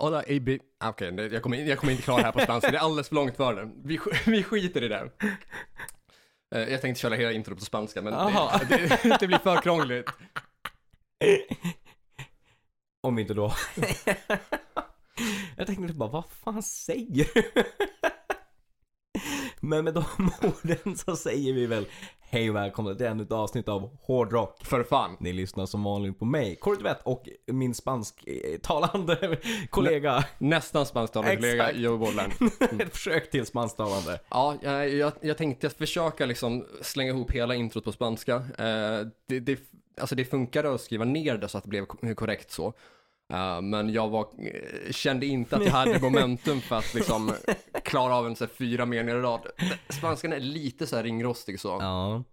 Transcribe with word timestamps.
Hola, 0.00 0.18
AB. 0.28 0.48
Ah, 0.78 0.88
Okej, 0.90 1.12
det- 1.12 1.26
jag, 1.26 1.42
kommer, 1.42 1.56
jag 1.56 1.78
kommer 1.78 1.92
inte 1.92 2.02
klara 2.04 2.18
det 2.18 2.24
här 2.24 2.32
på 2.32 2.40
spanska. 2.40 2.70
Det 2.70 2.76
är 2.76 2.80
alldeles 2.82 3.08
för 3.08 3.14
långt 3.14 3.36
för 3.36 3.54
det. 3.54 3.70
Vi, 3.84 4.00
vi 4.26 4.42
skiter 4.42 4.84
i 4.84 4.88
det. 4.88 5.10
Eh, 6.54 6.72
Jag 6.72 6.80
tänkte 6.80 7.00
köra 7.00 7.14
hela 7.14 7.32
introt 7.32 7.58
på 7.58 7.64
spanska, 7.64 8.02
men 8.02 8.12
det, 8.12 8.98
det, 9.02 9.16
det 9.20 9.26
blir 9.26 9.38
för 9.38 9.56
krångligt. 9.62 10.10
Om 13.02 13.18
inte 13.18 13.34
då. 13.34 13.52
jag 15.56 15.66
tänkte 15.66 15.94
bara, 15.94 16.08
vad 16.10 16.24
fan 16.30 16.62
säger 16.62 17.26
du? 17.34 17.42
Men 19.60 19.84
med 19.84 19.94
de 19.94 20.04
orden 20.42 20.96
så 20.96 21.16
säger 21.16 21.52
vi 21.52 21.66
väl 21.66 21.86
hej 22.20 22.50
och 22.50 22.56
välkomna 22.56 22.94
till 22.94 23.06
ännu 23.06 23.22
ett 23.22 23.32
avsnitt 23.32 23.68
av 23.68 23.96
Hårdrock. 24.02 24.64
För 24.66 24.82
fan. 24.82 25.16
Ni 25.20 25.32
lyssnar 25.32 25.66
som 25.66 25.84
vanligt 25.84 26.18
på 26.18 26.24
mig, 26.24 26.56
Kort 26.56 26.78
och 27.02 27.28
min 27.46 27.74
spansktalande 27.74 29.38
kollega. 29.70 30.24
Nästan 30.38 30.86
spansktalande 30.86 31.36
kollega 31.36 31.72
Joe 31.72 31.96
Bodland. 31.98 32.32
Ett 32.80 32.92
försök 32.96 33.30
till 33.30 33.46
spansktalande. 33.46 34.20
Ja, 34.30 34.54
jag, 34.62 34.88
jag, 34.88 35.12
jag 35.20 35.36
tänkte 35.36 35.70
försöka 35.70 36.26
liksom 36.26 36.66
slänga 36.82 37.10
ihop 37.10 37.30
hela 37.30 37.54
introt 37.54 37.84
på 37.84 37.92
spanska. 37.92 38.34
Eh, 38.34 39.06
det, 39.28 39.40
det, 39.40 39.58
alltså 40.00 40.14
det 40.14 40.24
funkade 40.24 40.74
att 40.74 40.80
skriva 40.80 41.04
ner 41.04 41.36
det 41.38 41.48
så 41.48 41.58
att 41.58 41.64
det 41.64 41.70
blev 41.70 41.86
ko- 41.86 42.14
korrekt 42.14 42.50
så. 42.50 42.72
Eh, 43.32 43.60
men 43.60 43.92
jag 43.92 44.08
var, 44.08 44.20
eh, 44.38 44.92
kände 44.92 45.26
inte 45.26 45.56
att 45.56 45.64
jag 45.64 45.72
hade 45.72 45.98
momentum 46.02 46.60
för 46.60 46.76
att 46.76 46.94
liksom 46.94 47.32
klara 47.84 48.14
av 48.16 48.26
en 48.26 48.36
så 48.36 48.44
här 48.44 48.50
fyra 48.54 48.86
meningar 48.86 49.18
i 49.18 49.20
rad. 49.20 49.46
Spanskan 49.88 50.32
är 50.32 50.40
lite 50.40 50.86
så 50.86 50.96
här 50.96 51.02
ringrostig 51.02 51.60
så. 51.60 51.68
Ja. 51.80 52.24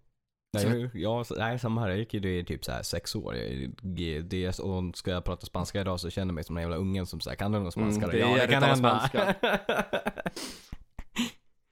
Nej, 0.52 0.90
ja, 0.94 1.24
så- 1.24 1.34
nej, 1.34 1.58
samma 1.58 1.80
här. 1.80 1.88
Jag 1.88 1.98
gick 1.98 2.14
ju 2.14 2.20
det 2.20 2.38
i 2.38 2.44
typ 2.44 2.64
så 2.64 2.72
här 2.72 2.82
sex 2.82 3.14
år. 3.14 3.34
Jag 3.36 3.70
GDS 3.82 4.58
och 4.58 4.96
ska 4.96 5.10
jag 5.10 5.24
prata 5.24 5.46
spanska 5.46 5.80
idag 5.80 6.00
så 6.00 6.10
känner 6.10 6.26
jag 6.26 6.34
mig 6.34 6.44
som 6.44 6.56
en 6.56 6.62
jävla 6.62 6.76
ungen 6.76 7.06
som 7.06 7.20
säger 7.20 7.36
kan 7.36 7.52
du 7.52 7.58
någon 7.60 7.72
spanska? 7.72 8.04
Mm, 8.04 8.20
då?" 8.20 8.26
det 8.26 8.38
ja, 8.38 8.46
det 8.46 8.52
kan 8.52 8.62
hända. 8.62 9.10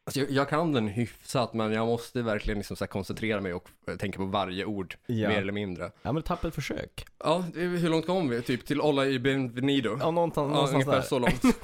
Alltså 0.07 0.21
jag, 0.21 0.31
jag 0.31 0.49
kan 0.49 0.73
den 0.73 0.89
hyfsat 0.89 1.55
men 1.55 1.73
jag 1.73 1.87
måste 1.87 2.23
verkligen 2.23 2.59
liksom 2.59 2.77
så 2.77 2.87
koncentrera 2.87 3.41
mig 3.41 3.55
och 3.55 3.69
eh, 3.89 3.97
tänka 3.97 4.19
på 4.19 4.25
varje 4.25 4.65
ord, 4.65 4.97
Ja. 5.07 5.29
mer 5.29 5.39
eller 5.41 5.53
mindre. 5.53 5.91
ja, 6.03 6.13
men 6.13 6.23
tappert 6.23 6.55
försök. 6.55 7.05
Ja, 7.25 7.45
hur 7.55 7.89
långt 7.89 8.07
kom 8.07 8.29
vi? 8.29 8.43
Typ 8.43 8.67
till 8.67 8.81
Olla 8.81 9.07
y 9.07 9.19
Benvenido? 9.19 9.97
Ja, 10.01 10.11
någonstans, 10.11 10.47
Ja, 10.49 10.55
någonstans 10.55 10.75
ungefär 10.75 10.93
där. 11.01 11.03
så 11.03 11.19
långt. 11.19 11.43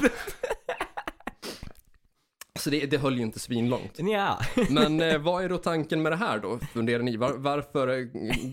så 2.58 2.70
det, 2.70 2.86
det 2.86 2.98
höll 2.98 3.16
ju 3.16 3.22
inte 3.22 3.38
svinlångt. 3.38 3.98
Ja. 3.98 4.38
Men 4.70 5.00
eh, 5.00 5.18
vad 5.18 5.44
är 5.44 5.48
då 5.48 5.58
tanken 5.58 6.02
med 6.02 6.12
det 6.12 6.16
här 6.16 6.38
då, 6.38 6.58
funderar 6.58 7.02
ni? 7.02 7.16
Var, 7.16 7.32
varför 7.36 7.88
eh, 7.88 8.06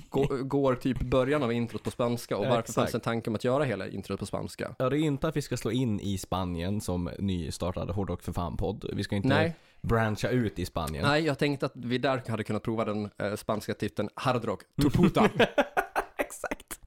gå- 0.10 0.38
går 0.44 0.76
typ 0.76 1.00
början 1.02 1.44
av 1.44 1.52
introt 1.54 1.84
på 1.84 1.92
spanska 1.92 2.38
och 2.38 2.46
varför 2.46 2.60
exakt. 2.60 2.76
fanns 2.76 2.92
det 2.92 2.98
en 2.98 3.02
tanke 3.02 3.30
om 3.30 3.36
att 3.36 3.44
göra 3.44 3.64
hela 3.64 3.88
introt 3.88 4.20
på 4.20 4.26
spanska? 4.26 4.76
ja, 4.80 4.90
det 4.90 4.98
är 4.98 5.02
inte 5.02 5.28
att 5.28 5.38
vi 5.38 5.42
ska 5.42 5.58
slå 5.58 5.72
in 5.72 6.00
i 6.00 6.18
Spanien 6.18 6.82
som 6.82 7.10
nystartad 7.20 7.90
Hårdrock 7.92 8.24
för 8.24 8.34
fan-podd. 8.34 8.90
Vi 8.94 9.04
ska 9.04 9.16
inte 9.16 9.28
Nej, 9.28 9.56
brancha 9.81 10.30
ut 10.30 10.59
i 10.59 10.66
Spanien. 10.66 11.06
nej, 11.08 11.25
jag 11.25 11.39
tänkte 11.39 11.66
att 11.66 11.72
vi 11.75 11.97
där 11.97 12.23
hade 12.30 12.44
kunnat 12.44 12.64
prova 12.64 12.86
den 12.86 13.09
eh, 13.17 13.36
spanska 13.36 13.73
titeln 13.73 14.09
Hard 14.16 14.45
Rock 14.45 14.61
Tuputa. 14.81 15.30
Exakt. 16.17 16.80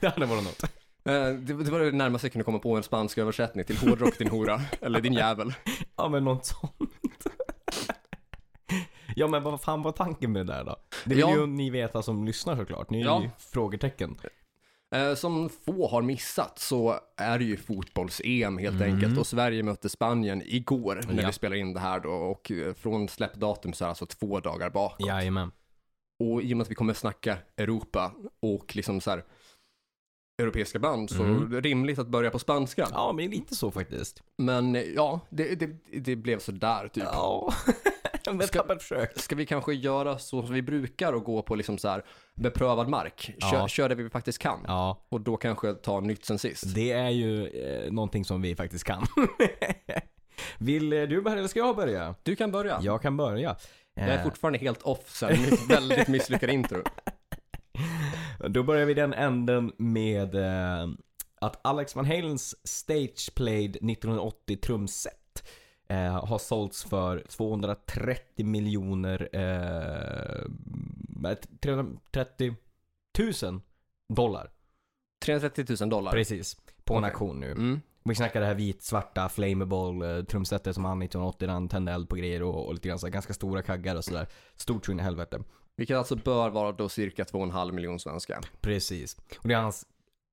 Det 0.00 0.08
hade 0.08 0.26
varit 0.26 0.44
något. 0.44 0.62
Eh, 0.62 1.12
det, 1.34 1.64
det 1.64 1.70
var 1.70 1.80
det 1.80 1.92
närmaste 1.92 2.26
jag 2.26 2.32
kunde 2.32 2.44
komma 2.44 2.58
på 2.58 2.76
en 2.76 2.82
spansk 2.82 3.18
översättning 3.18 3.64
till 3.64 3.76
hårdrock 3.76 4.18
din 4.18 4.28
hora, 4.28 4.60
eller 4.80 5.00
din 5.00 5.12
jävel. 5.12 5.54
Ja, 5.96 6.08
men 6.08 6.24
något 6.24 6.46
sånt. 6.46 6.72
Ja 9.16 9.26
men 9.26 9.42
vad 9.42 9.60
fan 9.60 9.82
var 9.82 9.92
tanken 9.92 10.32
med 10.32 10.46
det 10.46 10.52
där 10.52 10.64
då? 10.64 10.76
Det 11.04 11.10
vill 11.14 11.18
Ja. 11.18 11.34
ju 11.36 11.46
ni 11.46 11.70
veta 11.70 12.02
som 12.02 12.24
lyssnar 12.24 12.56
såklart. 12.56 12.90
Ni 12.90 13.00
är 13.00 13.04
Ja. 13.04 13.22
ju 13.22 13.30
frågetecken. 13.38 14.16
Eh, 14.94 15.14
Som 15.14 15.48
få 15.48 15.88
har 15.88 16.02
missat 16.02 16.58
så 16.58 17.00
är 17.16 17.38
det 17.38 17.44
ju 17.44 17.56
fotbolls-EM 17.56 18.58
helt 18.58 18.82
enkelt 18.82 19.18
och 19.18 19.26
Sverige 19.26 19.62
mötte 19.62 19.88
Spanien 19.88 20.42
igår 20.44 21.00
när 21.08 21.22
Ja. 21.22 21.26
vi 21.26 21.32
spelar 21.32 21.56
in 21.56 21.72
det 21.74 21.80
här 21.80 22.00
då 22.00 22.10
och 22.10 22.50
eh, 22.50 22.74
från 22.74 23.08
släppdatum 23.08 23.72
så 23.72 23.84
är 23.84 23.86
det 23.86 23.90
alltså 23.90 24.06
två 24.06 24.40
dagar 24.40 24.70
bakåt. 24.70 25.06
Jajamän. 25.06 25.52
Och 26.18 26.42
i 26.42 26.52
och 26.52 26.56
med 26.56 26.64
att 26.64 26.70
vi 26.70 26.74
kommer 26.74 26.94
snacka 26.94 27.38
Europa 27.56 28.12
och 28.40 28.76
liksom 28.76 29.00
så 29.00 29.10
här 29.10 29.24
europeiska 30.42 30.78
band 30.78 31.10
så 31.10 31.22
Mm. 31.22 31.60
rimligt 31.62 31.98
att 31.98 32.08
börja 32.08 32.30
på 32.30 32.38
spanska. 32.38 32.88
Ja 32.92 33.12
men 33.12 33.30
lite 33.30 33.54
så 33.56 33.70
faktiskt. 33.70 34.22
Men 34.38 34.76
eh, 34.76 34.82
ja, 34.82 35.20
det, 35.30 35.54
det, 35.54 35.70
det 36.00 36.16
blev 36.16 36.38
så 36.38 36.52
där 36.52 36.88
typ. 36.88 37.04
Ja. 37.04 37.54
men 38.36 38.46
Ska- 38.46 38.58
tappert 38.62 38.82
försök. 38.82 39.18
Ska 39.20 39.36
vi 39.36 39.46
kanske 39.46 39.74
göra 39.74 40.18
så 40.18 40.42
som 40.42 40.54
vi 40.54 40.62
brukar 40.62 41.12
och 41.12 41.24
gå 41.24 41.42
på 41.42 41.54
liksom 41.54 41.78
så 41.78 41.88
här 41.88 42.04
beprövad 42.34 42.88
mark? 42.88 43.20
Kör, 43.40 43.56
Ja. 43.56 43.68
kör 43.68 43.88
det 43.88 43.94
vi 43.94 44.10
faktiskt 44.10 44.38
kan. 44.38 44.60
Ja, 44.66 45.06
Och 45.08 45.20
då 45.20 45.36
kanske 45.36 45.74
ta 45.74 46.00
nytt 46.00 46.24
sen 46.24 46.38
sist. 46.38 46.74
det 46.74 46.92
är 46.92 47.10
ju 47.10 47.46
eh, 47.46 47.92
någonting 47.92 48.24
som 48.24 48.42
vi 48.42 48.56
faktiskt 48.56 48.84
kan. 48.84 49.06
Vill 50.58 50.90
du 50.90 51.20
börja 51.22 51.38
eller 51.38 51.48
ska 51.48 51.58
jag 51.60 51.76
börja? 51.76 52.14
Du 52.22 52.36
kan 52.36 52.50
börja. 52.52 52.78
Jag 52.82 53.02
kan 53.02 53.16
börja. 53.16 53.56
Jag 53.94 54.08
är 54.08 54.18
Eh, 54.18 54.22
fortfarande 54.24 54.58
helt 54.58 54.82
off 54.82 55.10
sen 55.10 55.36
väldigt 55.68 56.08
misslyckade 56.08 56.52
intro. 56.52 56.82
Då 58.48 58.62
börjar 58.62 58.86
vi 58.86 58.94
den 58.94 59.12
änden 59.14 59.72
med 59.78 60.34
eh, 60.34 60.88
att 61.40 61.60
Alex 61.66 61.96
Van 61.96 62.04
Halens 62.04 62.66
Stage 62.68 63.34
Played 63.34 63.70
1980 63.76 64.56
trumset 64.56 65.12
eh, 65.88 66.26
har 66.26 66.38
sålts 66.38 66.84
för 66.84 67.24
230 67.28 68.46
miljoner, 68.46 69.28
eh, 69.32 70.44
330 71.60 72.56
000 73.42 73.60
dollar. 74.08 74.50
330 75.24 75.76
000 75.80 75.90
dollar. 75.90 76.12
Precis. 76.12 76.56
På 76.84 76.94
en 76.94 76.98
Okej. 76.98 77.10
auktion 77.10 77.40
nu. 77.40 77.50
Mm. 77.50 77.80
Vi 78.04 78.14
snackar 78.14 78.40
det 78.40 78.46
här 78.46 78.54
vit-svarta 78.54 79.28
flammable 79.28 80.18
eh, 80.18 80.24
trumsetet 80.24 80.74
som 80.74 80.84
han 80.84 81.02
1980 81.02 81.48
han 81.48 81.68
tände 81.68 81.92
eld 81.92 82.08
på 82.08 82.16
grejer 82.16 82.42
och, 82.42 82.66
och 82.66 82.74
lite 82.74 82.88
grann 82.88 82.98
så 82.98 83.06
här, 83.06 83.12
ganska 83.12 83.34
stora 83.34 83.62
kaggar 83.62 83.96
och 83.96 84.04
sådär. 84.04 84.26
Stort 84.56 84.86
så 84.86 84.92
in 84.92 85.00
i 85.00 85.02
helvete. 85.02 85.42
Vilket 85.76 85.96
alltså 85.96 86.16
bör 86.16 86.50
vara 86.50 86.72
då 86.72 86.88
cirka 86.88 87.24
2,5 87.24 87.72
miljoner 87.72 87.98
svenska. 87.98 88.40
Precis. 88.60 89.16
Och 89.38 89.48
det 89.48 89.54
är 89.54 89.58
hans, 89.58 89.86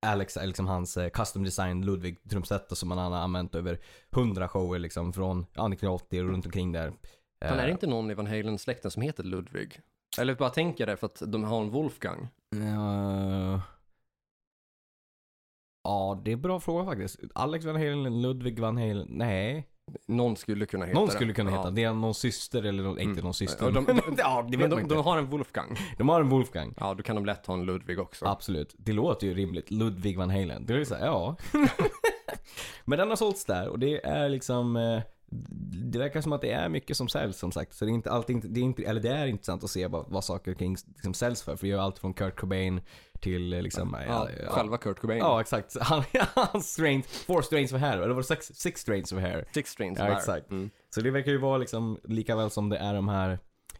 Alex, 0.05 0.37
är 0.37 0.47
liksom 0.47 0.67
hans 0.67 0.97
eh, 0.97 1.09
custom 1.09 1.43
design 1.43 1.85
Ludwig 1.85 2.29
trumset 2.29 2.77
som 2.77 2.91
han 2.91 3.11
har 3.11 3.19
använt 3.19 3.55
över 3.55 3.79
100 4.15 4.47
shower 4.47 4.79
liksom 4.79 5.13
från 5.13 5.37
ja, 5.39 5.45
1980 5.45 6.21
och 6.23 6.29
runt 6.29 6.45
omkring 6.45 6.71
där. 6.71 6.93
Men 7.41 7.49
är 7.53 7.57
Eh, 7.57 7.65
det 7.65 7.71
inte 7.71 7.87
någon 7.87 8.11
i 8.11 8.13
Van 8.13 8.27
Halen-släkten 8.27 8.91
som 8.91 9.01
heter 9.01 9.23
Ludwig? 9.23 9.79
Eller 10.19 10.35
bara 10.35 10.49
tänker 10.49 10.85
det 10.85 10.97
för 10.97 11.05
att 11.07 11.21
de 11.27 11.43
har 11.43 11.61
en 11.61 11.69
Wolfgang. 11.69 12.27
eh, 12.55 13.61
ja, 15.83 16.21
det 16.25 16.31
är 16.31 16.33
en 16.33 16.41
bra 16.41 16.59
fråga 16.59 16.85
faktiskt. 16.85 17.19
Alex 17.35 17.65
Van 17.65 17.75
Halen, 17.75 18.21
Ludwig 18.21 18.59
Van 18.59 18.77
Halen, 18.77 19.07
nej. 19.09 19.67
Någon 20.05 20.35
skulle 20.35 20.65
kunna 20.65 20.85
heta 20.85 20.99
Någon 20.99 21.07
det. 21.07 21.13
skulle 21.15 21.33
kunna 21.33 21.51
heta, 21.51 21.71
det 21.71 21.83
är 21.83 21.93
någon 21.93 22.13
syster 22.15 22.63
eller 22.63 22.83
någon, 22.83 22.99
inte 22.99 23.11
Mm. 23.11 23.23
någon 23.23 23.33
syster. 23.33 23.65
Ja, 23.65 23.71
de- 23.71 23.85
de- 23.85 24.15
ja, 24.17 24.41
det 24.51 24.57
vet 24.57 24.59
Men 24.59 24.59
man 24.59 24.69
de, 24.69 24.79
inte. 24.83 24.95
de 24.95 25.03
har 25.03 25.17
en 25.17 25.25
Wolfgang. 25.25 25.77
De 25.97 26.09
har 26.09 26.21
en 26.21 26.29
Wolfgang. 26.29 26.73
Ja, 26.79 26.93
då 26.93 27.03
kan 27.03 27.15
de 27.15 27.25
lätt 27.25 27.45
ha 27.45 27.53
en 27.53 27.65
Ludwig 27.65 27.99
också. 27.99 28.25
Absolut. 28.25 28.75
Det 28.77 28.93
låter 28.93 29.27
ju 29.27 29.33
rimligt. 29.33 29.71
Ludwig 29.71 30.17
Van 30.17 30.29
Halen. 30.29 30.65
Det 30.65 30.73
är 30.73 30.85
så 30.85 30.95
här, 30.95 31.05
ja. 31.05 31.35
Men 32.85 32.99
den 32.99 33.09
har 33.09 33.15
sålts 33.15 33.45
där 33.45 33.67
och 33.69 33.79
det 33.79 34.05
är 34.05 34.29
liksom 34.29 34.75
eh, 34.75 34.99
det 35.91 35.99
verkar 35.99 36.21
som 36.21 36.33
att 36.33 36.41
det 36.41 36.51
är 36.51 36.69
mycket 36.69 36.97
som 36.97 37.07
säljs 37.07 37.37
som 37.37 37.51
sagt. 37.51 37.73
Så 37.75 37.85
det 37.85 37.91
är 37.91 37.93
inte 37.93 38.11
alltid, 38.11 38.45
det 38.49 38.59
är 38.59 38.63
inte, 38.63 38.83
eller 38.83 39.01
det 39.01 39.09
är 39.09 39.27
intressant 39.27 39.63
att 39.63 39.69
se 39.69 39.87
vad, 39.87 40.05
vad 40.09 40.23
saker 40.23 40.51
och 40.51 40.57
ting 40.57 40.75
liksom 40.93 41.13
säljs 41.13 41.43
för. 41.43 41.55
För 41.55 41.65
det 41.67 41.71
gör 41.71 41.79
allt 41.79 41.99
från 41.99 42.13
Kurt 42.13 42.39
Cobain 42.39 42.81
till 43.21 43.53
eh, 43.53 43.61
liksom, 43.61 43.97
Ja, 44.07 44.29
ja, 44.43 44.49
själva 44.49 44.77
Kurt 44.77 44.99
Cobain. 44.99 45.19
Ja, 45.19 45.41
exakt. 45.41 45.77
Han, 45.81 46.03
han 46.35 46.61
strains, 46.61 47.07
four 47.27 47.41
strains 47.41 47.73
of 47.73 47.79
hair. 47.79 47.97
Eller 47.97 48.07
var 48.13 48.15
det 48.21 48.23
sex, 48.23 48.45
six 48.53 48.81
strains 48.81 49.11
of 49.11 49.19
hair? 49.19 49.45
Six 49.53 49.71
strings 49.71 49.99
Ja, 49.99 50.05
där. 50.05 50.11
exakt. 50.15 50.51
Mm. 50.51 50.69
Så 50.89 51.01
det 51.01 51.11
verkar 51.11 51.31
ju 51.31 51.37
vara 51.37 51.57
liksom, 51.57 51.99
lika 52.03 52.35
väl 52.35 52.49
som 52.49 52.69
det 52.69 52.77
är 52.77 52.93
de 52.93 53.07
här 53.07 53.39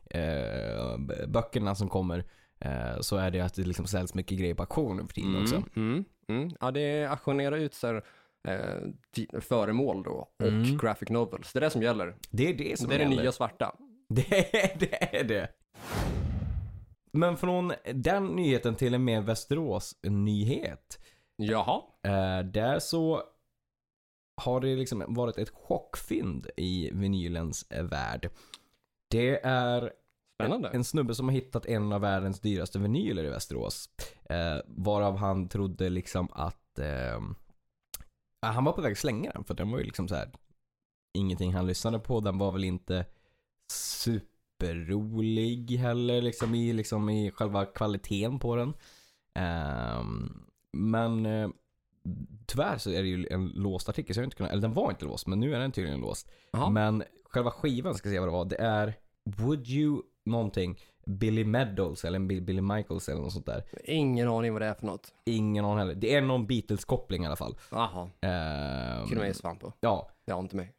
eh, 0.09 0.97
böckerna 1.27 1.75
som 1.75 1.89
kommer. 1.89 2.23
Eh, 2.59 2.99
så 3.01 3.17
är 3.17 3.31
det 3.31 3.39
att 3.41 3.53
det 3.53 3.61
liksom 3.63 3.85
säljs 3.87 4.13
mycket 4.13 4.39
grejer 4.39 4.53
på 4.53 4.63
auktion 4.63 4.97
nu 4.97 5.03
för 5.07 5.13
tiden 5.13 5.41
också. 5.41 5.55
Mm, 5.55 5.65
mm, 5.75 6.05
mm. 6.29 6.51
Ja, 6.61 6.71
det 6.71 6.81
är 6.81 7.07
auktionera 7.09 7.57
ut 7.57 7.73
så 7.73 7.87
här, 7.87 8.03
eh, 8.47 9.41
föremål 9.41 10.03
då 10.03 10.11
och 10.39 10.47
Mm. 10.47 10.77
graphic 10.77 11.09
novels. 11.09 11.53
Det 11.53 11.59
är 11.59 11.61
det 11.61 11.69
som 11.69 11.81
gäller. 11.81 12.15
Det 12.31 12.49
är 12.49 12.53
det 12.53 12.79
som 12.79 12.89
det 12.89 12.95
är 12.95 12.99
det 12.99 13.03
gäller. 13.03 13.21
nya 13.21 13.31
svarta. 13.31 13.75
Det 14.09 14.55
är 14.63 14.77
det. 14.79 15.19
Är 15.19 15.23
det. 15.23 15.47
Men 17.13 17.37
från 17.37 17.73
den 17.93 18.27
nyheten 18.27 18.75
till 18.75 18.93
en 18.93 19.03
mer 19.03 19.21
Västerås-nyhet. 19.21 20.99
Jaha. 21.35 21.81
Eh, 22.03 22.45
där 22.45 22.79
så 22.79 23.23
har 24.41 24.61
det 24.61 24.75
liksom 24.75 25.03
varit 25.07 25.37
ett 25.37 25.49
chockfynd 25.49 26.47
i 26.57 26.89
vinylens 26.93 27.65
eh, 27.69 27.83
värld. 27.83 28.29
Det 29.09 29.45
är 29.45 29.93
Spännande. 30.41 30.69
en 30.69 30.83
snubbe 30.83 31.15
som 31.15 31.27
har 31.27 31.33
hittat 31.33 31.65
en 31.65 31.93
av 31.93 32.01
världens 32.01 32.39
dyraste 32.39 32.79
vinyler 32.79 33.23
i 33.23 33.29
Västerås. 33.29 33.89
Eh, 34.29 34.57
varav 34.67 35.17
han 35.17 35.49
trodde 35.49 35.89
liksom 35.89 36.29
att 36.31 36.79
eh, 36.79 37.19
ja, 38.41 38.47
han 38.47 38.63
var 38.63 38.71
på 38.73 38.81
väg 38.81 38.91
att 38.91 38.97
slänga 38.97 39.31
den 39.31 39.43
för 39.43 39.53
den 39.53 39.71
var 39.71 39.77
ju 39.79 39.83
liksom 39.83 40.07
så 40.07 40.15
här 40.15 40.31
ingenting 41.13 41.53
han 41.53 41.67
lyssnade 41.67 41.99
på. 41.99 42.19
Den 42.19 42.37
var 42.37 42.51
väl 42.51 42.63
inte 42.63 43.05
superrolig 44.61 45.71
heller 45.77 46.21
liksom 46.21 46.55
i, 46.55 46.73
liksom 46.73 47.09
i 47.09 47.31
själva 47.31 47.65
kvaliteten 47.65 48.39
på 48.39 48.55
den. 48.55 48.73
Ehm, 49.35 50.43
men 50.73 51.25
eh, 51.25 51.49
tyvärr 52.45 52.77
så 52.77 52.89
är 52.91 53.01
det 53.01 53.07
ju 53.07 53.27
en 53.31 53.47
låst 53.47 53.89
artikel, 53.89 54.13
så 54.15 54.19
jag 54.19 54.23
har 54.23 54.25
inte 54.27 54.37
kunnat, 54.37 54.51
eller 54.51 54.61
den 54.61 54.73
var 54.73 54.89
inte 54.89 55.05
låst, 55.05 55.27
men 55.27 55.39
nu 55.39 55.55
är 55.55 55.59
den 55.59 55.71
tydligen 55.71 55.99
låst. 56.01 56.31
Jaha. 56.51 56.69
Men 56.69 57.03
själva 57.23 57.51
skivan, 57.51 57.93
ska 57.95 58.09
se 58.09 58.19
vad 58.19 58.27
det 58.27 58.31
var, 58.31 58.45
det 58.45 58.59
är 58.61 58.93
Would 59.37 59.67
You 59.67 60.01
någonting, 60.25 60.79
Billy 61.05 61.43
Meadows 61.45 62.05
eller 62.05 62.19
Bill- 62.19 62.41
Billy 62.41 62.61
Michaels 62.61 63.09
eller 63.09 63.21
något 63.21 63.33
sånt 63.33 63.45
där. 63.45 63.63
Ingen 63.83 64.27
aning 64.29 64.53
vad 64.53 64.61
det 64.61 64.65
är 64.67 64.73
för 64.73 64.85
något. 64.85 65.13
Ingen 65.25 65.65
aning 65.65 65.77
heller. 65.77 65.95
Det 65.95 66.15
är 66.15 66.21
någon 66.21 66.47
Beatles-koppling 66.47 67.23
i 67.23 67.25
alla 67.27 67.35
fall. 67.35 67.55
Jaha, 67.71 68.09
Ehm, 68.21 69.03
kunde 69.07 69.15
man 69.17 69.27
ge 69.27 69.33
svamp 69.33 69.59
på. 69.59 69.73
ja, 69.79 70.11
Det 70.25 70.31
har 70.31 70.39
inte 70.39 70.55
mig. 70.55 70.73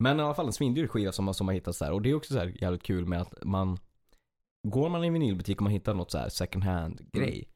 Men 0.00 0.20
i 0.20 0.22
alla 0.22 0.34
fall 0.34 0.46
en 0.46 0.52
svindyr 0.52 0.86
skiva 0.86 1.12
som, 1.12 1.34
som 1.34 1.48
har 1.48 1.54
hittats 1.54 1.78
där. 1.78 1.92
Och 1.92 2.02
det 2.02 2.10
är 2.10 2.14
också 2.14 2.32
så 2.32 2.38
här 2.38 2.56
jävligt 2.60 2.82
kul 2.82 3.06
med 3.06 3.20
att 3.20 3.34
man 3.44 3.78
Går 4.62 4.88
man 4.88 5.04
i 5.04 5.06
en 5.06 5.12
vinylbutik 5.12 5.56
och 5.56 5.62
man 5.62 5.72
hittar 5.72 5.94
något 5.94 6.10
så 6.10 6.18
här 6.18 6.28
second 6.28 6.64
hand 6.64 7.00
grej. 7.12 7.48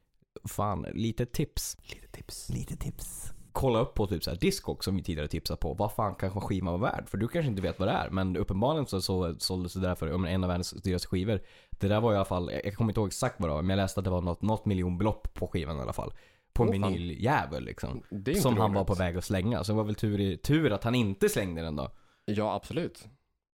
Fan, 0.47 0.85
lite 0.93 1.25
tips. 1.25 1.77
Lite 1.89 2.07
tips. 2.07 2.49
Lite 2.49 2.75
tips. 2.75 3.33
Kolla 3.51 3.79
upp 3.79 3.93
på 3.93 4.07
typ 4.07 4.23
så 4.23 4.29
här 4.29 4.37
Discog 4.37 4.83
som 4.83 4.95
vi 4.95 5.03
tidigare 5.03 5.27
tipsat 5.27 5.59
på. 5.59 5.73
Vad 5.73 5.91
fan 5.91 6.15
kanske 6.15 6.39
skivan 6.39 6.79
var 6.79 6.91
värd? 6.91 7.09
För 7.09 7.17
du 7.17 7.27
kanske 7.27 7.49
inte 7.49 7.61
vet 7.61 7.79
vad 7.79 7.87
det 7.87 7.91
är. 7.91 8.09
Men 8.09 8.37
uppenbarligen 8.37 8.85
så, 8.85 9.01
så 9.01 9.35
såldes 9.39 9.73
det 9.73 9.79
där 9.79 9.95
för 9.95 10.25
en 10.27 10.43
av 10.43 10.47
världens 10.47 10.71
dyraste 10.71 11.07
skivor. 11.07 11.41
Det 11.69 11.87
där 11.87 12.01
var 12.01 12.13
i 12.13 12.15
alla 12.15 12.25
fall, 12.25 12.51
jag, 12.63 12.75
kommer 12.75 12.91
inte 12.91 12.99
ihåg 12.99 13.07
exakt 13.07 13.39
vad 13.39 13.49
det 13.49 13.53
var. 13.53 13.61
Men 13.61 13.69
jag 13.69 13.83
läste 13.83 13.99
att 13.99 14.03
det 14.03 14.09
var 14.09 14.21
något, 14.21 14.41
något 14.41 14.65
miljonbelopp 14.65 15.33
på 15.33 15.47
skivan 15.47 15.77
i 15.77 15.81
alla 15.81 15.93
fall. 15.93 16.13
På 16.53 16.63
en 16.63 16.81
fan. 16.81 16.93
vinyljävel 16.93 17.63
liksom. 17.63 18.03
Som 18.41 18.57
han 18.57 18.73
var 18.73 18.83
på 18.83 18.93
väg 18.93 19.17
att 19.17 19.25
slänga. 19.25 19.63
Så 19.63 19.71
det 19.71 19.77
var 19.77 19.83
väl 19.83 19.95
tur, 19.95 20.19
i, 20.21 20.37
tur 20.37 20.71
att 20.71 20.83
han 20.83 20.95
inte 20.95 21.29
slängde 21.29 21.61
den 21.61 21.75
då. 21.75 21.91
Ja, 22.25 22.55
absolut. 22.55 23.07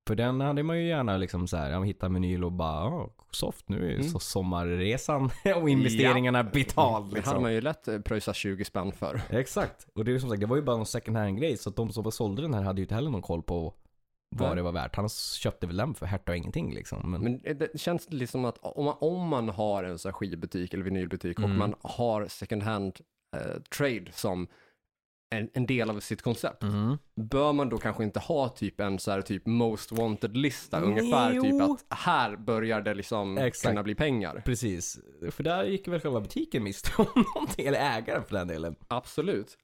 För 0.09 0.15
den 0.17 0.41
hade 0.41 0.63
man 0.63 0.79
ju 0.79 0.87
gärna 0.89 1.17
liksom 1.17 1.49
så 1.49 1.57
här, 1.57 1.71
ja, 1.71 1.83
hitta 1.83 2.07
en 2.07 2.15
vinyl 2.15 2.45
och 2.45 2.53
bara, 2.53 2.85
ja, 2.85 3.11
soft 3.31 3.69
nu 3.69 3.77
är 3.85 3.89
ju 3.89 3.95
Mm. 3.95 4.09
så 4.09 4.19
sommarresan 4.19 5.31
och 5.57 5.71
investeringarna 5.71 6.45
betald 6.45 7.11
Det 7.11 7.15
liksom. 7.17 7.31
hade 7.33 7.43
man 7.43 7.53
ju 7.55 7.61
lätt 7.61 7.89
eh, 7.89 7.99
pröjsat 7.99 8.37
20 8.37 8.65
spänn 8.65 8.93
för. 8.93 9.21
Exakt. 9.31 9.87
Och 9.95 10.05
det 10.05 10.13
är 10.15 10.19
som 10.19 10.29
sagt, 10.31 10.41
det 10.41 10.47
var 10.47 10.57
ju 10.57 10.63
bara 10.63 10.79
en 10.79 10.87
second 10.87 11.17
hand 11.17 11.39
grej 11.39 11.57
så 11.57 11.71
att 11.71 11.77
de 11.77 11.93
som 11.93 12.13
sålde 12.13 12.43
den 12.43 12.55
här 12.55 12.63
hade 12.63 12.81
ju 12.81 12.85
inte 12.85 12.95
heller 12.95 13.11
någon 13.11 13.23
koll 13.23 13.43
på 13.43 13.75
vad 14.37 14.57
det 14.57 14.63
var 14.63 14.73
värt. 14.73 14.97
Han 14.97 15.09
köpte 15.41 15.67
väl 15.67 15.77
den 15.77 15.95
för 15.95 16.07
herta 16.07 16.33
och 16.33 16.37
ingenting 16.37 16.75
liksom. 16.75 17.11
Men, 17.11 17.21
Men 17.23 17.59
det 17.59 17.81
känns 17.81 18.11
liksom 18.11 18.45
att 18.45 18.59
om 18.63 18.85
man, 18.85 18.97
om 19.01 19.29
man 19.29 19.49
har 19.49 19.85
en 19.85 19.99
sån 19.99 20.09
här 20.09 20.13
skivbutik 20.15 20.75
eller 20.75 20.85
vinylbutik 20.85 21.39
Mm. 21.39 21.51
och 21.51 21.57
man 21.57 21.75
har 21.83 22.27
second 22.29 22.63
hand 22.63 22.99
eh, 23.37 23.63
trade 23.77 24.07
som 24.13 24.47
en, 25.31 25.51
en 25.53 25.67
del 25.67 25.91
av 25.91 26.01
sitt 26.01 26.23
koncept. 26.23 26.63
Mhm. 26.63 26.99
Bör 27.15 27.53
man 27.53 27.69
då 27.69 27.79
kanske 27.79 28.05
inte 28.05 28.21
ha 28.21 28.49
typ 28.49 28.81
en 28.81 28.99
så 28.99 29.11
här 29.11 29.23
typ 29.23 29.47
most 29.47 29.93
wanted-lista 29.93 30.81
ungefär 30.81 31.41
typ 31.41 31.63
att 31.63 31.99
här 31.99 32.37
börjar 32.37 32.81
det 32.81 32.95
liksom 32.95 33.39
Exakt. 33.39 33.69
kunna 33.71 33.83
bli 33.83 33.95
pengar. 33.95 34.43
Precis. 34.45 34.99
För 35.31 35.43
där 35.43 35.65
gick 35.65 35.89
väl 35.89 36.01
själva 36.01 36.21
butiken 36.21 36.63
miste 36.63 36.91
om 36.97 37.07
någonting, 37.35 37.67
eller 37.67 37.99
ägaren 37.99 38.25
för 38.25 38.37
den 38.37 38.49
delen. 38.49 38.77
Absolut. 38.89 39.59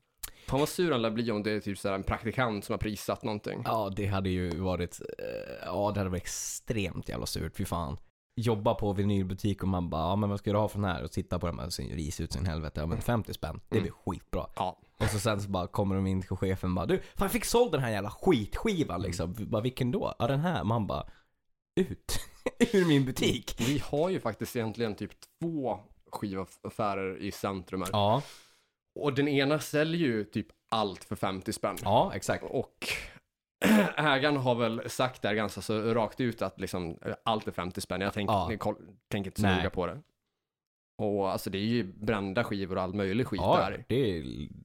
Fan 0.47 0.61
vad 0.61 0.69
sur 0.69 0.93
han 0.93 1.03
lär 1.03 1.11
bli 1.11 1.31
om 1.31 1.43
det 1.43 1.51
är 1.51 1.61
typ 1.61 1.79
så 1.79 1.95
en 1.95 2.03
praktikant 2.03 2.65
som 2.65 2.73
har 2.73 2.79
prissatt 2.79 3.23
någonting. 3.23 3.63
Ja, 3.65 3.93
det 3.97 4.07
hade 4.07 4.31
ju 4.31 4.51
varit, 4.51 5.01
eh, 5.19 5.67
ja 5.67 5.91
det 5.95 6.01
hade 6.01 6.11
varit 6.11 6.23
extremt 6.23 7.09
jävla 7.09 7.27
surt, 7.27 7.57
fy 7.57 7.65
fan. 7.65 7.97
Jobba 8.41 8.75
på 8.75 8.93
vinylbutik 8.93 9.63
och 9.63 9.69
man 9.69 9.91
bara, 9.91 10.03
ja 10.03 10.17
men 10.17 10.31
vad 10.31 10.39
ska 10.39 10.53
du 10.53 10.59
ha 10.59 10.69
för 10.69 10.79
den 10.79 10.91
här? 10.91 11.05
Och 11.05 11.13
titta 11.13 11.39
på 11.39 11.47
den 11.47 11.59
och 11.59 11.73
sen 11.73 11.89
ris 11.89 12.21
ut 12.21 12.33
sin 12.33 12.47
helvete, 12.47 12.81
ja 12.81 12.87
men 12.87 13.01
50 13.01 13.35
spänn, 13.35 13.61
det 13.69 13.81
blir 13.81 13.93
skitbra. 13.93 14.47
Ja. 14.57 14.79
Och 15.01 15.07
så 15.11 15.19
sen 15.19 15.41
så 15.41 15.49
bara 15.51 15.67
kommer 15.67 15.95
de 15.95 16.07
in 16.07 16.23
till 16.23 16.37
chefen 16.37 16.71
och 16.71 16.77
bara, 16.77 16.87
du, 16.87 16.99
fan 16.99 17.05
jag 17.25 17.33
fick 17.33 17.45
såld 17.45 17.73
den 17.73 17.81
här 17.81 17.91
jävla 17.91 18.11
skitskivan 18.11 19.03
liksom. 19.03 19.35
Bara, 19.39 19.63
vilken 19.63 19.91
då? 19.91 20.15
Ja 20.19 20.27
den 20.27 20.41
här. 20.41 20.65
Man 20.65 20.87
bara, 20.87 21.07
ut 21.81 22.21
ur 22.73 22.85
min 22.85 23.05
butik. 23.05 23.55
Vi 23.59 23.79
har 23.79 24.09
ju 24.11 24.21
faktiskt 24.21 24.57
egentligen 24.57 24.95
typ 24.95 25.11
två 25.41 25.79
skivaffärer 26.13 27.17
i 27.19 27.33
centrum 27.33 27.83
här. 27.83 27.89
Ja, 27.93 28.23
Och 29.01 29.15
den 29.15 29.29
ena 29.29 29.59
säljer 29.59 30.01
ju 30.09 30.25
typ 30.25 30.47
allt 30.71 31.05
för 31.05 31.17
50 31.17 31.53
spänn. 31.53 31.77
ja 31.83 32.13
exakt. 32.15 32.45
Och 32.45 32.89
ägaren 33.97 34.37
har 34.37 34.55
väl 34.55 34.91
sagt 34.91 35.23
där 35.23 35.35
ganska 35.35 35.61
så 35.61 35.95
rakt 35.95 36.21
ut 36.21 36.43
att 36.43 36.61
liksom 36.61 36.99
eh, 37.05 37.15
allt 37.25 37.49
är 37.49 37.53
50 37.53 37.81
spänn. 37.81 38.01
Jag 38.01 38.13
tänk, 38.13 38.31
Ja. 38.31 38.49
ni 38.49 38.59
koll, 38.59 38.77
tänker 39.09 39.31
inte 39.31 39.41
så 39.41 39.47
Nej. 39.47 39.57
noga 39.57 39.71
på 39.71 39.87
det. 39.87 40.01
Och 40.99 41.31
alltså 41.33 41.51
det 41.51 41.59
är 41.59 41.63
ju 41.63 41.83
brända 41.85 42.45
skivor 42.45 42.77
och 42.77 42.83
all 42.83 42.95
möjlig 42.95 43.27
skit 43.27 43.41
Ja, 43.43 43.57
där. 43.71 43.85
det 43.89 44.19
är, 44.19 44.25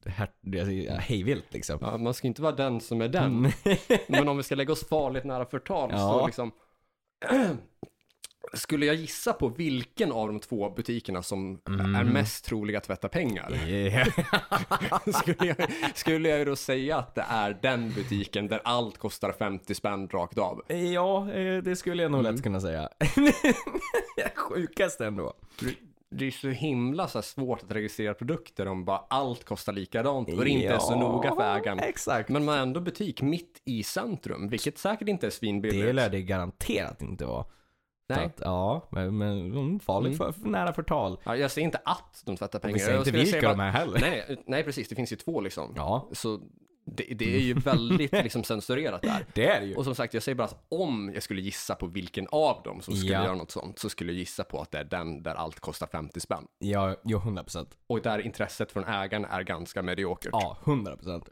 här, 0.09 0.29
det 0.41 0.59
är 0.59 0.97
hejvilt 0.99 1.45
liksom. 1.53 1.77
Ja, 1.81 1.97
man 1.97 2.13
ska 2.13 2.27
inte 2.27 2.41
vara 2.41 2.55
den 2.55 2.81
som 2.81 3.01
är 3.01 3.07
den. 3.07 3.25
Mm. 3.25 3.51
Men 4.07 4.27
om 4.27 4.37
vi 4.37 4.43
ska 4.43 4.55
lägga 4.55 4.73
oss 4.73 4.87
farligt 4.87 5.23
nära 5.23 5.45
förtal 5.45 5.89
så 5.89 5.95
Ja. 5.97 6.25
liksom 6.25 6.51
Skulle 8.53 8.85
jag 8.85 8.95
gissa 8.95 9.33
på 9.33 9.47
vilken 9.47 10.11
av 10.11 10.27
de 10.27 10.39
två 10.39 10.69
butikerna 10.69 11.23
som 11.23 11.61
Mm. 11.67 11.95
är 11.95 12.03
mest 12.03 12.45
troliga 12.45 12.77
att 12.77 12.83
tvätta 12.83 13.09
pengar? 13.09 13.67
Yeah. 13.67 14.07
skulle, 15.21 15.35
jag, 15.47 15.55
skulle 15.97 16.29
jag 16.29 16.47
då 16.47 16.55
säga 16.55 16.97
att 16.97 17.15
det 17.15 17.25
är 17.29 17.57
den 17.61 17.91
butiken 17.91 18.47
där 18.47 18.61
allt 18.63 18.97
kostar 18.97 19.31
50 19.31 19.75
spänn 19.75 20.07
rakt 20.09 20.37
av? 20.37 20.61
Ja, 20.93 21.31
eh, 21.31 21.63
det 21.63 21.75
skulle 21.75 22.03
jag 22.03 22.11
nog 22.11 22.19
Mm. 22.21 22.33
lätt 22.33 22.43
kunna 22.43 22.61
säga. 22.61 22.89
Sjukast 24.35 25.01
ändå. 25.01 25.33
Det 26.13 26.27
är 26.27 26.31
så 26.31 26.49
himla 26.49 27.07
så 27.07 27.21
svårt 27.21 27.63
att 27.63 27.71
registrera 27.71 28.13
produkter 28.13 28.67
om 28.67 28.85
bara 28.85 29.05
allt 29.09 29.43
kostar 29.43 29.73
likadant 29.73 30.29
och 30.29 30.43
det 30.43 30.49
inte 30.49 30.67
är 30.67 30.79
så 30.79 30.95
noga 30.95 31.35
för 31.35 31.57
ägaren. 31.57 31.79
Exakt. 31.79 32.29
Men 32.29 32.45
man 32.45 32.55
har 32.55 32.61
ändå 32.61 32.79
butik 32.79 33.21
mitt 33.21 33.61
i 33.65 33.83
centrum, 33.83 34.49
vilket 34.49 34.77
säkert 34.77 35.07
inte 35.07 35.25
är 35.25 35.31
svinbilligt. 35.31 35.85
Det 35.85 35.93
lär 35.93 36.09
det 36.09 36.21
garanterat 36.21 37.01
inte 37.01 37.25
vara. 37.25 37.45
Nej. 38.09 38.25
Att, 38.25 38.39
ja, 38.41 38.87
men, 38.91 39.17
men 39.17 39.51
mm, 39.51 39.79
farligt 39.79 40.17
för, 40.17 40.31
för 40.31 40.47
nära 40.47 40.73
förtal. 40.73 41.17
Ja, 41.23 41.35
jag 41.35 41.51
säger 41.51 41.65
inte 41.65 41.81
att 41.85 42.23
de 42.25 42.37
tvättar 42.37 42.59
pengar. 42.59 42.73
Vi 42.73 42.79
säger 42.79 42.97
inte 42.97 43.11
vilka 43.11 43.49
de 43.49 43.59
är 43.59 43.71
heller. 43.71 43.99
Nej, 43.99 44.25
nej, 44.27 44.43
nej, 44.45 44.63
precis. 44.63 44.89
Det 44.89 44.95
finns 44.95 45.11
ju 45.11 45.15
två 45.15 45.41
liksom. 45.41 45.73
Ja, 45.75 46.09
Så 46.11 46.39
det, 46.85 47.03
det 47.03 47.35
är 47.35 47.39
ju 47.39 47.53
väldigt 47.53 48.11
liksom 48.23 48.43
censurerat 48.43 49.01
där. 49.01 49.25
det 49.33 49.45
är 49.47 49.61
det 49.61 49.67
ju. 49.67 49.75
Och 49.75 49.83
som 49.83 49.95
sagt, 49.95 50.13
jag 50.13 50.23
säger 50.23 50.35
bara 50.35 50.43
att 50.47 50.65
om 50.69 51.11
jag 51.13 51.23
skulle 51.23 51.41
gissa 51.41 51.75
på 51.75 51.87
vilken 51.87 52.27
av 52.31 52.61
dem 52.63 52.81
som 52.81 52.95
skulle 52.95 53.13
Ja. 53.13 53.23
göra 53.23 53.35
något 53.35 53.51
sånt, 53.51 53.79
så 53.79 53.89
skulle 53.89 54.11
jag 54.11 54.19
gissa 54.19 54.43
på 54.43 54.61
att 54.61 54.71
det 54.71 54.77
är 54.77 54.83
den 54.83 55.23
där 55.23 55.35
allt 55.35 55.59
kostar 55.59 55.87
50 55.87 56.19
spänn. 56.19 56.47
Ja, 56.59 56.95
jo, 57.03 57.17
100 57.17 57.43
procent. 57.43 57.77
Och 57.87 58.01
där 58.01 58.19
intresset 58.19 58.71
från 58.71 58.83
ägaren 58.83 59.25
är 59.25 59.41
ganska 59.43 59.81
mediokert. 59.81 60.29
Ja, 60.31 60.57
100 60.65 60.95
procent. 60.97 61.29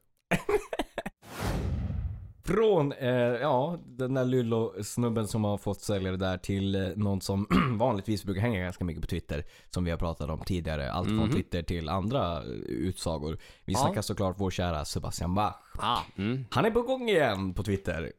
Från, 2.50 2.92
eh, 2.92 3.10
ja, 3.42 3.80
den 3.86 4.14
där 4.14 4.26
Lyllo-snubben 4.26 5.28
som 5.28 5.44
har 5.44 5.58
fått 5.58 5.82
sälja 5.82 6.12
det 6.12 6.18
där 6.18 6.38
till 6.38 6.76
eh, 6.76 6.82
någon 6.96 7.22
som 7.22 7.48
vanligtvis 7.80 8.24
brukar 8.24 8.42
hänga 8.42 8.60
ganska 8.64 8.84
mycket 8.86 9.02
på 9.02 9.08
Twitter. 9.08 9.46
Som 9.70 9.84
vi 9.86 9.92
har 9.92 9.98
pratat 9.98 10.30
om 10.30 10.40
tidigare. 10.46 10.92
Allt 10.92 11.08
från 11.08 11.18
Mhm. 11.18 11.32
Twitter 11.32 11.62
till 11.64 11.90
andra 11.90 12.38
eh, 12.38 12.44
utsagor. 12.68 13.38
Vi 13.66 13.74
Ja. 13.74 13.80
snackar 13.80 14.02
såklart 14.02 14.36
vår 14.40 14.52
kära 14.52 14.86
Sebastian 14.86 15.36
Bach. 15.36 15.56
Ah, 15.82 16.02
mm. 16.18 16.46
Han 16.52 16.66
är 16.66 16.72
på 16.72 16.82
gång 16.82 17.10
igen 17.10 17.54
på 17.54 17.64
Twitter. 17.64 18.12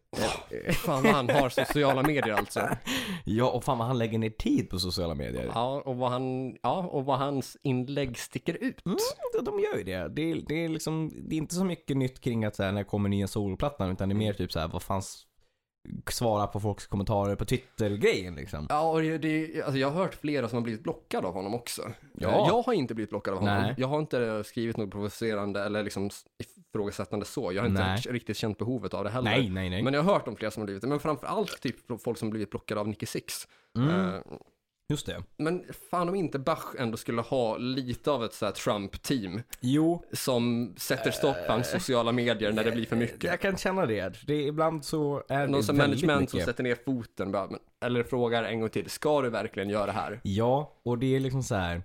Fan 0.73 1.03
vad 1.03 1.13
han 1.13 1.31
har 1.31 1.49
sociala 1.49 2.03
medier 2.03 2.35
alltså. 2.35 2.69
Ja, 3.25 3.51
och 3.51 3.65
fan 3.65 3.79
vad 3.79 3.87
han 3.87 3.99
lägger 3.99 4.19
ner 4.19 4.31
tid 4.31 4.71
på 4.71 4.79
sociala 4.79 5.15
medier. 5.15 5.51
Ja, 5.55 5.83
och 5.85 5.97
vad, 5.97 6.11
han, 6.11 6.57
ja, 6.63 6.79
och 6.87 7.05
vad 7.05 7.19
hans 7.19 7.57
inlägg 7.63 8.19
sticker 8.19 8.55
ut. 8.55 8.87
Mm, 8.87 8.99
de- 9.45 9.61
gör 9.61 9.77
ju 9.79 9.85
det. 9.85 10.09
Det 10.09 10.31
är, 10.31 10.43
det 10.49 10.65
är 10.65 10.69
liksom, 10.69 11.11
det 11.29 11.35
är 11.35 11.39
inte 11.39 11.55
så 11.55 11.65
mycket 11.65 11.97
nytt 11.97 12.21
kring 12.21 12.45
att 12.45 12.57
så 12.57 12.63
här, 12.63 12.73
när 12.73 12.85
kommer 12.85 13.09
nya 13.09 13.27
solplattan, 13.27 13.91
utan 13.91 14.09
det 14.09 14.13
är 14.13 14.17
mer 14.17 14.33
typ 14.33 14.53
så 14.53 14.61
här, 14.61 14.69
vad 14.69 14.83
fanns 14.83 15.27
svara 16.11 16.47
på 16.47 16.61
folks 16.61 16.87
kommentarer 16.87 17.37
på 17.37 17.45
Twitter-grejen 17.45 18.35
liksom. 18.35 18.67
Ja, 18.69 18.91
och 18.91 19.03
det, 19.03 19.19
det, 19.19 19.63
alltså 19.63 19.79
jag 19.79 19.91
har 19.91 20.03
hört 20.03 20.15
flera 20.15 20.49
som 20.49 20.57
har 20.57 20.63
blivit 20.63 20.83
blockade 20.83 21.27
av 21.27 21.35
honom 21.35 21.55
också. 21.55 21.83
Ja. 22.15 22.29
Eh, 22.29 22.35
Jag 22.49 22.63
har 22.63 22.73
inte 22.73 22.95
blivit 22.95 23.11
blockad 23.11 23.35
av 23.35 23.41
honom. 23.41 23.63
Nej. 23.63 23.75
Jag 23.79 23.89
har 23.89 23.99
inte 23.99 24.45
skrivit 24.45 24.77
något 24.77 24.91
provocerande 24.91 25.65
eller 25.65 25.83
liksom 25.83 26.11
ifrågasättande 26.75 27.27
så. 27.27 27.53
Jag 27.53 27.63
har 27.63 27.69
inte 27.69 27.83
Nej. 27.83 28.01
riktigt 28.11 28.37
känt 28.37 28.59
behovet 28.59 28.95
av 28.95 29.05
det 29.05 29.11
heller. 29.11 29.31
Nej, 29.31 29.51
nej, 29.51 29.71
nej. 29.71 29.83
Men 29.83 29.95
jag 29.95 30.03
har 30.03 30.13
hört 30.13 30.29
om 30.29 30.37
flera 30.37 30.51
som 30.51 30.61
har 30.61 30.65
blivit 30.67 30.83
det. 30.83 30.89
Men 30.89 31.01
framför 31.01 31.27
allt 31.27 31.61
typ 31.61 31.77
folk 32.03 32.19
som 32.19 32.29
har 32.29 32.31
blivit 32.31 32.51
blockade 32.51 32.81
av 32.81 32.89
Nicky 32.89 33.07
Six. 33.07 33.49
Mm, 33.79 33.91
Eh, 34.15 34.21
just 34.91 35.07
det. 35.07 35.23
Men 35.37 35.65
fan 35.91 36.09
om 36.09 36.15
inte 36.15 36.39
Bach 36.39 36.75
ändå 36.79 36.97
skulle 36.97 37.23
ha 37.23 37.57
lite 37.57 38.11
av 38.11 38.25
ett 38.25 38.35
så 38.35 38.51
Trump-team 38.51 39.43
Jo, 39.61 40.05
som 40.13 40.75
sätter 40.79 41.11
stopp 41.11 41.37
på 41.47 41.53
hans 41.53 41.71
sociala 41.71 42.13
medier 42.13 42.53
när 42.53 42.65
det 42.65 42.73
blir 42.73 42.87
för 42.87 42.97
mycket. 42.97 43.25
jag 43.25 43.41
kan 43.41 43.57
känna 43.57 43.87
det. 43.87 44.27
det 44.27 44.35
är, 44.35 44.47
ibland 44.47 44.85
så 44.85 45.23
är 45.29 45.47
Någon 45.47 45.61
det 45.61 45.67
som 45.67 45.77
management 45.77 46.31
som 46.31 46.37
mycket. 46.37 46.49
sätter 46.49 46.63
ner 46.65 46.79
foten 46.85 47.33
bara, 47.33 47.49
eller 47.85 48.03
frågar 48.03 48.45
en 48.45 48.61
gång 48.61 48.71
till, 48.71 48.91
ska 48.91 49.23
du 49.23 49.31
verkligen 49.31 49.69
göra 49.71 49.87
det 49.87 49.93
här? 49.93 50.21
Ja, 50.25 50.81
och 50.83 50.99
det 50.99 51.17
är 51.17 51.21
liksom 51.21 51.43
så 51.43 51.55
här. 51.55 51.83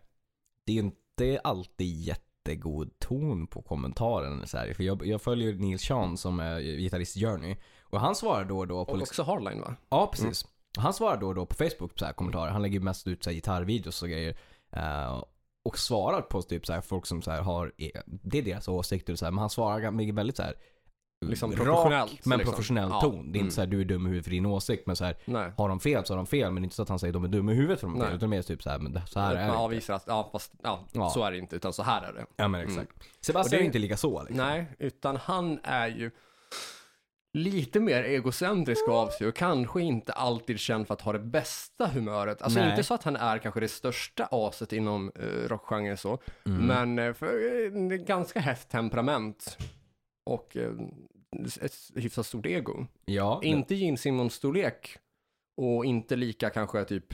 Det 0.66 0.72
är 0.72 0.78
inte 0.80 1.40
alltid 1.44 1.88
jättegod 1.88 3.00
ton 3.00 3.48
på 3.48 3.62
kommentaren. 3.62 4.48
Så 4.48 4.58
här. 4.58 4.74
För 4.74 4.84
jag, 4.84 5.06
jag 5.06 5.22
följer 5.22 5.54
Neil 5.54 5.80
Sean 5.80 6.18
som 6.18 6.40
är 6.40 6.60
gitarrist 6.60 7.16
Journey. 7.16 7.56
Och 7.84 8.00
han 8.00 8.16
svarar 8.16 8.46
då 8.46 8.58
och 8.60 8.68
då 8.68 8.86
på 8.86 8.92
Och 8.92 8.98
liksom, 8.98 9.24
också 9.24 9.32
Hardline 9.32 9.62
va? 9.62 9.76
Ja, 9.90 10.08
precis. 10.12 10.46
Han 10.78 10.94
svarar 10.94 11.18
då 11.18 11.28
och 11.28 11.36
då 11.36 11.46
på 11.46 11.56
Facebook 11.56 12.00
så 12.00 12.06
här, 12.06 12.14
kommentarer. 12.14 12.52
Han 12.52 12.62
lägger 12.62 12.80
mest 12.80 13.08
ut 13.08 13.24
så 13.24 13.30
här, 13.30 13.36
gitarrvideos 13.36 14.02
och 14.04 14.10
grejer. 14.10 14.36
Eh, 14.72 15.24
och 15.66 15.78
svarar 15.80 16.22
på 16.22 16.42
typ 16.42 16.66
så 16.66 16.74
här, 16.74 16.82
folk 16.82 17.06
som 17.06 17.22
så 17.22 17.32
här, 17.32 17.42
har, 17.42 17.72
det 18.06 18.38
är 18.38 18.42
deras 18.42 18.68
åsikter 18.68 19.14
och 19.14 19.20
så 19.20 19.26
här, 19.26 19.32
men 19.32 19.40
han 19.40 19.50
svarar 19.50 19.80
gan- 19.80 20.14
väldigt 20.16 20.38
så 20.38 20.44
här 20.44 20.54
Liksom 21.26 21.52
rak, 21.52 21.60
professionellt, 21.60 22.26
men 22.26 22.38
liksom. 22.38 22.54
professionell 22.54 22.90
Ja. 22.90 23.02
ton. 23.02 23.12
Det 23.16 23.20
är 23.20 23.24
Mm. 23.24 23.40
inte 23.42 23.56
så 23.56 23.62
här 23.62 23.68
du 23.68 23.82
är 23.82 23.86
dum 23.86 24.06
i 24.06 24.10
huvudet 24.10 24.24
för 24.26 24.32
din 24.32 24.46
åsikt, 24.46 24.88
men 24.88 24.96
så 24.96 25.06
här 25.06 25.16
Nej. 25.26 25.52
har 25.58 25.70
de 25.70 25.80
fel 25.80 26.06
så 26.06 26.14
har 26.14 26.18
de 26.18 26.26
fel, 26.26 26.52
men 26.52 26.64
inte 26.64 26.76
så 26.76 26.82
att 26.84 26.90
han 26.90 27.00
säger 27.00 27.14
de 27.14 27.24
är 27.24 27.28
dumma 27.28 27.52
i 27.52 27.56
huvudet 27.56 27.80
för 27.80 27.88
de 27.88 28.00
fel, 28.02 28.16
utan 28.16 28.30
mer 28.30 28.42
typ 28.42 28.64
så 28.64 28.70
här, 28.70 28.80
men 28.80 28.92
det, 28.94 29.02
så 29.08 29.20
här 29.20 29.36
är 29.36 29.48
Man 29.48 29.56
det. 29.56 29.62
avvisar 29.62 29.94
att, 29.94 30.04
ja 30.08 30.30
fast, 30.32 30.54
ja, 30.64 30.80
Ja. 30.92 31.10
så 31.10 31.24
är 31.24 31.32
det 31.32 31.38
inte, 31.38 31.56
utan 31.56 31.74
så 31.74 31.84
här 31.84 32.02
är 32.02 32.14
det. 32.14 32.26
Ja 32.36 32.48
men 32.48 32.62
exakt. 32.62 32.92
Och 32.92 33.26
Sebastian 33.26 33.52
det- 33.52 33.58
är 33.58 33.60
ju 33.60 33.66
inte 33.66 33.80
lika 33.80 33.98
så 33.98 34.20
liksom. 34.24 34.38
Nej, 34.38 34.66
utan 34.80 35.18
han 35.18 35.60
är 35.64 35.88
ju 35.88 36.12
lite 37.36 37.80
mer 37.80 38.04
egocentrisk 38.04 38.88
av 38.90 39.10
sig 39.10 39.28
och 39.28 39.36
kanske 39.36 39.82
inte 39.82 40.14
alltid 40.14 40.60
känd 40.60 40.88
för 40.88 40.94
att 40.94 41.02
ha 41.02 41.14
det 41.14 41.20
bästa 41.20 41.88
humöret. 41.88 42.42
Alltså 42.42 42.60
Nej. 42.60 42.70
inte 42.70 42.84
så 42.84 42.94
att 42.94 43.04
han 43.04 43.16
är 43.16 43.38
kanske 43.38 43.60
det 43.60 43.68
största 43.68 44.28
aset 44.32 44.74
inom 44.74 45.12
uh, 45.20 45.48
rockgenren 45.48 45.98
så, 45.98 46.20
Mm. 46.46 46.66
men 46.68 47.00
eh, 47.08 47.14
för 47.14 47.34
uh, 47.44 47.96
ganska 47.96 48.40
hett 48.40 48.70
temperament 48.70 49.58
och 50.30 50.58
eh, 50.58 50.72
ett 51.62 51.74
hyfsat 51.96 52.26
stort 52.26 52.46
ego. 52.46 52.86
Ja, 53.06 53.40
Inte 53.44 53.76
Gene 53.76 53.98
Simmons 53.98 54.34
storlek 54.34 54.98
och 55.58 55.86
inte 55.86 56.16
lika 56.16 56.50
kanske 56.50 56.84
typ, 56.84 57.14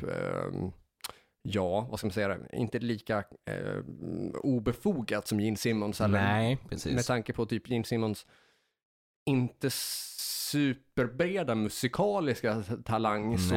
ja, 1.41 1.87
vad 1.89 1.99
ska 1.99 2.07
man 2.07 2.13
säga, 2.13 2.27
det? 2.27 2.47
inte 2.53 2.79
lika 2.79 3.17
eh, 3.45 3.77
obefogat 4.43 5.27
som 5.27 5.39
Gene 5.39 5.57
Simmons. 5.57 6.01
Eller, 6.01 6.21
nej, 6.21 6.57
precis. 6.69 6.93
med 6.95 7.05
tanke 7.05 7.33
på 7.33 7.45
typ 7.45 7.69
Gene 7.69 7.83
Simmons 7.83 8.25
inte 9.25 9.69
superbreda 9.71 11.55
musikaliska 11.55 12.63
talang 12.85 13.37
så. 13.37 13.55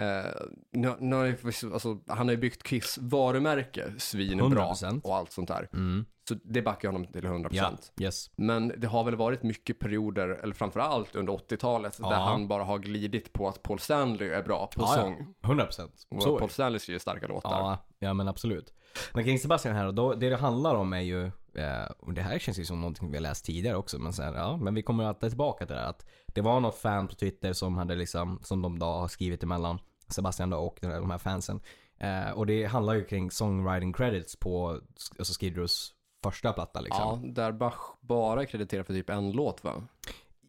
Eh, 0.00 0.24
nu, 0.72 0.94
nu 1.00 1.16
har 1.16 1.24
jag, 1.26 1.36
alltså, 1.72 1.98
han 2.08 2.26
har 2.28 2.30
ju 2.30 2.36
byggt 2.40 2.62
Kiss 2.62 2.98
varumärke 3.00 3.92
svinbra 3.98 4.64
100%. 4.72 5.00
och 5.04 5.16
allt 5.16 5.32
sånt 5.32 5.48
där. 5.48 5.68
Mm. 5.72 6.04
Så 6.28 6.34
det 6.44 6.62
backar 6.62 6.88
jag 6.88 6.92
honom 6.92 7.12
till 7.12 7.24
100%. 7.24 7.48
Ja, 7.52 7.72
yes. 8.00 8.30
Men 8.36 8.72
det 8.76 8.86
har 8.86 9.04
väl 9.04 9.16
varit 9.16 9.42
mycket 9.42 9.78
perioder, 9.78 10.28
eller 10.28 10.54
framförallt 10.54 11.16
under 11.16 11.32
80-talet, 11.32 11.96
Ja. 12.00 12.10
där 12.10 12.16
han 12.16 12.48
bara 12.48 12.64
har 12.64 12.78
glidit 12.78 13.32
på 13.32 13.48
att 13.48 13.62
Paul 13.62 13.78
Stanley 13.78 14.28
är 14.28 14.42
bra 14.42 14.66
på 14.66 14.82
Ja, 14.82 14.94
ja. 14.96 15.02
sång. 15.02 15.34
100 15.44 15.64
procent. 15.64 16.06
Och 16.10 16.22
Så 16.22 16.34
är 16.36 16.38
Paul. 16.38 16.50
Stanley 16.50 16.78
skriver 16.78 16.98
starka 17.00 17.26
låtar. 17.26 17.50
Ja, 17.50 17.86
ja 17.98 18.14
men 18.14 18.28
absolut. 18.28 18.74
Men 19.12 19.24
kring 19.24 19.38
Sebastian 19.38 19.74
här 19.76 19.92
då, 19.92 20.14
det 20.14 20.30
det 20.30 20.36
handlar 20.36 20.74
om 20.74 20.92
är 20.92 21.00
ju, 21.00 21.30
eh, 21.56 21.84
och 21.98 22.12
det 22.14 22.22
här 22.22 22.38
känns 22.38 22.58
ju 22.58 22.64
som 22.64 22.80
någonting 22.80 23.10
vi 23.10 23.16
har 23.16 23.22
läst 23.22 23.44
tidigare 23.44 23.76
också, 23.76 23.98
men 23.98 24.12
sen, 24.12 24.34
ja, 24.34 24.56
men 24.56 24.74
vi 24.74 24.82
kommer 24.82 25.04
alltid 25.04 25.30
tillbaka 25.30 25.66
till 25.66 25.74
det 25.74 25.80
här 25.82 25.88
att 25.90 26.06
det 26.26 26.40
var 26.40 26.60
något 26.60 26.78
fan 26.78 27.08
på 27.08 27.14
Twitter 27.14 27.52
som 27.52 27.76
hade 27.78 27.94
liksom, 27.94 28.40
som 28.42 28.62
de 28.62 28.78
då 28.78 28.86
har 28.86 29.08
skrivit 29.08 29.42
emellan 29.42 29.78
Sebastian 30.08 30.50
då 30.50 30.58
och 30.58 30.78
de 30.80 31.10
här 31.10 31.18
fansen. 31.18 31.60
Eh, 31.98 32.30
och 32.30 32.46
det 32.46 32.64
handlar 32.64 32.94
ju 32.94 33.04
kring 33.04 33.30
songwriting 33.30 33.92
credits 33.92 34.36
på, 34.36 34.80
alltså 35.18 35.40
Skid 35.40 35.56
Rows 35.56 35.94
första 36.24 36.52
platta 36.52 36.80
liksom. 36.80 37.22
Ja, 37.24 37.30
där 37.32 37.52
Bach 37.52 37.78
bara 38.00 38.42
är 38.42 38.46
krediterad 38.46 38.86
för 38.86 38.94
typ 38.94 39.10
en 39.10 39.32
låt 39.32 39.64
va? 39.64 39.82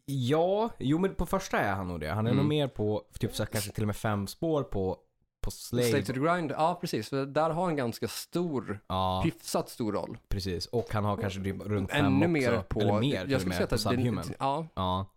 Ja, 0.04 0.70
jo 0.78 0.98
men 0.98 1.14
på 1.14 1.26
första 1.26 1.58
är 1.58 1.72
han 1.74 1.88
nog 1.88 2.00
det. 2.00 2.08
Han 2.10 2.26
är 2.26 2.30
Mm. 2.30 2.36
nog 2.42 2.48
mer 2.48 2.68
på, 2.68 3.02
typ 3.18 3.34
så 3.34 3.46
kanske 3.46 3.70
till 3.72 3.82
och 3.82 3.86
med 3.86 3.96
fem 3.96 4.26
spår 4.26 4.62
på, 4.62 4.98
på 5.46 5.50
Slave. 5.50 5.82
Slave 5.88 6.04
to 6.04 6.12
the 6.12 6.20
Grind, 6.20 6.50
ja 6.50 6.78
precis. 6.80 7.08
För 7.08 7.26
där 7.26 7.50
har 7.50 7.64
han 7.64 7.76
ganska 7.76 8.08
stor, 8.08 8.80
Ja, 8.86 9.20
hyfsat 9.24 9.68
stor 9.68 9.92
roll. 9.92 10.18
precis. 10.28 10.66
Och 10.66 10.86
han 10.92 11.04
har 11.04 11.16
kanske 11.16 11.40
runt 11.40 11.90
fem 11.90 12.04
Ännu 12.06 12.16
också. 12.18 12.28
mer 12.28 12.62
på, 12.62 12.80
Eller 12.80 13.00
mer 13.00 13.26
jag 13.28 13.40
skulle 13.40 13.54
säga 13.54 13.66
på 13.66 13.74
att 13.74 13.82
det, 13.84 13.90
Subhuman. 13.90 14.24
ja, 14.38 14.66
Ja. 14.74 15.12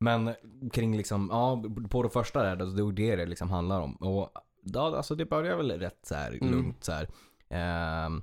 Men 0.00 0.34
kring 0.72 0.96
liksom, 0.96 1.28
ja, 1.32 1.62
på 1.90 2.02
det 2.02 2.10
första 2.10 2.42
där, 2.42 2.56
då, 2.56 2.64
då 2.66 2.88
är 2.88 2.92
det 2.92 3.16
det 3.16 3.26
liksom 3.26 3.50
handlar 3.50 3.80
om. 3.80 3.96
Och 3.96 4.30
ja, 4.62 4.96
alltså 4.96 5.14
det 5.14 5.24
börjar 5.26 5.56
väl 5.56 5.70
rätt 5.70 5.98
så 6.02 6.14
här 6.14 6.30
Mm. 6.32 6.50
lugnt 6.50 6.84
så 6.84 6.92
här. 6.92 7.08
Ehm, 7.48 8.22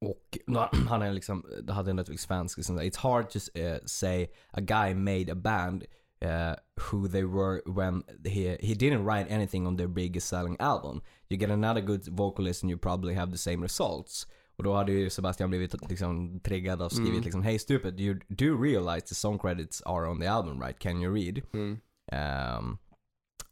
och 0.00 0.38
då, 0.46 0.70
han 0.88 1.02
är 1.02 1.12
liksom, 1.12 1.46
det 1.62 1.72
hade 1.72 1.90
en 1.90 1.96
Netflix 1.96 2.26
fans 2.26 2.56
liksom, 2.56 2.80
It's 2.80 2.98
hard 2.98 3.30
to 3.30 3.38
eh, 3.58 3.76
say 3.84 4.26
a 4.50 4.60
guy 4.60 4.94
made 4.94 5.32
a 5.32 5.34
band 5.34 5.84
eh, 6.24 6.54
who 6.92 7.08
they 7.08 7.24
were 7.24 7.62
when 7.66 8.02
he, 8.24 8.56
he 8.60 8.74
didn't 8.74 9.04
write 9.04 9.34
anything 9.34 9.66
on 9.66 9.76
their 9.76 9.88
biggest 9.88 10.28
selling 10.28 10.56
album. 10.60 11.00
You 11.28 11.38
get 11.40 11.50
another 11.50 11.80
good 11.80 12.08
vocalist 12.08 12.62
and 12.62 12.70
you 12.70 12.78
probably 12.78 13.14
have 13.14 13.32
the 13.32 13.38
same 13.38 13.62
results. 13.62 14.26
Och 14.56 14.64
då 14.64 14.74
hade 14.74 14.92
ju 14.92 15.10
Sebastian 15.10 15.50
blivit 15.50 15.88
liksom 15.90 16.40
triggad 16.40 16.82
och 16.82 16.92
skrivit 16.92 17.10
Mm. 17.12 17.22
liksom 17.24 17.42
Hey 17.42 17.58
stupid, 17.58 18.00
you 18.00 18.20
do 18.28 18.62
realize 18.62 19.00
the 19.06 19.14
song 19.14 19.38
credits 19.38 19.82
are 19.82 20.08
on 20.10 20.20
the 20.20 20.26
album 20.26 20.62
right? 20.62 20.78
Can 20.78 21.02
you 21.02 21.14
read? 21.14 21.40
mm. 21.52 21.78
Ehm, 22.12 22.76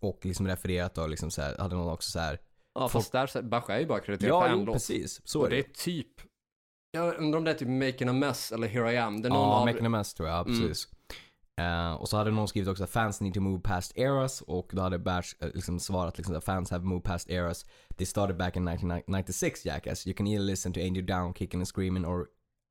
och 0.00 0.20
liksom 0.26 0.46
refererat 0.46 0.98
och 0.98 1.08
liksom 1.08 1.30
så 1.30 1.42
här, 1.42 1.56
hade 1.58 1.74
någon 1.76 1.92
också 1.92 2.10
så 2.10 2.18
här. 2.18 2.38
ja 2.74 2.88
fast 2.88 3.12
där, 3.12 3.26
så- 3.26 3.42
Bach 3.42 3.70
är 3.70 3.78
ju 3.78 3.86
bara 3.86 4.00
krediterad 4.00 4.30
Ja, 4.34 4.42
för 4.42 4.48
en 4.48 4.64
låt. 4.64 4.74
precis. 4.74 5.20
Så 5.24 5.40
Och 5.40 5.46
är 5.46 5.50
det 5.50 5.56
det. 5.56 5.62
är 5.62 5.72
typ, 5.72 6.08
jag 6.90 7.14
undrar 7.18 7.38
om 7.38 7.44
det 7.44 7.50
är 7.50 7.54
typ 7.54 7.68
Making 7.68 8.08
a 8.08 8.12
Mess 8.12 8.52
eller 8.52 8.68
Here 8.68 8.92
I 8.92 8.96
Am. 8.98 9.22
Det 9.22 9.28
är 9.28 9.30
någon 9.30 9.38
Ja, 9.48 9.54
av, 9.54 9.66
Making 9.66 9.86
a 9.86 9.88
Mess 9.88 10.14
tror 10.14 10.28
jag, 10.28 10.36
ja, 10.38 10.44
Mm. 10.52 10.62
Eh, 11.60 11.92
och 11.92 12.08
så 12.08 12.16
hade 12.16 12.30
någon 12.30 12.48
skrivit 12.48 12.68
också 12.68 12.84
att 12.84 12.90
fans 12.90 13.20
need 13.20 13.34
to 13.34 13.40
move 13.40 13.60
past 13.62 13.98
eras 13.98 14.40
och 14.40 14.70
då 14.72 14.82
hade 14.82 14.98
Bash 14.98 15.34
eh, 15.40 15.48
liksom 15.54 15.80
svarat 15.80 16.18
liksom 16.18 16.36
att 16.36 16.44
fans 16.44 16.70
have 16.70 16.84
moved 16.84 17.04
past 17.04 17.30
eras. 17.30 17.64
They 17.96 18.06
started 18.06 18.36
back 18.36 18.56
in 18.56 18.68
1996 18.68 19.64
Jackass. 19.66 20.06
You 20.06 20.16
can 20.16 20.26
either 20.26 20.44
listen 20.44 20.72
to 20.72 20.80
Angel 20.80 21.06
Down, 21.06 21.34
Kicking 21.34 21.60
and 21.60 21.68
Screaming 21.68 22.06
or 22.06 22.26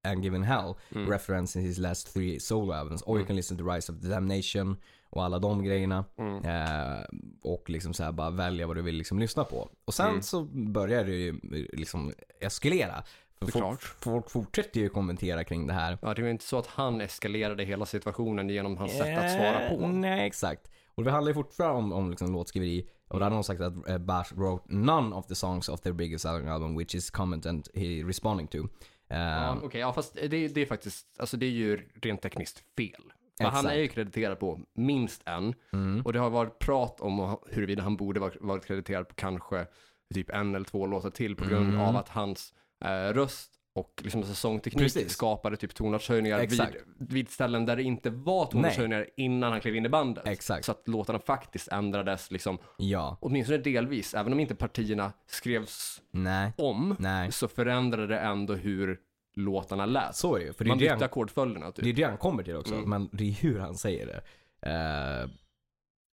And 0.07 0.23
Given 0.23 0.43
Hell, 0.43 0.75
Mm. 0.91 1.09
referencing 1.09 1.61
his 1.61 1.77
last 1.77 2.13
three 2.13 2.39
solo 2.39 2.73
albums. 2.73 3.01
Or 3.01 3.09
you 3.09 3.17
Mm. 3.19 3.27
can 3.27 3.35
listen 3.35 3.57
to 3.57 3.63
Rise 3.63 3.91
of 3.91 4.01
the 4.01 4.07
Damnation 4.07 4.77
och 5.09 5.23
alla 5.23 5.39
de 5.39 5.63
grejerna. 5.63 6.05
Mm. 6.17 6.45
Eh, 6.45 7.03
och 7.41 7.69
liksom 7.69 7.93
så 7.93 8.03
här 8.03 8.11
bara 8.11 8.29
välja 8.29 8.67
vad 8.67 8.75
du 8.75 8.81
vill 8.81 8.95
liksom 8.95 9.19
lyssna 9.19 9.43
på. 9.43 9.69
Och 9.85 9.93
sen 9.93 10.09
Mm. 10.09 10.21
så 10.21 10.43
börjar 10.53 11.03
det 11.05 11.11
ju 11.15 11.39
liksom 11.73 12.13
eskalera. 12.39 13.03
Folk, 13.51 13.81
folk 13.81 14.29
fortsätter 14.29 14.79
ju 14.79 14.89
kommentera 14.89 15.43
kring 15.43 15.67
det 15.67 15.73
här. 15.73 15.97
Ja, 16.01 16.13
det 16.13 16.21
var 16.21 16.29
inte 16.29 16.43
så 16.45 16.57
att 16.57 16.67
han 16.67 17.01
eskalerade 17.01 17.63
hela 17.63 17.85
situationen 17.85 18.49
genom 18.49 18.77
hans 18.77 18.97
sätt 18.97 19.17
att 19.17 19.31
svara 19.31 19.69
på. 19.69 19.83
Eh, 19.83 19.89
Nej, 19.89 20.27
exakt. 20.27 20.71
Och 20.95 21.03
det 21.03 21.11
handlar 21.11 21.29
ju 21.29 21.33
fortfarande 21.33 21.77
om, 21.79 21.93
om 21.93 22.09
liksom 22.09 22.33
låtskriveri. 22.33 22.89
Och 23.07 23.19
då 23.19 23.25
hade 23.25 23.35
någon 23.35 23.43
sagt 23.43 23.61
att 23.61 23.89
uh, 23.89 23.97
Bash 23.97 24.33
wrote 24.35 24.63
none 24.67 25.15
of 25.15 25.27
the 25.27 25.35
songs 25.35 25.69
of 25.69 25.81
their 25.81 25.93
biggest 25.93 26.21
selling 26.23 26.47
album, 26.47 26.77
which 26.77 26.95
is 26.95 27.09
comment 27.09 27.45
and 27.45 27.67
he 27.73 28.03
responding 28.03 28.47
to. 28.47 28.57
Ja, 28.57 29.51
Um, 29.51 29.63
Okej, 29.63 29.81
ja 29.81 29.93
fast 29.93 30.13
det, 30.13 30.27
det 30.47 30.61
är 30.61 30.65
faktiskt, 30.65 31.05
alltså 31.19 31.37
det 31.37 31.45
är 31.45 31.49
ju 31.49 31.89
rent 32.01 32.21
tekniskt 32.21 32.63
fel. 32.77 33.03
För 33.37 33.45
han 33.45 33.55
Exakt. 33.59 33.73
är 33.75 33.79
ju 33.79 33.87
krediterad 33.87 34.39
på 34.39 34.59
minst 34.75 35.21
en. 35.25 35.53
mm, 35.73 36.01
Och 36.05 36.13
det 36.13 36.19
har 36.19 36.29
varit 36.29 36.59
prat 36.59 37.01
om 37.01 37.37
huruvida 37.49 37.83
han 37.83 37.97
borde 37.97 38.19
varit 38.41 38.65
krediterad 38.65 39.07
på 39.07 39.15
kanske 39.15 39.65
typ 40.13 40.29
en 40.29 40.55
eller 40.55 40.65
två 40.65 40.85
låtar 40.85 41.09
till 41.09 41.35
på 41.35 41.45
grund 41.49 41.69
Mm. 41.69 41.81
av 41.81 41.95
att 41.95 42.09
hans 42.09 42.53
eh, 42.81 43.13
röst 43.13 43.51
och 43.73 44.01
liksom 44.03 44.23
sångteknik 44.23 44.83
Precis. 44.83 45.11
skapade 45.11 45.57
typ 45.57 45.75
tonartshöjningar 45.75 46.39
vid, 46.39 46.61
vid 46.97 47.29
ställen 47.29 47.65
där 47.65 47.75
det 47.75 47.83
inte 47.83 48.09
var 48.09 48.45
tonartshöjningar 48.45 49.07
innan 49.17 49.51
han 49.51 49.61
klev 49.61 49.75
in 49.75 49.85
i 49.85 49.89
bandet. 49.89 50.27
Exakt. 50.27 50.65
Så 50.65 50.71
att 50.71 50.87
låtarna 50.87 51.19
faktiskt 51.19 51.67
ändrades 51.67 52.31
liksom, 52.31 52.57
ja, 52.77 53.17
åtminstone 53.21 53.57
delvis, 53.57 54.13
även 54.13 54.33
om 54.33 54.39
inte 54.39 54.55
partierna 54.55 55.11
skrevs 55.27 56.01
nej, 56.11 56.53
om, 56.57 56.95
nej. 56.99 57.31
så 57.31 57.47
förändrade 57.47 58.07
det 58.07 58.19
ändå 58.19 58.53
hur 58.53 58.99
låtarna 59.35 59.85
lät. 59.85 60.15
Så 60.15 60.35
är 60.35 60.39
det 60.39 60.45
ju. 60.45 60.53
För 60.53 60.63
det 60.63 60.67
är 60.67 60.69
Man 60.69 60.77
det 60.77 60.93
bytte 60.93 61.05
ackordföljderna 61.05 61.71
typ. 61.71 61.83
det 61.83 61.89
är 61.89 61.93
det 61.93 62.03
han 62.03 62.17
kommer 62.17 62.43
till 62.43 62.55
också. 62.55 62.73
Mm. 62.73 62.89
Men 62.89 63.09
det 63.11 63.23
är 63.23 63.31
hur 63.31 63.59
han 63.59 63.75
säger 63.75 64.05
det. 64.05 64.21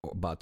Och 0.04 0.18
bara, 0.18 0.38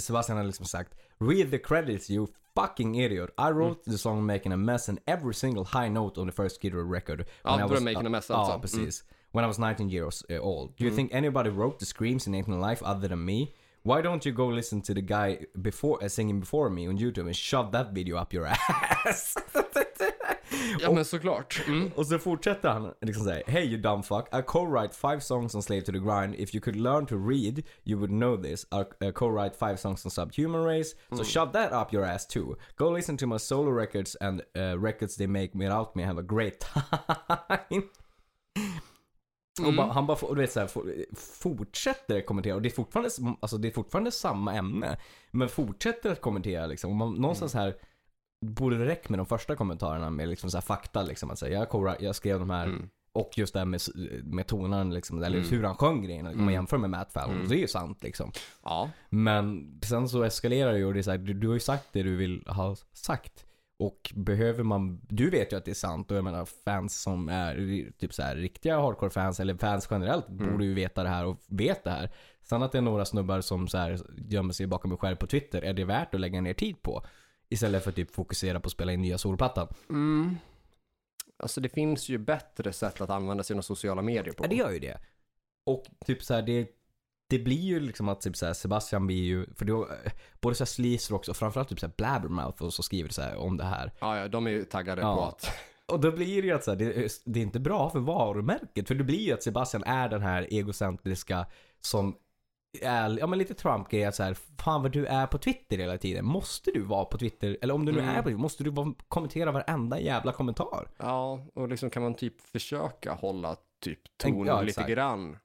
Sebastian 0.00 0.38
har 0.38 0.44
liksom 0.44 0.66
sagt 0.66 0.94
Read 1.20 1.50
the 1.50 1.58
credits 1.58 2.08
you 2.08 2.28
fucking 2.54 2.94
idiot. 2.94 3.30
I 3.38 3.50
wrote 3.50 3.84
Mm. 3.84 3.90
the 3.92 3.98
song 3.98 4.24
making 4.26 4.52
a 4.52 4.56
mess 4.56 4.88
and 4.88 5.00
every 5.06 5.34
single 5.34 5.64
high 5.64 5.88
note 5.88 6.18
on 6.20 6.26
the 6.26 6.32
first 6.32 6.54
Skid 6.56 6.74
Row 6.74 6.82
record. 6.82 7.24
Ja, 7.44 7.56
I 7.56 7.64
was- 7.64 7.82
Making 7.82 8.06
a 8.06 8.10
Mess 8.10 8.30
alltså. 8.30 8.52
Ja, 8.52 8.58
precis. 8.58 9.04
When 9.32 9.44
I 9.44 9.48
was 9.48 9.58
19 9.58 9.90
years 9.90 10.24
uh, 10.30 10.38
old. 10.40 10.76
Do 10.76 10.84
you 10.84 10.90
Mm. 10.92 10.96
think 10.96 11.14
anybody 11.14 11.50
wrote 11.50 11.78
the 11.78 11.86
screams 11.86 12.26
in 12.26 12.34
Ain't 12.34 12.48
No 12.48 12.56
Life 12.58 12.82
other 12.84 13.08
than 13.08 13.24
me? 13.24 13.52
Why 13.84 14.02
don't 14.02 14.24
you 14.26 14.32
go 14.32 14.46
listen 14.48 14.80
to 14.82 14.94
the 14.94 15.02
guy 15.02 15.46
before 15.60 15.98
uh, 16.04 16.08
singing 16.08 16.40
before 16.40 16.70
me 16.70 16.88
on 16.88 16.98
YouTube 16.98 17.26
and 17.26 17.34
shove 17.36 17.70
that 17.72 17.92
video 17.94 18.16
up 18.16 18.32
your 18.32 18.46
ass? 19.06 19.34
Ja 20.80 20.92
men 20.92 21.04
såklart. 21.04 21.62
Mm. 21.66 21.90
Och 21.94 22.06
så 22.06 22.18
fortsätter 22.18 22.68
han 22.68 22.94
liksom 23.00 23.24
säga 23.24 23.42
Hey 23.46 23.64
you 23.64 23.82
dumb 23.82 24.02
fuck, 24.02 24.28
I 24.32 24.42
co-write 24.46 24.94
five 24.94 25.20
songs 25.20 25.54
on 25.54 25.62
Slave 25.62 25.80
to 25.80 25.92
the 25.92 25.98
Grind. 25.98 26.34
If 26.34 26.54
you 26.54 26.62
could 26.62 26.76
learn 26.76 27.06
to 27.06 27.16
read, 27.16 27.62
you 27.84 27.98
would 27.98 28.10
know 28.10 28.42
this. 28.42 28.66
I 29.00 29.12
co-write 29.12 29.56
five 29.58 29.76
songs 29.76 30.06
on 30.06 30.10
Subhuman 30.10 30.64
Race. 30.64 30.94
So 31.16 31.24
shove 31.24 31.52
that 31.52 31.72
up 31.72 31.92
your 31.92 32.04
ass 32.04 32.26
too. 32.26 32.56
Go 32.76 32.90
listen 32.90 33.16
to 33.16 33.26
my 33.26 33.38
solo 33.38 33.70
records 33.70 34.16
and 34.20 34.42
uh, 34.56 34.78
records 34.84 35.16
they 35.16 35.26
make 35.26 35.50
without 35.54 35.96
me. 35.96 36.04
Have 36.04 36.20
a 36.20 36.26
great 36.28 36.60
time. 36.60 37.82
Och 39.66 39.74
bara, 39.74 39.92
han 39.92 40.06
bara, 40.06 40.34
du 40.34 40.40
vet 40.40 40.52
så 40.52 40.60
här, 40.60 40.70
fortsätter 41.16 42.20
kommentera 42.20 42.54
och 42.54 42.62
det 42.62 42.68
är 42.68 42.70
fortfarande, 42.70 43.10
alltså 43.40 43.58
det 43.58 43.68
är 43.68 43.72
fortfarande 43.72 44.10
samma 44.10 44.54
ämne. 44.54 44.98
Men 45.30 45.48
fortsätter 45.48 46.12
att 46.12 46.20
kommentera 46.20 46.66
liksom. 46.66 46.90
Och 46.90 46.96
man, 46.96 47.14
någonstans 47.14 47.54
här 47.54 47.76
borde 48.40 48.78
det 48.78 48.86
räcka 48.86 49.06
med 49.08 49.18
de 49.18 49.26
första 49.26 49.56
kommentarerna 49.56 50.10
med 50.10 50.28
liksom 50.28 50.50
så 50.50 50.56
här 50.56 50.62
fakta 50.62 51.02
liksom. 51.02 51.30
Att 51.30 51.38
säga, 51.38 51.58
jag, 51.58 51.68
co- 51.68 51.94
jag 52.00 52.14
skrev 52.16 52.38
de 52.38 52.50
här 52.50 52.64
Mm. 52.66 52.88
och 53.12 53.38
just 53.38 53.52
det 53.52 53.58
här 53.60 53.66
med, 53.66 53.80
med 54.24 54.46
tonen 54.46 54.94
liksom, 54.94 55.22
eller 55.22 55.38
Mm. 55.38 55.50
hur 55.50 55.62
han 55.64 55.74
sjöng 55.76 56.02
grejerna. 56.02 56.30
Om 56.30 56.36
man 56.36 56.42
Mm. 56.42 56.54
jämför 56.54 56.78
med 56.78 56.90
Matt 56.90 57.12
Fallon. 57.12 57.34
Mm. 57.36 57.48
Det 57.48 57.56
är 57.56 57.60
ju 57.60 57.68
sant 57.68 58.02
liksom. 58.02 58.32
Ja. 58.64 58.90
Men 59.10 59.72
sen 59.84 60.08
så 60.08 60.22
eskalerar 60.22 60.72
det 60.72 60.84
och 60.84 60.94
det 60.94 61.00
är 61.00 61.02
så 61.02 61.10
här, 61.10 61.18
du, 61.18 61.32
du 61.34 61.46
har 61.46 61.54
ju 61.54 61.60
sagt 61.60 61.88
det 61.92 62.02
du 62.02 62.16
vill 62.16 62.44
ha 62.46 62.76
sagt. 62.92 63.44
Och 63.80 64.12
behöver 64.14 64.62
man, 64.64 65.00
du 65.08 65.30
vet 65.30 65.52
ju 65.52 65.56
att 65.56 65.64
det 65.64 65.70
är 65.70 65.74
sant 65.74 66.10
och 66.10 66.16
jag 66.16 66.24
menar 66.24 66.44
fans 66.64 67.00
som 67.02 67.28
är 67.28 67.90
typ 67.98 68.14
så 68.14 68.22
här 68.22 68.36
riktiga 68.36 68.80
hardcore-fans 68.80 69.40
eller 69.40 69.54
fans 69.54 69.88
generellt 69.90 70.28
Mm. 70.28 70.50
borde 70.52 70.64
ju 70.64 70.74
veta 70.74 71.02
det 71.02 71.08
här 71.08 71.24
och 71.26 71.36
vet 71.46 71.84
det 71.84 71.90
här. 71.90 72.10
Sen 72.42 72.62
att 72.62 72.72
det 72.72 72.78
är 72.78 72.82
några 72.82 73.04
snubbar 73.04 73.40
som 73.40 73.68
så 73.68 73.78
här 73.78 73.98
gömmer 74.28 74.52
sig 74.52 74.66
bakom 74.66 74.90
en 74.92 74.96
skärm 74.98 75.16
på 75.16 75.26
Twitter, 75.26 75.62
är 75.62 75.72
det 75.74 75.84
värt 75.84 76.14
att 76.14 76.20
lägga 76.20 76.40
ner 76.40 76.54
tid 76.54 76.82
på? 76.82 77.02
Istället 77.50 77.82
för 77.82 77.90
att 77.90 77.96
typ 77.96 78.14
fokusera 78.14 78.60
på 78.60 78.66
att 78.66 78.72
spela 78.72 78.92
in 78.92 79.02
nya 79.02 79.18
solplattan. 79.18 79.68
Mm. 79.90 80.36
Alltså 81.36 81.60
det 81.60 81.68
finns 81.68 82.08
ju 82.08 82.18
bättre 82.18 82.72
sätt 82.72 83.00
att 83.00 83.10
använda 83.10 83.42
sina 83.44 83.62
sociala 83.62 84.02
medier 84.02 84.34
på. 84.34 84.44
Ja, 84.44 84.48
det 84.48 84.56
gör 84.56 84.70
ju 84.70 84.78
det. 84.78 84.98
Och 85.66 85.84
typ 86.06 86.22
så 86.22 86.34
här, 86.34 86.42
det, 86.42 86.68
det 87.30 87.38
blir 87.38 87.56
ju 87.60 87.80
liksom 87.80 88.08
att 88.08 88.20
typ 88.20 88.36
så 88.36 88.46
här, 88.46 88.52
Sebastian 88.52 89.06
blir 89.06 89.22
ju, 89.24 89.46
för 89.54 89.64
då, 89.64 89.88
både 90.40 90.54
så 90.56 90.64
här 90.64 90.66
Sleaze 90.66 91.14
och 91.14 91.36
framförallt 91.36 91.68
typ 91.68 91.80
så 91.80 91.86
här 91.86 91.94
Blabbermouth 91.96 92.62
och 92.62 92.74
så 92.74 92.82
skriver 92.82 93.10
så 93.10 93.22
här 93.22 93.36
om 93.36 93.56
det 93.56 93.64
här. 93.64 93.92
Ja, 94.00 94.18
ja, 94.18 94.28
de 94.28 94.46
är 94.46 94.50
ju 94.50 94.64
taggade 94.64 95.02
Ja. 95.02 95.16
på 95.16 95.22
att... 95.24 95.50
Och 95.92 96.00
då 96.00 96.12
blir 96.12 96.42
det 96.42 96.48
ju 96.48 96.54
att 96.54 96.64
så 96.64 96.70
här, 96.70 96.78
det, 96.78 96.84
är- 97.04 97.10
det 97.24 97.40
är 97.40 97.42
inte 97.44 97.60
bra 97.60 97.90
för 97.90 97.98
varumärket. 98.00 98.88
För 98.88 98.94
det 98.94 99.04
blir 99.04 99.18
ju 99.26 99.32
att 99.32 99.42
Sebastian 99.42 99.84
är 99.84 100.08
den 100.08 100.22
här 100.22 100.46
egocentriska 100.50 101.46
som 101.80 102.16
är, 102.82 103.18
ja 103.18 103.26
men 103.26 103.38
lite 103.38 103.54
Trump-grej 103.54 104.04
att 104.04 104.14
så 104.14 104.22
här, 104.22 104.34
fan 104.58 104.82
vad 104.82 104.92
du 104.92 105.06
är 105.06 105.26
på 105.26 105.38
Twitter 105.38 105.78
hela 105.78 105.98
tiden. 105.98 106.24
Måste 106.24 106.70
du 106.70 106.80
vara 106.80 107.04
på 107.04 107.18
Twitter? 107.18 107.56
Eller 107.62 107.74
om 107.74 107.84
du 107.84 107.92
nu 107.92 107.98
Mm. 108.00 108.10
är 108.14 108.18
på 108.22 108.28
Twitter, 108.28 108.38
måste 108.42 108.64
du 108.64 108.70
vara, 108.70 108.94
kommentera 109.08 109.52
varenda 109.52 110.00
jävla 110.00 110.32
kommentar? 110.32 110.90
Ja, 110.98 111.46
och 111.54 111.68
liksom 111.68 111.90
kan 111.90 112.02
man 112.02 112.14
typ 112.14 112.40
försöka 112.40 113.12
hålla 113.12 113.56
typ 113.80 114.00
Tänk- 114.16 114.34
ton 114.36 114.46
ja, 114.46 114.62
lite 114.62 114.82
grann 114.82 115.36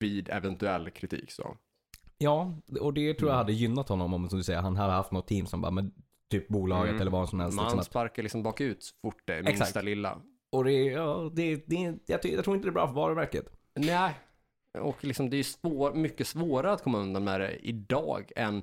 vid 0.00 0.28
eventuell 0.28 0.90
kritik 0.90 1.30
så. 1.30 1.56
Ja, 2.18 2.54
och 2.80 2.94
det 2.94 3.14
tror 3.14 3.28
jag 3.30 3.34
Mm. 3.34 3.44
hade 3.44 3.52
gynnat 3.52 3.88
honom 3.88 4.14
om 4.14 4.28
som 4.28 4.38
du 4.38 4.44
säger, 4.44 4.60
han 4.60 4.76
hade 4.76 4.92
haft 4.92 5.12
något 5.12 5.26
team 5.28 5.46
som 5.46 5.60
bara, 5.60 5.70
men 5.72 5.92
typ 6.30 6.48
bolaget 6.48 6.88
Mm. 6.90 7.00
eller 7.00 7.10
vad 7.10 7.28
som 7.28 7.40
helst. 7.40 7.56
Man 7.56 7.64
Liksom 7.64 7.84
sparkar 7.84 8.22
liksom 8.22 8.42
bakut 8.42 8.82
så 8.82 8.94
fort 9.02 9.22
det 9.26 9.34
är 9.34 9.42
minsta 9.42 9.64
Exakt. 9.64 9.84
lilla. 9.84 10.18
och 10.52 10.64
det, 10.64 10.72
ja, 10.72 11.30
det, 11.34 11.56
det, 11.66 11.74
jag, 12.06 12.20
jag 12.24 12.44
tror 12.44 12.56
inte 12.56 12.68
det 12.68 12.70
är 12.70 12.72
bra 12.72 12.86
för 12.86 12.94
varumärket. 12.94 13.52
Nej, 13.74 14.14
och 14.78 15.04
liksom 15.04 15.30
det 15.30 15.36
är 15.36 15.42
svår, 15.42 15.92
mycket 15.94 16.26
svårare 16.26 16.72
att 16.72 16.82
komma 16.82 16.98
undan 16.98 17.24
med 17.24 17.40
det 17.40 17.56
idag 17.56 18.32
än 18.36 18.62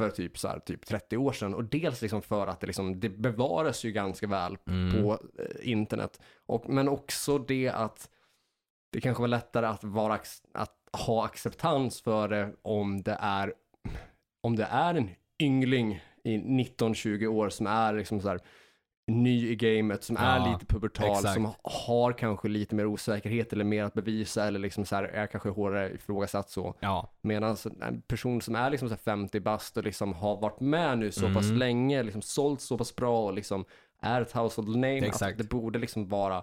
för 0.00 0.10
typ 0.10 0.38
så 0.38 0.48
här, 0.48 0.58
typ 0.58 0.86
30 0.86 1.16
år 1.16 1.32
sedan. 1.32 1.54
Och 1.54 1.64
dels 1.64 2.02
liksom 2.02 2.22
för 2.22 2.46
att 2.46 2.60
det, 2.60 2.66
liksom, 2.66 3.00
det 3.00 3.08
bevaras 3.08 3.84
ju 3.84 3.92
ganska 3.92 4.26
väl 4.26 4.56
Mm. 4.66 5.02
på 5.02 5.12
eh, 5.38 5.70
internet. 5.70 6.20
Och, 6.46 6.68
men 6.68 6.88
också 6.88 7.38
det 7.38 7.68
att 7.68 8.10
det 8.92 9.00
kanske 9.00 9.20
var 9.20 9.28
lättare 9.28 9.66
att, 9.66 9.84
vara, 9.84 10.18
att 10.54 10.76
ha 11.06 11.24
acceptans 11.24 12.00
för 12.02 12.28
det 12.28 12.52
om 12.62 13.02
det 13.02 13.16
är, 13.20 13.54
om 14.42 14.56
det 14.56 14.64
är 14.70 14.94
en 14.94 15.10
yngling 15.42 16.04
i 16.24 16.36
19-20 16.38 17.26
år 17.26 17.48
som 17.48 17.66
är 17.66 17.92
liksom 17.92 18.20
så 18.20 18.28
här 18.28 18.40
ny 19.06 19.48
i 19.50 19.56
gamet, 19.56 20.04
som 20.04 20.16
är 20.16 20.36
Ja, 20.38 20.52
lite 20.52 20.66
pubertal, 20.66 21.10
exakt. 21.10 21.34
som 21.34 21.48
har 21.64 22.12
kanske 22.12 22.48
lite 22.48 22.74
mer 22.74 22.86
osäkerhet 22.86 23.52
eller 23.52 23.64
mer 23.64 23.84
att 23.84 23.94
bevisa 23.94 24.46
eller 24.46 24.58
liksom 24.58 24.84
så 24.84 24.96
här 24.96 25.04
är 25.04 25.26
kanske 25.26 25.48
hårdare 25.48 25.90
ifrågasatt 25.94 26.50
så. 26.50 26.74
Ja. 26.80 27.10
Medan 27.22 27.56
en 27.80 28.02
person 28.02 28.40
som 28.40 28.54
är 28.54 28.70
liksom 28.70 28.88
så 28.88 28.94
här 28.94 28.98
50 29.02 29.40
bast 29.40 29.76
och 29.76 29.84
liksom 29.84 30.12
har 30.12 30.40
varit 30.40 30.60
med 30.60 30.98
nu 30.98 31.10
så 31.12 31.34
pass 31.34 31.46
Mm. 31.46 31.58
länge, 31.58 32.02
liksom 32.02 32.22
sålt 32.22 32.60
så 32.60 32.78
pass 32.78 32.96
bra 32.96 33.24
och 33.26 33.32
liksom 33.34 33.64
är 34.00 34.20
ett 34.22 34.32
household 34.32 34.68
name, 34.76 34.98
Exakt. 35.06 35.32
att 35.32 35.38
det 35.38 35.48
borde 35.48 35.78
liksom 35.78 36.08
vara, 36.08 36.42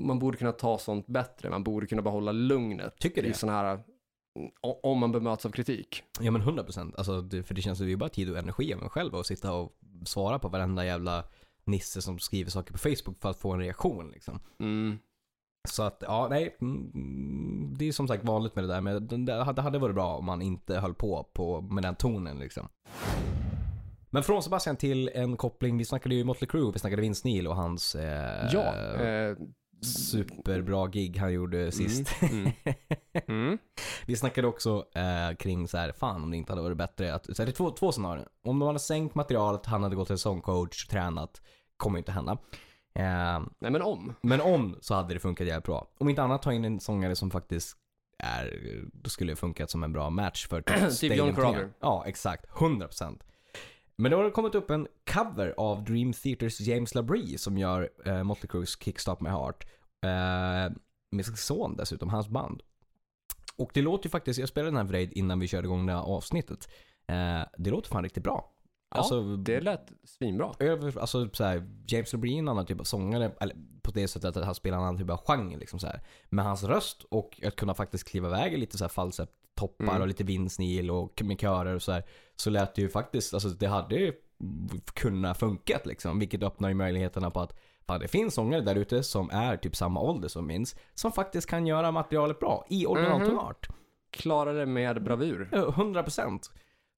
man 0.00 0.18
borde 0.18 0.36
kunna 0.38 0.52
ta 0.52 0.78
sånt 0.78 1.06
bättre, 1.06 1.50
man 1.50 1.64
borde 1.64 1.86
kunna 1.86 2.02
behålla 2.02 2.32
lugnet 2.32 2.96
Tycker 2.98 3.24
i 3.24 3.28
det. 3.28 3.34
sådana 3.34 3.58
här, 3.58 3.80
o- 4.62 4.80
om 4.82 4.98
man 4.98 5.12
bemöts 5.12 5.46
av 5.46 5.50
kritik. 5.50 6.02
Ja 6.20 6.30
men 6.30 6.42
100% 6.42 6.94
alltså, 6.96 7.20
det, 7.20 7.42
för 7.42 7.54
det 7.54 7.62
känns 7.62 7.80
är 7.80 7.96
bara 7.96 8.08
tid 8.08 8.30
och 8.30 8.38
energi 8.38 8.74
av 8.74 8.82
en 8.82 8.88
själv 8.88 9.14
att 9.14 9.26
sitta 9.26 9.52
och 9.52 9.72
svara 10.04 10.38
på 10.38 10.48
varenda 10.48 10.84
jävla 10.84 11.24
nisse 11.64 12.02
som 12.02 12.18
skriver 12.18 12.50
saker 12.50 12.72
på 12.72 12.78
Facebook 12.78 13.20
för 13.20 13.30
att 13.30 13.38
få 13.38 13.52
en 13.52 13.60
reaktion 13.60 14.10
liksom. 14.10 14.40
Mm. 14.60 14.98
Så 15.68 15.82
att, 15.82 16.02
ja 16.06 16.26
nej, 16.30 16.56
mm, 16.60 17.74
det 17.78 17.88
är 17.88 17.92
som 17.92 18.08
sagt 18.08 18.24
vanligt 18.24 18.54
med 18.54 18.64
det 18.64 18.68
där 18.68 18.80
men 18.80 19.24
det- 19.24 19.44
hade 19.62 19.78
varit 19.78 19.94
bra 19.94 20.16
om 20.16 20.24
man 20.24 20.42
inte 20.42 20.78
höll 20.80 20.94
på, 20.94 21.28
på 21.32 21.60
med 21.60 21.82
den 21.84 21.94
tonen 21.94 22.38
liksom. 22.38 22.68
Men 24.10 24.22
från 24.22 24.42
Sebastian 24.42 24.76
till 24.76 25.10
en 25.14 25.36
koppling, 25.36 25.78
vi 25.78 25.84
snackade 25.84 26.14
ju 26.14 26.24
Motley 26.24 26.48
Crue, 26.48 26.72
vi 26.72 26.78
snackade 26.78 27.02
Vince 27.02 27.28
Neil 27.28 27.46
och 27.46 27.56
hans 27.56 27.94
eh, 27.94 28.48
Ja, 28.52 28.74
eh, 29.02 29.36
superbra 29.82 30.86
gig 30.86 31.16
han 31.16 31.32
gjorde 31.32 31.72
sist. 31.72 32.22
Mm, 32.22 32.52
mm. 33.26 33.58
Vi 34.06 34.16
snackade 34.16 34.46
också 34.46 34.84
eh, 34.94 35.36
kring 35.36 35.68
så 35.68 35.78
här, 35.78 35.92
fan 35.92 36.22
om 36.22 36.30
det 36.30 36.36
inte 36.36 36.52
hade 36.52 36.62
varit 36.62 36.76
bättre 36.76 37.14
att, 37.14 37.36
så 37.36 37.42
här, 37.42 37.46
det 37.46 37.50
är 37.50 37.54
två, 37.54 37.70
två 37.70 37.92
scenarier. 37.92 38.28
Om 38.44 38.58
de 38.58 38.66
hade 38.66 38.78
sänkt 38.78 39.14
materialet, 39.14 39.66
han 39.66 39.82
hade 39.82 39.96
gått 39.96 40.06
till 40.06 40.14
en 40.14 40.18
sångcoach, 40.18 40.86
tränat, 40.86 41.42
kommer 41.76 41.98
inte 41.98 42.12
hända. 42.12 42.32
Eh, 42.94 43.40
Nej 43.58 43.70
men 43.70 43.82
om. 43.82 44.14
men 44.22 44.40
om 44.40 44.76
så 44.80 44.94
hade 44.94 45.14
det 45.14 45.20
funkat 45.20 45.46
jävligt 45.46 45.64
bra. 45.64 45.88
Om 45.98 46.08
inte 46.08 46.22
annat 46.22 46.42
ta 46.42 46.52
in 46.52 46.64
en 46.64 46.80
sångare 46.80 47.16
som 47.16 47.30
faktiskt 47.30 47.76
är, 48.18 48.60
då 48.92 49.10
skulle 49.10 49.32
det 49.32 49.36
funkat 49.36 49.70
som 49.70 49.82
en 49.82 49.92
bra 49.92 50.10
match 50.10 50.46
för 50.46 50.62
Typ 51.00 51.16
John. 51.16 51.34
3. 51.34 51.68
Ja, 51.80 52.04
exakt. 52.06 52.50
100%. 52.50 53.20
Men 54.02 54.10
då 54.10 54.16
har 54.16 54.24
det 54.24 54.30
kommit 54.30 54.54
upp 54.54 54.70
en 54.70 54.86
cover 55.12 55.54
av 55.56 55.84
Dream 55.84 56.12
Theaters 56.12 56.60
James 56.60 56.94
LaBrie 56.94 57.38
som 57.38 57.58
gör 57.58 57.90
eh, 58.04 58.22
Motley 58.22 58.48
Crues 58.48 58.82
Kickstart 58.82 59.20
My 59.20 59.28
Heart. 59.28 59.66
Eh, 60.04 60.76
med 61.10 61.26
sin 61.26 61.36
son 61.36 61.76
dessutom, 61.76 62.08
hans 62.08 62.28
band. 62.28 62.62
Och 63.56 63.70
det 63.74 63.82
låter 63.82 64.06
ju 64.06 64.10
faktiskt, 64.10 64.38
jag 64.38 64.48
spelade 64.48 64.70
den 64.70 64.76
här 64.76 64.84
för 64.84 64.92
dig 64.92 65.12
innan 65.12 65.40
vi 65.40 65.48
körde 65.48 65.66
igång 65.66 65.86
det 65.86 65.92
här 65.92 66.00
avsnittet. 66.00 66.68
Eh, 67.06 67.42
det 67.58 67.70
låter 67.70 67.88
fan 67.88 68.02
riktigt 68.02 68.22
bra. 68.22 68.51
Ja, 68.94 68.98
Alltså, 68.98 69.36
Det 69.36 69.60
lät 69.60 69.92
svinbra. 70.04 70.52
över, 70.58 70.98
alltså 70.98 71.28
så 71.32 71.44
här, 71.44 71.68
James 71.86 72.12
LeBrie 72.12 72.34
är 72.34 72.38
en 72.38 72.48
annan 72.48 72.66
typ 72.66 72.80
av 72.80 72.84
sångare, 72.84 73.32
eller 73.40 73.56
på 73.82 73.90
det 73.90 74.08
sättet 74.08 74.36
att 74.36 74.44
han 74.44 74.54
spelar 74.54 74.76
en 74.78 74.82
annan 74.84 74.98
typ 74.98 75.10
av 75.10 75.16
genre 75.26 75.56
liksom 75.58 75.78
så 75.78 75.86
här. 75.86 76.00
Med 76.28 76.44
hans 76.44 76.64
röst 76.64 77.02
och 77.10 77.40
att 77.46 77.56
kunna 77.56 77.74
faktiskt 77.74 78.08
kliva 78.08 78.28
iväg 78.28 78.52
i 78.54 78.56
lite 78.56 78.78
så 78.78 78.84
här 78.84 78.88
falsett 78.88 79.30
toppar 79.54 79.84
Mm. 79.84 80.00
och 80.02 80.08
lite 80.08 80.24
vindsnil 80.24 80.90
och 80.90 81.22
med 81.24 81.40
körer 81.40 81.74
och 81.74 81.82
så 81.82 81.92
här. 81.92 82.02
Så 82.36 82.50
lät 82.50 82.74
det 82.74 82.82
ju 82.82 82.88
faktiskt, 82.88 83.34
alltså 83.34 83.48
det 83.48 83.66
hade 83.66 83.94
ju 83.94 84.12
kunnat 84.94 85.38
funkat 85.38 85.86
liksom. 85.86 86.18
Vilket 86.18 86.42
öppnar 86.42 86.68
ju 86.68 86.74
möjligheterna 86.74 87.30
på 87.30 87.40
att 87.40 87.58
fan, 87.86 88.00
det 88.00 88.08
finns 88.08 88.34
sångare 88.34 88.60
där 88.60 88.74
ute 88.74 89.02
som 89.02 89.30
är 89.30 89.56
typ 89.56 89.76
samma 89.76 90.00
ålder 90.00 90.28
som 90.28 90.46
minns. 90.46 90.76
Som 90.94 91.12
faktiskt 91.12 91.46
kan 91.50 91.66
göra 91.66 91.90
materialet 91.92 92.38
bra 92.40 92.66
i 92.68 92.86
originaltonart. 92.86 93.68
Klarade 94.10 94.58
det 94.58 94.66
med 94.66 95.04
bravur. 95.04 95.48
Ja, 95.52 95.70
100%. 95.70 96.50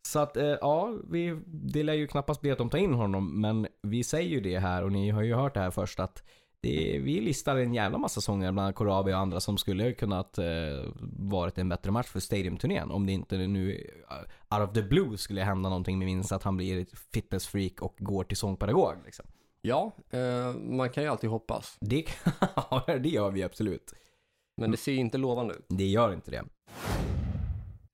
Så 0.07 0.19
att, 0.19 0.37
eh, 0.37 0.57
ja, 0.61 0.93
vi, 1.11 1.41
det 1.47 1.83
lär 1.83 1.95
ju 1.95 2.07
knappast 2.07 2.41
bli 2.41 2.51
att 2.51 2.59
de 2.59 2.71
tar 2.71 2.79
in 2.79 2.95
honom, 2.95 3.41
men 3.41 3.67
vi 3.83 4.05
säger 4.05 4.31
ju 4.31 4.41
det 4.41 4.59
här 4.59 4.85
och 4.85 4.93
ni 4.93 5.11
har 5.11 5.23
ju 5.23 5.35
hört 5.35 5.55
det 5.55 5.61
här 5.61 5.71
först 5.71 6.01
att 6.01 6.23
det, 6.65 6.99
vi 6.99 7.21
listar 7.21 7.57
en 7.57 7.75
jävla 7.75 7.99
massa 7.99 8.21
sånger, 8.21 8.53
bland 8.53 8.75
Korabi 8.75 9.13
och 9.13 9.19
andra 9.19 9.41
som 9.41 9.59
skulle 9.59 9.93
kunnat 9.93 10.39
eh, 10.39 10.45
varit 11.19 11.59
en 11.59 11.69
bättre 11.69 11.91
match 11.91 12.07
för 12.07 12.21
Stadium-turnén. 12.21 12.91
Om 12.91 13.07
det 13.07 13.13
inte 13.13 13.37
nu, 13.37 13.91
eh, 14.11 14.59
out 14.59 14.69
of 14.69 14.75
the 14.75 14.83
blue, 14.83 15.19
skulle 15.19 15.43
hända 15.43 15.69
någonting 15.69 15.99
med 15.99 16.07
minst 16.07 16.33
att 16.33 16.43
han 16.43 16.57
blir 16.57 16.81
ett 16.81 16.99
fitnessfreak 17.15 17.83
och 17.83 17.95
går 17.99 18.25
till 18.25 18.37
sångpedagog. 18.37 18.95
Liksom. 19.05 19.27
Ja, 19.63 19.93
eh, 20.11 20.55
man 20.55 20.91
kan 20.91 21.03
ju 21.03 21.09
alltid 21.09 21.31
hoppas. 21.31 21.77
Det, 21.81 22.05
det 22.87 23.09
gör 23.09 23.31
vi 23.31 23.43
absolut. 23.43 23.93
Men 24.57 24.71
det 24.71 24.77
ser 24.77 24.95
inte 24.95 25.19
lovande 25.19 25.55
ut. 25.55 25.67
Det 25.69 25.87
gör 25.87 26.13
inte 26.13 26.31
det. 26.31 26.45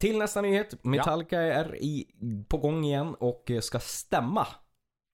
Till 0.01 0.19
nästa 0.19 0.41
nyhet. 0.41 0.85
Metallica 0.85 1.41
är 1.41 1.77
i, 1.77 2.07
på 2.49 2.57
gång 2.57 2.85
igen 2.85 3.15
och 3.15 3.51
eh, 3.51 3.61
ska 3.61 3.79
stämma 3.81 4.47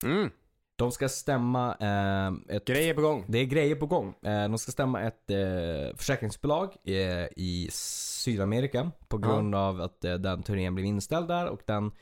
Mm. 0.05 0.31
De 0.77 0.93
ska 0.93 1.09
stämma 1.09 1.77
eh, 1.81 2.57
ett... 2.57 2.65
Grejer 2.65 2.95
på 2.95 3.01
gång. 3.01 3.25
Det 3.29 3.39
är 3.39 3.45
grejer 3.45 3.77
på 3.77 3.87
gång. 3.87 4.15
Eh, 4.23 4.49
de 4.49 4.59
ska 4.59 4.73
stämma 4.73 5.03
ett 5.03 5.31
eh, 5.31 5.97
försäkringsbolag 5.97 6.77
eh, 6.85 7.27
i 7.37 7.69
Sydamerika 7.73 8.91
på 9.09 9.19
grund 9.19 9.55
av 9.55 9.81
att 9.81 10.05
eh, 10.05 10.15
den 10.15 10.43
turnén 10.43 10.75
blev 10.75 10.87
inställd 10.87 11.29
där 11.29 11.47
och 11.47 11.61
den 11.67 11.93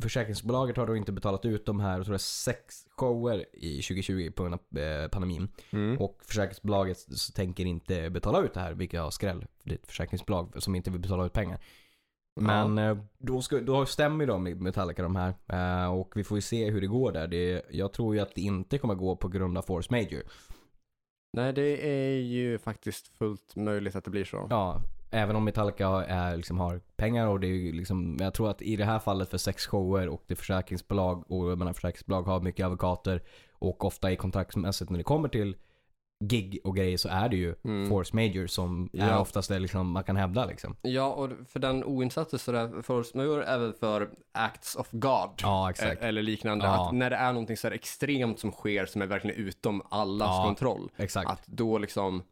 Försäkringsbolaget 0.00 0.76
har 0.76 0.86
då 0.86 0.96
inte 0.96 1.12
betalat 1.12 1.44
ut 1.44 1.66
de 1.66 1.80
här, 1.80 1.96
jag 1.96 2.04
tror 2.04 2.14
är 2.14 2.18
sex 2.18 2.86
shower 2.90 3.44
i 3.52 3.82
2020 3.82 4.30
på 4.30 4.42
grund 4.42 4.54
av 4.54 4.78
eh, 4.78 5.08
pandemin. 5.08 5.48
Mm. 5.70 5.98
Och 5.98 6.20
försäkringsbolaget 6.24 6.98
tänker 7.34 7.64
inte 7.64 8.10
betala 8.10 8.42
ut 8.42 8.54
det 8.54 8.60
här, 8.60 8.72
vilket 8.72 9.00
har 9.00 9.10
skräll. 9.10 9.46
Det 9.62 9.70
är 9.70 9.74
ett 9.74 9.86
försäkringsbolag 9.86 10.62
som 10.62 10.74
inte 10.74 10.90
vill 10.90 11.00
betala 11.00 11.26
ut 11.26 11.32
pengar. 11.32 11.60
Men 12.40 12.78
eh, 12.78 12.98
då, 13.18 13.42
ska, 13.42 13.60
då 13.60 13.86
stämmer 13.86 14.26
de 14.26 14.42
Metallica 14.42 15.02
de 15.02 15.16
här. 15.16 15.34
Eh, 15.48 15.94
och 15.94 16.12
vi 16.16 16.24
får 16.24 16.38
ju 16.38 16.42
se 16.42 16.70
hur 16.70 16.80
det 16.80 16.86
går 16.86 17.12
där. 17.12 17.28
Det, 17.28 17.62
jag 17.70 17.92
tror 17.92 18.14
ju 18.14 18.20
att 18.20 18.34
det 18.34 18.40
inte 18.40 18.78
kommer 18.78 18.94
gå 18.94 19.16
på 19.16 19.28
grund 19.28 19.58
av 19.58 19.62
Force 19.62 19.88
Major. 19.90 20.22
Nej, 21.32 21.52
det 21.52 21.88
är 21.88 22.20
ju 22.20 22.58
faktiskt 22.58 23.08
fullt 23.08 23.56
möjligt 23.56 23.96
att 23.96 24.04
det 24.04 24.10
blir 24.10 24.24
så. 24.24 24.46
Ja, 24.50 24.82
även 25.10 25.36
om 25.36 25.44
Metallica 25.44 25.88
är, 26.08 26.36
liksom, 26.36 26.58
har 26.58 26.80
pengar 26.96 27.26
och 27.26 27.40
det 27.40 27.46
är 27.46 27.72
liksom, 27.72 28.16
jag 28.20 28.34
tror 28.34 28.50
att 28.50 28.62
i 28.62 28.76
det 28.76 28.84
här 28.84 28.98
fallet 28.98 29.30
för 29.30 29.38
sex 29.38 29.66
shower 29.66 30.08
och 30.08 30.24
det 30.26 30.34
är 30.34 30.36
försäkringsbolag 30.36 31.30
och 31.30 31.50
jag 31.50 31.58
menar 31.58 31.72
försäkringsbolag 31.72 32.22
har 32.22 32.40
mycket 32.40 32.64
advokater 32.66 33.22
och 33.52 33.84
ofta 33.84 34.12
i 34.12 34.16
kontraktsmässigt 34.16 34.90
när 34.90 34.98
det 34.98 35.04
kommer 35.04 35.28
till 35.28 35.56
gig 36.24 36.60
och 36.64 36.76
grejer 36.76 36.96
så 36.96 37.08
är 37.08 37.28
det 37.28 37.36
ju 37.36 37.54
Mm. 37.64 37.88
force 37.88 38.16
major 38.16 38.46
som 38.46 38.90
är 38.92 39.08
Ja. 39.08 39.18
oftast 39.20 39.48
det 39.48 39.58
liksom 39.58 39.90
man 39.90 40.04
kan 40.04 40.16
hävda 40.16 40.44
liksom. 40.46 40.76
Ja, 40.82 41.12
och 41.12 41.30
för 41.48 41.60
den 41.60 41.84
oinsatte 41.84 42.38
så 42.38 42.52
där 42.52 42.82
force 42.82 43.16
major 43.16 43.42
är 43.42 43.58
väl 43.58 43.72
för 43.72 44.10
acts 44.32 44.76
of 44.76 44.88
God. 44.90 45.30
Ja. 45.42 45.70
Eh, 45.82 45.92
Eller 46.08 46.22
liknande. 46.22 46.64
Ja. 46.64 46.86
Att 46.88 46.94
när 46.94 47.10
det 47.10 47.16
är 47.16 47.32
någonting 47.32 47.56
så 47.56 47.66
här 47.68 47.74
extremt 47.74 48.38
som 48.38 48.50
sker 48.50 48.86
som 48.86 49.02
är 49.02 49.06
verkligen 49.06 49.36
utom 49.36 49.82
allas 49.90 50.44
kontroll. 50.44 50.90
Exakt. 50.96 51.30
Att 51.30 51.46
då 51.46 51.78
liksom, 51.78 52.22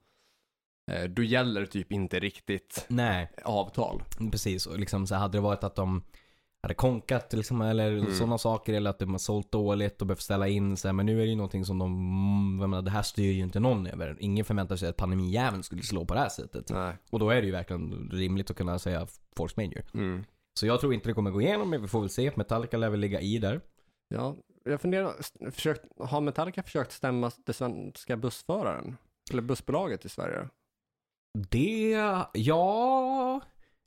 då 1.09 1.23
gäller 1.23 1.67
typ 1.67 1.93
inte 1.93 2.21
riktigt 2.21 2.85
Nej, 2.89 3.31
avtal. 3.45 4.03
precis. 4.33 4.67
Och 4.67 4.79
liksom 4.79 5.07
så 5.07 5.15
här, 5.15 5.21
hade 5.23 5.39
det 5.39 5.43
varit 5.43 5.65
att 5.65 5.75
de 5.75 6.03
hade 6.63 6.75
konkat 6.75 7.33
liksom, 7.33 7.61
eller 7.61 7.93
Mm. 7.99 8.15
sådana 8.15 8.39
saker 8.39 8.75
eller 8.75 8.91
att 8.91 8.99
de 8.99 9.11
har 9.11 9.19
sålt 9.19 9.53
dåligt 9.53 10.01
och 10.01 10.07
behövt 10.07 10.21
ställa 10.21 10.49
in 10.49 10.77
sig. 10.77 10.93
Men 10.93 11.07
nu 11.07 11.13
är 11.21 11.25
det 11.25 11.31
ju 11.31 11.37
någonting 11.37 11.65
som 11.65 11.79
de, 11.79 11.93
mm, 11.93 12.61
jag 12.61 12.71
menar, 12.71 12.83
det 12.83 12.91
här 12.91 13.03
styr 13.03 13.33
ju 13.33 13.41
inte 13.41 13.61
någon 13.61 13.87
över. 13.87 14.17
Ingen 14.21 14.45
förväntar 14.45 14.77
sig 14.77 14.89
att 14.89 14.97
pandemijäveln 14.97 15.63
skulle 15.63 15.83
slå 15.83 16.05
på 16.05 16.15
det 16.15 16.21
här 16.21 16.29
sättet. 16.29 16.71
Nej. 16.71 16.97
Och 17.11 17.19
då 17.19 17.31
är 17.31 17.41
det 17.41 17.47
ju 17.47 17.53
verkligen 17.53 18.09
rimligt 18.13 18.51
att 18.51 18.57
kunna 18.57 18.79
säga 18.79 19.07
force 19.37 19.55
major. 19.57 19.83
Mm. 19.95 20.25
Så 20.55 20.67
jag 20.67 20.81
tror 20.81 20.95
inte 20.95 21.09
det 21.09 21.15
kommer 21.15 21.31
gå 21.31 21.41
igenom, 21.43 21.71
men 21.71 21.83
vi 21.83 21.89
får 21.89 22.01
väl 22.01 22.11
se. 22.11 22.33
Metallica 22.35 22.77
lär 22.77 22.91
väl 22.91 23.01
ligga 23.01 23.21
i 23.21 23.39
där. 23.39 23.61
Ja, 24.09 24.37
jag 24.65 24.81
funderar, 24.81 25.13
försökt, 25.51 25.85
har 25.99 26.21
Metallica 26.21 26.63
försökt 26.63 26.93
stämma 26.93 27.31
den 27.47 27.55
svenska 27.55 28.17
bussföraren? 28.17 28.97
Eller 29.31 29.43
bussbolaget 29.43 30.05
i 30.05 30.09
Sverige? 30.09 30.49
Det, 31.35 31.97
ja, 32.33 33.41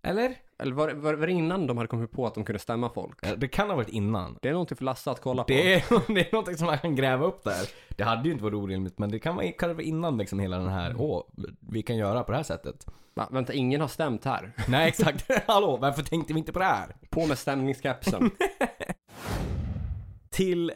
eller? 0.04 0.36
Eller 0.60 0.72
var, 0.72 0.90
var, 0.90 1.14
var 1.14 1.28
det 1.28 1.34
innan 1.34 1.68
de 1.68 1.78
hade 1.78 1.88
kommit 1.88 2.12
på 2.12 2.28
att 2.28 2.36
de 2.36 2.46
kunde 2.46 2.60
stämma 2.60 2.90
folk? 2.90 3.20
Det 3.38 3.48
kan 3.48 3.70
ha 3.70 3.76
varit 3.76 3.90
innan. 3.90 4.38
Det 4.42 4.50
är 4.50 4.54
någonting 4.54 4.78
för 4.78 4.86
Lasse 4.86 5.12
att 5.12 5.22
kolla 5.22 5.44
på. 5.44 5.48
Det 5.48 5.74
är, 5.74 5.84
det 6.14 6.28
är 6.28 6.32
någonting 6.32 6.58
som 6.58 6.68
man 6.68 6.78
kan 6.78 6.96
gräva 6.96 7.26
upp 7.26 7.44
där. 7.44 7.70
Det 7.90 8.04
hade 8.04 8.24
ju 8.24 8.32
inte 8.32 8.44
varit 8.44 8.56
orimligt, 8.56 9.00
men 9.00 9.12
det 9.12 9.20
kan 9.20 9.36
vara 9.36 9.52
kanske 9.52 9.84
innan 9.84 10.18
liksom 10.18 10.40
hela 10.40 10.58
den 10.58 10.70
här, 10.70 10.96
åh, 10.98 11.24
vi 11.60 11.82
kan 11.82 11.98
göra 11.98 12.24
på 12.24 12.32
det 12.32 12.38
här 12.38 12.44
sättet. 12.44 12.86
Va, 13.14 13.28
vänta, 13.32 13.54
ingen 13.54 13.82
har 13.82 13.88
stämt 13.88 14.26
här. 14.26 14.52
Nej, 14.68 14.88
exakt. 14.88 15.32
Hallå, 15.48 15.78
varför 15.78 16.04
tänkte 16.04 16.34
vi 16.34 16.40
inte 16.40 16.54
på 16.54 16.60
det 16.60 16.66
här? 16.66 16.96
På 17.10 17.28
med 17.28 17.38
stämningskapseln. 17.38 18.32
Till 20.30 20.72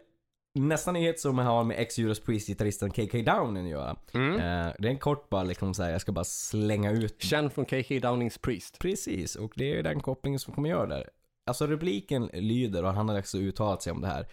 nästa 0.60 0.92
nyhet 0.92 1.20
som 1.20 1.38
har 1.38 1.64
med 1.64 1.80
ex-Judas 1.80 2.20
Priest-gitarristen 2.20 2.92
KK 2.92 3.22
Downing 3.22 3.66
att 3.66 3.72
göra. 3.72 3.96
Mm. 4.14 4.34
Eh, 4.34 4.74
det 4.80 4.88
är 4.88 4.92
en 4.92 5.00
kort 5.00 5.30
bara 5.30 5.44
liksom 5.44 5.74
så 5.74 5.84
här, 5.84 5.92
jag 5.92 6.02
ska 6.02 6.12
bara 6.12 6.26
slänga 6.26 6.92
ut 6.92 7.22
Känd 7.22 7.54
från 7.54 7.66
KK 7.66 8.00
Downings 8.02 8.38
Priest. 8.38 8.80
Precis, 8.80 9.36
och 9.36 9.54
det 9.56 9.78
är 9.78 9.84
den 9.84 10.00
kopplingen 10.00 10.40
som 10.40 10.54
kommer 10.54 10.70
göra 10.70 10.88
där. 10.88 11.10
Alltså 11.46 11.68
rubriken 11.68 12.30
lyder, 12.34 12.84
och 12.84 12.94
han 12.94 13.10
har 13.10 13.20
också 13.20 13.38
uttalat 13.38 13.84
sig 13.84 13.92
om 13.92 14.02
det 14.02 14.08
här. 14.08 14.28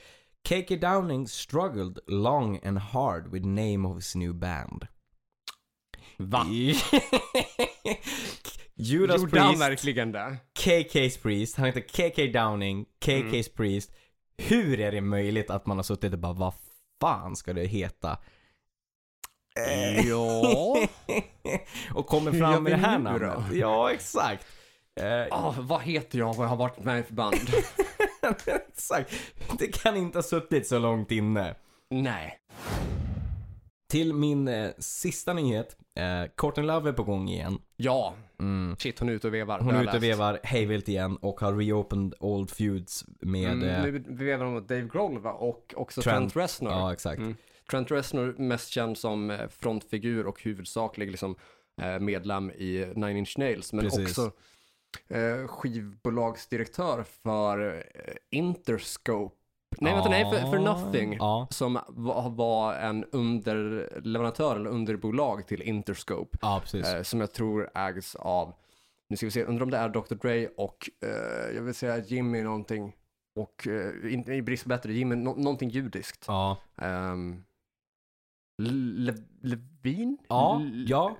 KK 0.49 0.77
Downing 0.77 1.29
struggled 1.29 1.99
long 2.07 2.61
and 2.65 2.79
hard 2.79 3.33
with 3.33 3.47
name 3.47 3.89
of 3.89 3.97
his 3.97 4.15
new 4.15 4.35
band. 4.35 4.87
Va? 6.19 6.47
Judas 8.79 9.21
Gjorde 9.21 9.41
han 9.41 9.49
Priest, 9.49 9.62
verkligen 9.62 10.12
det? 10.12 10.37
KK's 10.59 11.23
Priest, 11.23 11.57
han 11.57 11.67
heter 11.67 11.81
KK 11.81 12.33
Downing, 12.33 12.87
KK's 13.05 13.57
Priest. 13.57 13.93
Hur 14.38 14.81
är 14.81 14.92
det 14.92 15.01
möjligt 15.01 15.51
att 15.51 15.66
man 15.66 15.77
har 15.79 15.83
suttit 15.85 16.12
och 16.12 16.18
bara, 16.18 16.33
vad 16.33 16.55
fan 17.01 17.37
ska 17.37 17.53
det 17.53 17.64
heta? 17.66 18.18
Ja. 20.09 20.77
och 21.94 22.07
kommer 22.07 22.33
fram 22.33 22.62
med 22.62 22.72
det 22.72 22.77
här 22.77 22.99
namnet. 22.99 23.38
Ja, 23.53 23.92
exakt. 23.92 24.46
Eh, 25.01 25.27
Ah, 25.31 25.55
vad 25.59 25.83
heter 25.83 26.18
jag 26.18 26.35
vad 26.35 26.44
jag 26.44 26.51
har 26.51 26.57
varit 26.57 26.79
med 26.79 27.01
i 27.01 27.03
för 27.03 27.14
band? 27.14 27.37
Exakt. 28.46 29.12
Det 29.59 29.66
kan 29.83 29.96
inte 29.96 30.18
ha 30.18 30.22
suttit 30.22 30.66
så 30.66 30.79
långt 30.79 31.11
inne. 31.11 31.55
Nej. 31.90 32.38
Till 33.88 34.12
min 34.12 34.49
eh, 34.49 34.70
sista 34.79 35.33
nyhet. 35.33 35.77
Eh, 35.94 36.31
Courtney 36.37 36.66
Love 36.66 36.88
är 36.88 36.92
på 36.92 37.03
gång 37.03 37.29
igen. 37.29 37.59
Ja. 37.77 38.14
Mm. 38.40 38.77
Shit, 38.79 38.99
hon 38.99 39.09
är 39.09 39.12
ute 39.12 39.27
och 39.27 39.35
vevar. 39.35 39.61
Hon 39.61 39.75
är 39.75 39.83
ute 39.83 39.96
och 39.96 40.03
vevar 40.03 40.40
hejvilt 40.42 40.88
igen 40.88 41.16
och 41.16 41.40
har 41.40 41.57
reopened 41.57 42.14
old 42.20 42.51
feuds 42.51 43.05
med... 43.20 43.53
Mm, 43.53 43.68
eh, 43.68 43.83
nu 43.83 44.05
vevar 44.09 44.44
hon 44.44 44.55
mot 44.55 44.68
Dave 44.68 44.88
Grohl 44.92 45.18
va? 45.18 45.33
Och 45.33 45.75
också 45.77 46.03
Trent. 46.03 46.33
Trent, 46.33 46.37
Reznor. 46.37 46.72
ja, 46.72 46.92
exakt. 46.92 47.18
Mm. 47.18 47.37
Trent 47.70 47.90
Reznor 47.90 48.35
mest 48.38 48.68
känd 48.68 48.99
som 48.99 49.31
eh, 49.31 49.49
frontfigur 49.49 50.27
och 50.27 50.42
huvudsaklig 50.42 51.11
liksom, 51.11 51.37
eh, 51.83 51.99
medlem 51.99 52.51
i 52.51 52.92
Nine 52.94 53.16
Inch 53.16 53.38
Nails. 53.38 53.72
Men 53.72 53.85
Precis. 53.85 54.18
också 54.18 54.33
eh, 55.09 55.46
skivbolagsdirektör 55.46 57.05
för 57.22 57.85
eh, 57.94 58.14
Interscope. 58.31 59.37
Nej, 59.81 59.95
vänta, 59.95 60.09
nej, 60.09 60.25
för, 60.31 60.51
för 60.51 60.59
Nothing. 60.59 61.12
Ja, 61.12 61.47
Som 61.51 61.79
var, 61.89 62.75
en 62.75 63.05
underleverantör 63.05 64.57
eller 64.57 64.71
underbolag 64.71 65.47
till 65.47 65.62
Interscope. 65.62 66.39
ja. 66.43 66.62
Eh, 66.75 67.03
som 67.03 67.21
jag 67.21 67.33
tror 67.33 67.71
ägs 67.75 68.15
av, 68.15 68.55
nu 69.09 69.17
ska 69.17 69.27
vi 69.27 69.31
se, 69.31 69.45
undrar 69.45 69.62
om 69.65 69.71
det 69.71 69.77
är 69.79 69.89
Dr. 69.89 70.15
Dre 70.15 70.49
och 70.57 70.91
eh, 71.05 71.55
jag 71.57 71.62
vill 71.62 71.75
säga 71.75 71.99
Jimmy 71.99 72.43
någonting. 72.43 72.97
Och 73.41 73.69
eh, 73.69 74.12
in, 74.15 74.31
i 74.31 74.43
brist 74.43 74.62
på 74.62 74.69
bättre, 74.69 74.93
Jimmy, 74.93 75.15
nå- 75.15 75.35
någonting 75.35 75.69
judiskt. 75.71 76.25
ja. 76.29 76.57
Um, 76.83 77.45
Le, 78.62 79.15
Levin? 79.43 80.19
Ja, 80.29 80.59
L- 80.62 80.85
ja, 80.89 81.17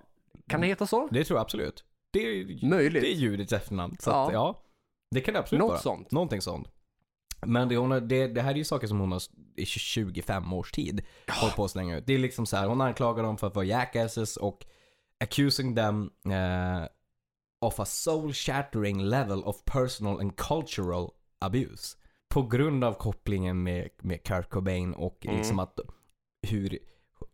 Kan 0.49 0.61
det 0.61 0.67
heta 0.67 0.87
så? 0.87 1.09
det 1.11 1.25
tror 1.25 1.37
jag 1.39 1.43
absolut. 1.45 1.85
Det 2.13 2.19
är, 2.21 2.67
Möjligt. 2.69 3.03
det 3.03 3.13
är 3.13 3.17
Judiths 3.17 3.53
efternamn. 3.53 3.97
Så 4.01 4.11
Ja. 4.11 4.27
att, 4.27 4.33
ja. 4.33 4.63
Det 5.15 5.21
kan 5.21 5.35
det 5.35 5.41
absolut 5.41 5.59
Något 5.61 5.69
vara. 5.71 5.79
sånt. 5.79 6.11
Någonting 6.11 6.41
sånt. 6.41 6.69
Men 7.41 7.69
det, 7.69 7.77
hon 7.77 7.91
har, 7.91 8.01
det, 8.01 8.27
det 8.27 8.43
här 8.43 8.51
är 8.51 8.55
ju 8.55 8.65
saker 8.65 8.87
som 8.87 9.01
hon 9.01 9.13
har 9.13 9.23
i 9.57 9.67
25 9.67 10.53
års 10.53 10.73
tid 10.73 11.03
hållit 11.29 11.57
på 11.57 11.65
att 11.65 11.71
slänga 11.71 11.97
ut. 11.97 12.07
Det 12.07 12.15
är 12.15 12.19
liksom 12.19 12.47
så 12.47 12.57
här, 12.57 12.67
hon 12.67 12.81
anklagar 12.81 13.23
dem 13.23 13.39
för 13.39 13.47
att 13.47 13.55
vara 13.55 13.65
jackasses 13.65 14.37
och 14.37 14.67
accusing 15.25 15.77
them 15.77 16.11
eh, 16.25 16.89
of 17.61 17.81
a 17.81 17.85
soul 17.85 18.33
shattering 18.33 19.03
level 19.05 19.43
of 19.45 19.65
personal 19.65 20.21
and 20.21 20.37
cultural 20.37 21.11
abuse. 21.39 21.97
På 22.29 22.43
grund 22.43 22.85
av 22.85 22.93
kopplingen 22.93 23.63
med, 23.63 23.89
med 23.99 24.23
Kurt 24.23 24.51
Cobain 24.51 24.95
och 24.95 25.27
Mm. 25.27 25.37
liksom 25.39 25.59
att 25.59 25.81
hur 26.49 26.79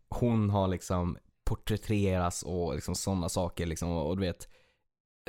hon 0.09 0.51
har 0.51 0.69
liksom 0.69 1.19
porträtteras 1.45 2.43
och 2.43 2.75
liksom 2.75 2.95
sådana 2.95 3.29
saker 3.29 3.67
liksom 3.67 3.91
och, 3.91 4.09
och 4.09 4.17
du 4.17 4.21
vet 4.23 4.49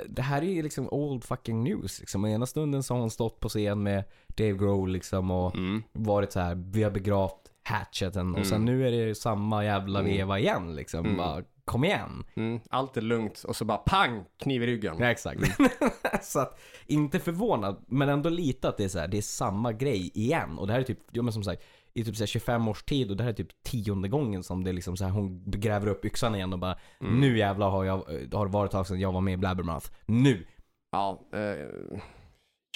det 0.07 0.21
här 0.21 0.41
är 0.41 0.45
ju 0.51 0.61
liksom 0.61 0.87
old 0.91 1.23
fucking 1.23 1.63
news 1.63 1.99
liksom. 1.99 2.25
Ena 2.25 2.45
stunden 2.45 2.83
så 2.83 2.93
har 2.93 3.01
hon 3.01 3.09
stått 3.11 3.39
på 3.39 3.49
scen 3.49 3.83
med 3.83 4.03
Dave 4.27 4.51
Grohl 4.53 4.91
liksom 4.91 5.31
och 5.31 5.55
Mm. 5.55 5.83
varit 5.91 6.31
så 6.31 6.39
här, 6.39 6.55
vi 6.55 6.83
har 6.83 6.91
begravt 6.91 7.51
hatcheten 7.63 8.35
och 8.35 8.45
sen 8.45 8.61
Mm. 8.61 8.65
nu 8.65 8.87
är 8.87 8.91
det 9.07 9.15
samma 9.15 9.65
jävla 9.65 9.99
Mm. 9.99 10.11
veva 10.11 10.39
igen 10.39 10.75
liksom. 10.75 11.05
Mm. 11.05 11.17
Bara, 11.17 11.43
kom 11.65 11.83
igen. 11.83 12.23
Mm. 12.35 12.59
Allt 12.69 12.97
är 12.97 13.01
lugnt 13.01 13.43
och 13.47 13.55
så 13.55 13.65
bara 13.65 13.77
pang, 13.77 14.23
kniv 14.39 14.63
i 14.63 14.67
ryggen. 14.67 14.95
Ja, 14.99 15.05
exakt. 15.05 15.41
så 16.21 16.39
att, 16.39 16.59
inte 16.87 17.19
förvånad, 17.19 17.83
men 17.87 18.09
ändå 18.09 18.29
lite 18.29 18.69
att 18.69 18.77
det 18.77 18.83
är 18.83 18.87
så 18.89 18.99
här, 18.99 19.07
det 19.07 19.17
är 19.17 19.21
samma 19.21 19.71
grej 19.73 20.11
igen. 20.13 20.57
Och 20.57 20.67
det 20.67 20.73
här 20.73 20.79
är 20.79 20.83
typ, 20.83 20.99
ja 21.11 21.21
men 21.21 21.33
som 21.33 21.43
sagt, 21.43 21.63
i 21.93 22.03
typ 22.03 22.15
så 22.15 22.21
här 22.21 22.27
25 22.27 22.67
års 22.67 22.83
tid 22.83 23.11
och 23.11 23.17
det 23.17 23.23
här 23.23 23.29
är 23.29 23.33
typ 23.33 23.63
tionde 23.63 24.07
gången 24.09 24.43
som 24.43 24.63
det 24.63 24.71
är 24.71 24.73
liksom 24.73 24.97
så 24.97 25.03
här, 25.03 25.11
hon 25.11 25.43
gräver 25.45 25.87
upp 25.87 26.05
yxan 26.05 26.35
igen 26.35 26.53
och 26.53 26.59
bara 26.59 26.77
Mm. 27.01 27.19
Nu 27.19 27.37
jävlar 27.37 27.69
har, 27.69 27.83
jag, 27.83 27.95
har 28.33 28.45
det 28.45 28.51
varit 28.51 28.67
ett 28.69 28.71
tag 28.71 28.87
sedan 28.87 28.99
jag 28.99 29.11
var 29.11 29.21
med 29.21 29.33
i 29.33 29.37
Blabbermouth. 29.37 29.87
Nu! 30.05 30.45
Ja, 30.91 31.21
eh, 31.33 31.67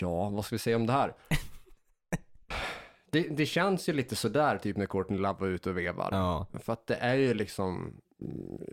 ja, 0.01 0.30
vad 0.30 0.45
ska 0.45 0.56
vi 0.56 0.60
säga 0.60 0.75
om 0.75 0.86
det 0.88 0.93
här? 0.93 1.13
det, 3.12 3.21
det 3.38 3.45
känns 3.45 3.89
ju 3.89 3.93
lite 3.93 4.15
sådär 4.15 4.58
typ 4.58 4.77
när 4.77 4.86
Courtney 4.86 5.19
Love 5.19 5.39
var 5.39 5.47
ute 5.47 5.69
och 5.69 5.77
vevar. 5.77 6.10
Ja, 6.12 6.45
För 6.60 6.73
att 6.73 6.88
det 6.88 6.95
är 6.95 7.15
ju 7.15 7.34
liksom, 7.34 7.93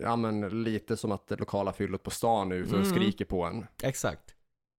ja 0.00 0.16
men 0.16 0.62
lite 0.64 0.96
som 0.96 1.12
att 1.12 1.26
det 1.28 1.36
lokala 1.36 1.72
fyllot 1.72 2.02
på 2.02 2.10
stan 2.10 2.52
är 2.52 2.56
ute 2.56 2.74
och 2.76 2.80
Mm. 2.82 2.90
skriker 2.94 3.24
på 3.24 3.44
en. 3.44 3.66
exakt. 3.82 4.34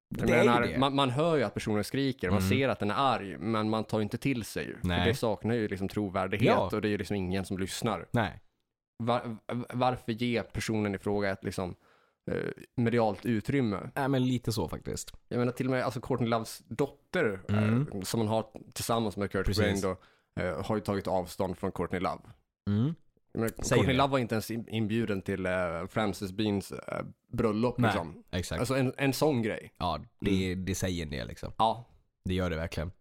Jag 0.10 0.28
det 0.28 0.34
är 0.34 0.46
menar, 0.46 0.64
ju 0.66 0.72
det. 0.74 0.78
Man, 0.80 0.96
man 0.96 1.10
hör 1.10 1.36
ju 1.38 1.44
att 1.44 1.54
personen 1.54 1.84
skriker, 1.84 2.30
man 2.30 2.38
Mm. 2.38 2.50
ser 2.50 2.70
att 2.70 2.80
den 2.80 2.92
är 2.92 2.96
arg, 2.96 3.38
men 3.38 3.70
man 3.70 3.84
tar 3.84 4.00
ju 4.00 4.04
inte 4.04 4.18
till 4.18 4.44
sig. 4.46 4.76
För 4.82 5.06
det 5.06 5.16
saknar 5.16 5.56
ju 5.56 5.68
liksom 5.68 5.88
trovärdighet 5.88 6.48
Ja. 6.48 6.70
och 6.74 6.82
det 6.82 6.88
är 6.88 6.90
ju 6.90 6.98
liksom 6.98 7.16
ingen 7.16 7.46
som 7.46 7.58
lyssnar. 7.58 8.06
Nej. 8.12 8.42
Var, 9.04 9.38
varför 9.74 10.12
ge 10.12 10.44
personen 10.44 10.96
i 10.96 10.98
fråga 10.98 11.30
ett 11.32 11.44
liksom 11.44 11.76
eh, 12.32 12.38
medialt 12.76 13.26
utrymme? 13.26 13.90
Nej 13.96 14.08
men 14.08 14.26
lite 14.26 14.52
så 14.52 14.68
faktiskt. 14.68 15.14
Jag 15.30 15.38
menar 15.40 15.52
till 15.52 15.66
och 15.66 15.72
med 15.72 15.84
alltså 15.84 16.02
Courtney 16.02 16.30
Loves 16.30 16.60
dotter 16.68 17.40
Mm. 17.50 17.88
eh, 17.94 18.02
som 18.02 18.20
hon 18.20 18.28
har 18.30 18.46
tillsammans 18.74 19.18
med 19.18 19.32
Kurt. 19.32 19.56
Cobain 19.56 19.82
då 19.82 19.98
eh, 20.44 20.66
har 20.66 20.76
ju 20.76 20.82
tagit 20.82 21.08
avstånd 21.08 21.58
från 21.58 21.72
Courtney 21.72 22.00
Love. 22.02 22.22
Mm. 22.70 22.96
Menar, 23.34 23.50
Courtney 23.50 23.86
det. 23.86 23.94
Love 23.94 24.12
var 24.12 24.20
inte 24.20 24.36
ens 24.36 24.52
in- 24.52 24.68
inbjuden 24.70 25.22
till 25.22 25.46
eh, 25.46 25.86
Frances 25.90 26.32
Beans 26.32 26.72
eh, 26.72 27.06
bröllop 27.36 27.78
Nej. 27.78 27.88
liksom. 27.92 28.24
Exakt. 28.32 28.60
Alltså 28.60 28.76
en, 28.78 28.94
en 28.98 29.14
sån 29.14 29.42
grej. 29.42 29.74
Ja, 29.78 30.00
det, 30.20 30.56
det 30.56 30.76
säger 30.76 31.04
en 31.04 31.10
del 31.10 31.28
liksom. 31.28 31.52
Ja, 31.58 31.86
Det 32.26 32.34
gör 32.34 32.50
det 32.50 32.56
verkligen. 32.56 32.92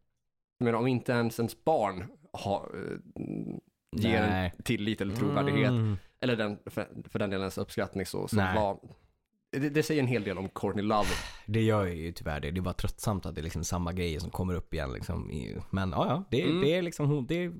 men 0.60 0.74
om 0.74 0.86
inte 0.86 1.12
ens 1.12 1.38
ens 1.38 1.64
barn 1.64 2.04
har, 2.32 2.70
eh, 2.74 2.98
ger 3.96 4.20
Nej. 4.30 4.52
en 4.56 4.62
tillit 4.62 5.00
eller 5.00 5.14
trovärdighet, 5.16 5.70
Mm. 5.70 5.96
eller 6.20 6.36
den, 6.36 6.58
för, 6.66 6.88
för 7.08 7.18
den 7.18 7.30
delen 7.30 7.42
ens 7.42 7.58
uppskattning 7.58 8.06
så, 8.06 8.28
så 8.28 8.36
var, 8.36 8.78
det, 9.52 9.68
det 9.68 9.82
säger 9.82 10.00
en 10.02 10.06
hel 10.08 10.24
del 10.24 10.38
om 10.38 10.48
Courtney 10.48 10.84
Love. 10.84 11.08
Det 11.46 11.62
gör 11.62 11.84
ju 11.86 12.12
tyvärr 12.12 12.40
det. 12.40 12.50
Det 12.50 12.60
var 12.60 12.72
tröttsamt 12.72 13.26
att 13.26 13.34
det 13.34 13.40
är 13.40 13.42
liksom 13.42 13.64
samma 13.64 13.92
grejer 13.92 14.20
som 14.20 14.30
kommer 14.30 14.54
upp 14.54 14.74
igen 14.74 14.92
liksom. 14.92 15.30
Men 15.70 15.90
ja, 15.90 16.06
ja. 16.08 16.24
Det, 16.30 16.42
Mm. 16.42 16.60
det 16.60 16.74
är 16.74 16.82
liksom 16.82 17.06
hon, 17.06 17.26
det, 17.26 17.50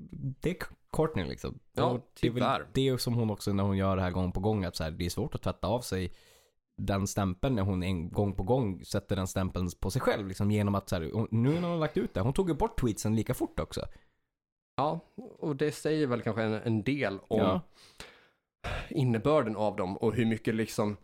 det 0.41 0.49
är 0.49 0.57
Courtney 0.91 1.25
liksom. 1.25 1.59
Ja, 1.73 1.83
Och 1.85 2.11
det 2.21 2.27
är 2.27 2.31
väl 2.31 2.41
tyvärr. 2.41 2.67
det 2.73 3.01
som 3.01 3.13
hon 3.13 3.29
också 3.29 3.53
när 3.53 3.63
hon 3.63 3.77
gör 3.77 3.95
det 3.95 4.01
här 4.01 4.11
gång 4.11 4.31
på 4.31 4.39
gång 4.39 4.65
att 4.65 4.75
så 4.75 4.83
här, 4.83 4.91
det 4.91 5.05
är 5.05 5.09
svårt 5.09 5.35
att 5.35 5.41
tvätta 5.41 5.67
av 5.67 5.81
sig 5.81 6.11
den 6.77 7.07
stämpeln 7.07 7.55
när 7.55 7.63
hon 7.63 7.83
en 7.83 8.09
gång 8.09 8.33
på 8.35 8.43
gång 8.43 8.85
sätter 8.85 9.15
den 9.15 9.27
stämpeln 9.27 9.69
på 9.79 9.91
sig 9.91 10.01
själv 10.01 10.27
liksom 10.27 10.51
genom 10.51 10.75
att 10.75 10.89
så 10.89 10.95
här, 10.95 11.01
nu 11.31 11.49
när 11.53 11.61
hon 11.61 11.63
har 11.71 11.77
lagt 11.77 11.97
ut 11.97 12.13
det, 12.13 12.21
hon 12.21 12.33
tog 12.33 12.49
ju 12.49 12.55
bort 12.55 12.79
tweetsen 12.81 13.15
lika 13.15 13.33
fort 13.33 13.59
också. 13.59 13.81
Ja, 14.77 14.99
och 15.39 15.55
det 15.55 15.71
säger 15.71 16.07
väl 16.07 16.21
kanske 16.21 16.43
en, 16.43 16.53
en 16.53 16.83
del 16.83 17.19
om 17.27 17.39
Ja. 17.39 17.61
innebörden 18.89 19.55
av 19.55 19.75
dem 19.75 19.97
och 19.97 20.13
hur 20.13 20.25
mycket 20.25 20.55
liksom 20.55 20.97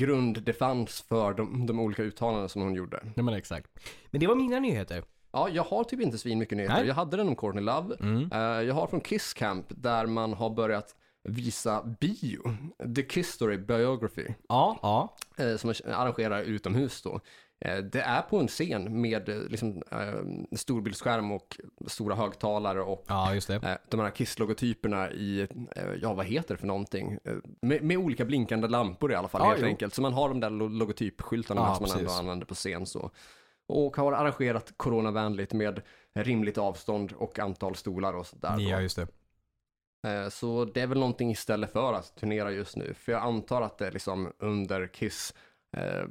grund 0.00 0.42
det 0.42 0.52
fanns 0.52 1.00
för 1.02 1.34
de, 1.34 1.66
de 1.66 1.80
olika 1.80 2.02
uttalanden 2.02 2.48
som 2.48 2.62
hon 2.62 2.74
gjorde. 2.74 3.00
Nej 3.14 3.24
men 3.24 3.34
exakt. 3.34 3.70
Men 4.10 4.20
det 4.20 4.26
var 4.26 4.34
mina 4.34 4.58
nyheter. 4.60 5.04
Ja, 5.32 5.48
jag 5.48 5.62
har 5.62 5.84
typ 5.84 6.00
inte 6.00 6.18
svin 6.18 6.38
mycket 6.38 6.56
nyheter. 6.56 6.76
Nej. 6.78 6.86
Jag 6.86 6.94
hade 6.94 7.16
den 7.16 7.28
om 7.28 7.36
Courtney 7.36 7.64
Love. 7.64 7.96
Mm. 8.00 8.32
Eh, 8.32 8.38
jag 8.66 8.74
har 8.74 8.86
från 8.86 9.00
Kiss 9.00 9.34
Camp 9.34 9.66
där 9.68 10.06
man 10.06 10.32
har 10.32 10.50
börjat 10.50 10.96
visa 11.24 11.82
bio, 12.00 12.42
The 12.96 13.02
Kiss 13.02 13.28
Story 13.28 13.56
Biography, 13.58 14.26
Ja, 14.48 14.78
ja. 14.82 15.16
eh, 15.44 15.56
som 15.56 15.74
arrangerar 15.94 16.42
utomhus 16.42 17.02
då. 17.02 17.20
Eh, 17.60 17.78
det 17.78 18.00
är 18.00 18.22
på 18.22 18.38
en 18.38 18.48
scen 18.48 19.00
med 19.00 19.28
eh, 19.28 19.36
liksom, 19.48 19.82
eh, 19.90 20.56
storbildsskärm 20.56 21.32
och 21.32 21.60
stora 21.86 22.14
högtalare 22.14 22.82
och 22.82 23.04
Ja, 23.08 23.34
just 23.34 23.48
det. 23.48 23.54
eh, 23.54 23.76
de 23.90 24.00
här 24.00 24.10
Kiss-logotyperna 24.10 25.10
i, 25.12 25.40
eh, 25.76 25.84
ja 26.02 26.14
vad 26.14 26.26
heter 26.26 26.54
det 26.54 26.58
för 26.58 26.66
någonting? 26.66 27.18
Med, 27.62 27.82
med 27.82 27.98
olika 27.98 28.24
blinkande 28.24 28.68
lampor 28.68 29.12
i 29.12 29.14
alla 29.14 29.28
fall 29.28 29.40
Ja, 29.42 29.48
helt 29.48 29.60
jo. 29.60 29.66
enkelt. 29.66 29.94
Så 29.94 30.02
man 30.02 30.12
har 30.12 30.28
de 30.28 30.40
där 30.40 30.50
lo- 30.50 30.68
logotypskyltarna 30.68 31.60
Ja, 31.60 31.74
som 31.74 31.82
man 31.82 31.90
ändå 31.90 32.04
precis. 32.04 32.20
använder 32.20 32.46
på 32.46 32.54
scen 32.54 32.86
så. 32.86 33.10
Och 33.66 33.96
har 33.96 34.12
arrangerat 34.12 34.72
coronavänligt 34.76 35.52
med 35.52 35.82
rimligt 36.14 36.58
avstånd 36.58 37.12
och 37.16 37.38
antal 37.38 37.74
stolar 37.76 38.12
och 38.12 38.26
sådär. 38.26 38.56
Ja, 38.58 38.80
just 38.80 38.96
det. 38.96 39.06
Eh, 40.04 40.28
Så 40.28 40.64
det 40.64 40.80
är 40.80 40.86
väl 40.86 40.98
någonting 40.98 41.30
istället 41.30 41.72
för 41.72 41.92
att 41.92 42.16
turnera 42.16 42.50
just 42.50 42.76
nu. 42.76 42.94
För 42.94 43.12
jag 43.12 43.22
antar 43.22 43.62
att 43.62 43.78
det 43.78 43.86
är 43.86 43.92
liksom 43.92 44.32
under 44.38 44.86
Kiss 44.86 45.34
eh, 45.76 46.04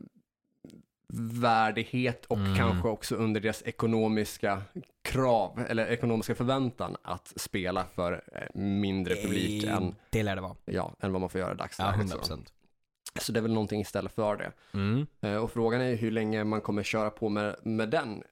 värdighet 1.41 2.25
och 2.25 2.38
Mm. 2.38 2.56
kanske 2.56 2.88
också 2.88 3.15
under 3.15 3.41
deras 3.41 3.63
ekonomiska 3.65 4.62
krav 5.01 5.65
eller 5.69 5.88
ekonomiska 5.88 6.36
förväntan 6.36 6.95
att 7.01 7.34
spela 7.36 7.86
för 7.95 8.23
eh, 8.34 8.60
mindre 8.62 9.15
publik 9.15 9.63
Eh, 9.63 9.75
än, 9.77 9.95
Det 10.10 10.23
lär 10.23 10.36
det 10.36 10.41
vara. 10.41 10.56
ja, 10.65 10.93
än 10.99 11.12
vad 11.12 11.21
man 11.21 11.29
får 11.29 11.39
göra 11.41 11.49
i 11.51 11.53
Ja, 11.53 11.63
dagsläget. 11.63 11.95
100 11.95 12.12
så. 12.13 12.17
procent. 12.19 12.53
så 13.19 13.32
det 13.32 13.39
är 13.39 13.41
väl 13.41 13.53
någonting 13.53 13.82
istället 13.82 14.12
för 14.15 14.36
det. 14.38 14.51
Mm. 14.73 15.08
Och 15.43 15.51
frågan 15.51 15.82
är 15.82 15.95
hur 15.95 16.12
länge 16.12 16.43
man 16.43 16.62
kommer 16.62 16.84
köra 16.84 17.10
på 17.10 17.29
med, 17.29 17.56
med 17.63 17.89
den 17.89 18.23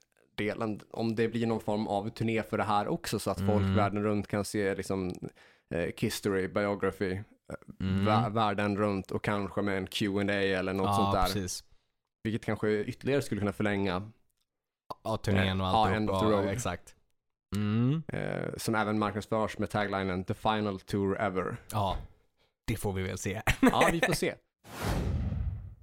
delen. 0.44 0.80
Om 0.92 1.16
det 1.16 1.28
blir 1.28 1.48
någon 1.48 1.60
form 1.60 1.88
av 1.88 2.10
turné 2.10 2.44
för 2.44 2.58
det 2.58 2.64
här 2.64 2.88
också 2.88 3.20
så 3.20 3.32
att 3.32 3.38
folk 3.40 3.62
Mm. 3.62 3.76
världen 3.76 4.04
runt 4.04 4.28
kan 4.28 4.46
se 4.46 4.76
liksom 4.76 5.14
eh, 5.76 5.90
Kistory, 5.98 6.48
Biography, 6.48 7.20
Mm. 7.80 8.08
vä- 8.08 8.30
världen 8.34 8.78
runt 8.78 9.12
och 9.12 9.24
kanske 9.24 9.62
med 9.62 9.78
en 9.78 9.88
Q&A 9.88 10.34
eller 10.34 10.74
något 10.74 10.86
ja, 10.88 10.94
sånt 10.96 11.14
där. 11.14 11.24
precis. 11.26 11.64
Vilket 12.24 12.46
kanske 12.46 12.70
ytterligare 12.84 13.22
skulle 13.22 13.40
kunna 13.42 13.54
förlänga, 13.54 14.12
Ja, 15.04 15.18
turnén 15.18 15.62
och 15.62 15.68
Ja, 15.68 15.86
allt 15.86 15.96
end 15.96 16.10
upp 16.10 16.16
of 16.16 16.22
the 16.22 16.28
road. 16.28 16.46
Exakt. 16.50 16.96
Mm. 17.56 18.04
eh, 18.08 18.50
som 18.58 18.76
även 18.76 19.00
marknadsförs 19.00 19.58
med 19.58 19.70
taglinen 19.70 20.24
The 20.24 20.34
Final 20.34 20.80
Tour 20.80 21.22
Ever. 21.22 21.58
Ja, 21.72 21.98
det 22.68 22.76
får 22.76 22.94
vi 22.94 23.04
väl 23.04 23.18
se. 23.18 23.42
Ja, 23.62 23.90
vi 23.92 24.00
får 24.02 24.14
se. 24.14 24.36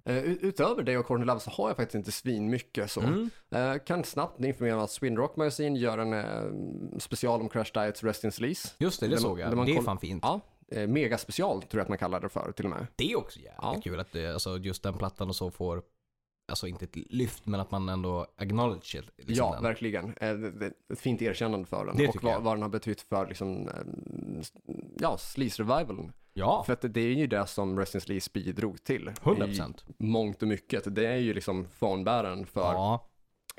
Eh, 0.09 0.17
ut- 0.19 0.39
utöver 0.43 0.83
det 0.83 0.99
och 0.99 1.07
Courtney 1.07 1.27
Love 1.27 1.41
så 1.41 1.51
har 1.51 1.69
jag 1.69 1.77
faktiskt 1.77 1.95
inte 1.95 2.13
svin 2.13 2.51
mycket 2.51 2.91
så. 2.91 3.01
Mm. 3.01 3.31
Eh, 3.51 3.75
kan 3.87 4.05
snabbt 4.05 4.45
informera 4.45 4.77
om 4.77 4.83
att 4.85 4.91
Sweden 4.91 5.17
Rock 5.17 5.37
Magazine 5.37 5.79
gör 5.79 5.99
en 5.99 6.13
eh, 6.13 6.99
special 6.99 7.41
om 7.41 7.49
Crash 7.49 7.71
Diets 7.75 8.03
Rest 8.05 8.25
in 8.25 8.33
Sleaze. 8.33 8.69
Just 8.79 9.01
det, 9.01 9.07
det 9.07 9.11
Där 9.15 9.21
såg 9.21 9.41
jag. 9.41 9.57
man 9.57 9.67
Det 9.67 9.77
är 9.77 9.83
fan 9.83 9.99
fint. 9.99 10.25
Ja, 10.27 10.41
megaspecial 10.89 11.63
tror 11.63 11.79
jag 11.79 11.83
att 11.83 11.89
man 11.89 11.99
kallar 11.99 12.21
det 12.21 12.29
för 12.29 12.53
till 12.53 12.65
och 12.65 12.71
med. 12.71 12.87
Det 12.97 13.13
är 13.13 13.19
också 13.19 13.39
jävligt 13.39 13.59
Ja. 13.63 13.81
kul 13.85 14.01
att 14.01 14.13
det, 14.13 14.33
alltså, 14.33 14.59
just 14.59 14.83
den 14.83 14.99
plattan 14.99 15.29
och 15.29 15.37
så 15.37 15.51
får, 15.51 15.83
alltså 16.51 16.67
inte 16.67 16.85
ett 16.85 16.97
lyft, 16.97 17.47
men 17.47 17.61
att 17.61 17.71
man 17.71 17.89
ändå 17.89 18.27
acknowledge 18.37 19.03
liksom 19.17 19.35
ja, 19.47 19.53
den. 19.55 19.63
verkligen. 19.63 20.15
Ett 20.93 21.01
fint 21.01 21.23
erkännande 21.23 21.67
för 21.67 21.87
den. 21.87 21.97
Det 21.97 22.09
och 22.09 22.23
vad, 22.25 22.33
jag. 22.33 22.41
vad 22.41 22.57
den 22.57 22.63
har 22.63 22.69
betytt 22.69 23.01
för 23.01 23.27
liksom, 23.27 23.69
ja, 24.99 25.17
Sleaze-revivalen. 25.19 26.13
Ja, 26.39 26.63
För 26.67 26.73
att 26.73 26.81
det 26.95 27.01
är 27.01 27.15
ju 27.15 27.27
det 27.27 27.47
som 27.47 27.79
Rest 27.79 27.95
in 27.95 28.01
Sleaze 28.01 28.31
bidrog 28.35 28.85
till. 28.85 29.11
100%. 29.23 29.75
I 29.99 30.05
mångt 30.05 30.43
och 30.43 30.49
mycket. 30.49 30.95
Det 30.95 31.07
är 31.07 31.17
ju 31.17 31.35
liksom 31.35 31.67
fanbäraren 31.79 32.47
för 32.47 32.61
Ja, 32.73 33.09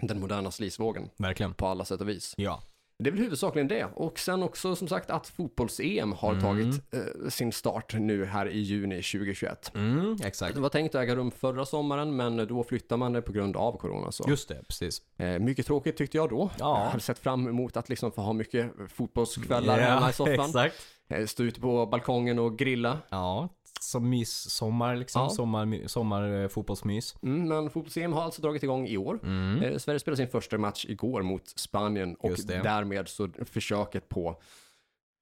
den 0.02 0.20
moderna 0.20 0.52
sleazevågen 0.52 1.10
verkligen. 1.18 1.54
på 1.54 1.68
alla 1.68 1.86
sätt 1.86 2.02
och 2.02 2.10
vis. 2.10 2.34
Ja. 2.38 2.62
Det 3.04 3.10
är 3.10 3.12
väl 3.12 3.22
huvudsakligen 3.22 3.68
det. 3.68 3.86
Och 3.96 4.20
sen 4.20 4.44
också 4.44 4.76
som 4.76 4.88
sagt 4.88 5.10
att 5.10 5.28
fotbolls-EM 5.28 6.12
har 6.14 6.32
Mm. 6.32 6.44
tagit 6.44 6.94
eh, 6.94 7.30
sin 7.30 7.52
start 7.52 7.94
nu 7.94 8.26
här 8.26 8.46
i 8.50 8.60
juni 8.60 8.96
2021. 9.02 9.72
Mm, 9.76 10.18
exakt. 10.24 10.56
Det 10.56 10.62
var 10.62 10.70
tänkt 10.70 10.96
att 10.96 11.02
äga 11.02 11.16
rum 11.16 11.32
förra 11.32 11.66
sommaren 11.66 12.16
men 12.16 12.48
då 12.48 12.64
flyttar 12.64 12.98
man 12.98 13.14
det 13.14 13.22
på 13.22 13.32
grund 13.32 13.56
av 13.58 13.78
corona. 13.78 14.12
Så. 14.12 14.26
Just 14.30 14.50
det, 14.50 14.64
precis. 14.68 15.02
Eh, 15.18 15.40
mycket 15.40 15.66
tråkigt 15.66 15.98
tyckte 15.98 16.18
jag 16.18 16.30
då. 16.30 16.50
Ja. 16.60 16.80
Jag 16.84 16.90
hade 16.90 17.04
sett 17.04 17.20
fram 17.20 17.48
emot 17.48 17.78
att 17.78 17.90
liksom 17.90 18.12
få 18.12 18.22
ha 18.22 18.34
mycket 18.34 18.72
fotbollskvällar 18.88 19.80
hemma 19.80 20.10
i 20.10 20.14
soffan. 20.14 20.34
exakt. 20.46 20.76
Eh, 21.10 21.26
Stå 21.26 21.44
ute 21.44 21.62
på 21.62 21.86
balkongen 21.86 22.40
och 22.40 22.58
grilla. 22.58 22.98
Ja, 23.10 23.50
som 23.80 24.10
mys-sommar 24.10 24.96
liksom. 24.96 25.22
Ja. 25.22 25.30
Sommar, 25.30 25.88
sommar 25.88 26.42
eh, 26.42 26.48
fotbollsmys. 26.48 27.16
Mm, 27.24 27.48
men 27.48 27.70
fotbolls-EM 27.70 28.14
har 28.14 28.22
alltså 28.22 28.42
dragit 28.42 28.64
igång 28.64 28.88
i 28.88 28.98
år. 28.98 29.20
Mm. 29.24 29.64
Eh, 29.64 29.78
Sverige 29.78 30.00
spelade 30.00 30.18
sin 30.18 30.28
första 30.28 30.58
match 30.58 30.86
igår 30.90 31.22
mot 31.22 31.50
Spanien 31.56 32.16
och 32.16 32.38
därmed 32.48 33.08
så 33.08 33.30
försöket 33.46 34.10
på 34.10 34.42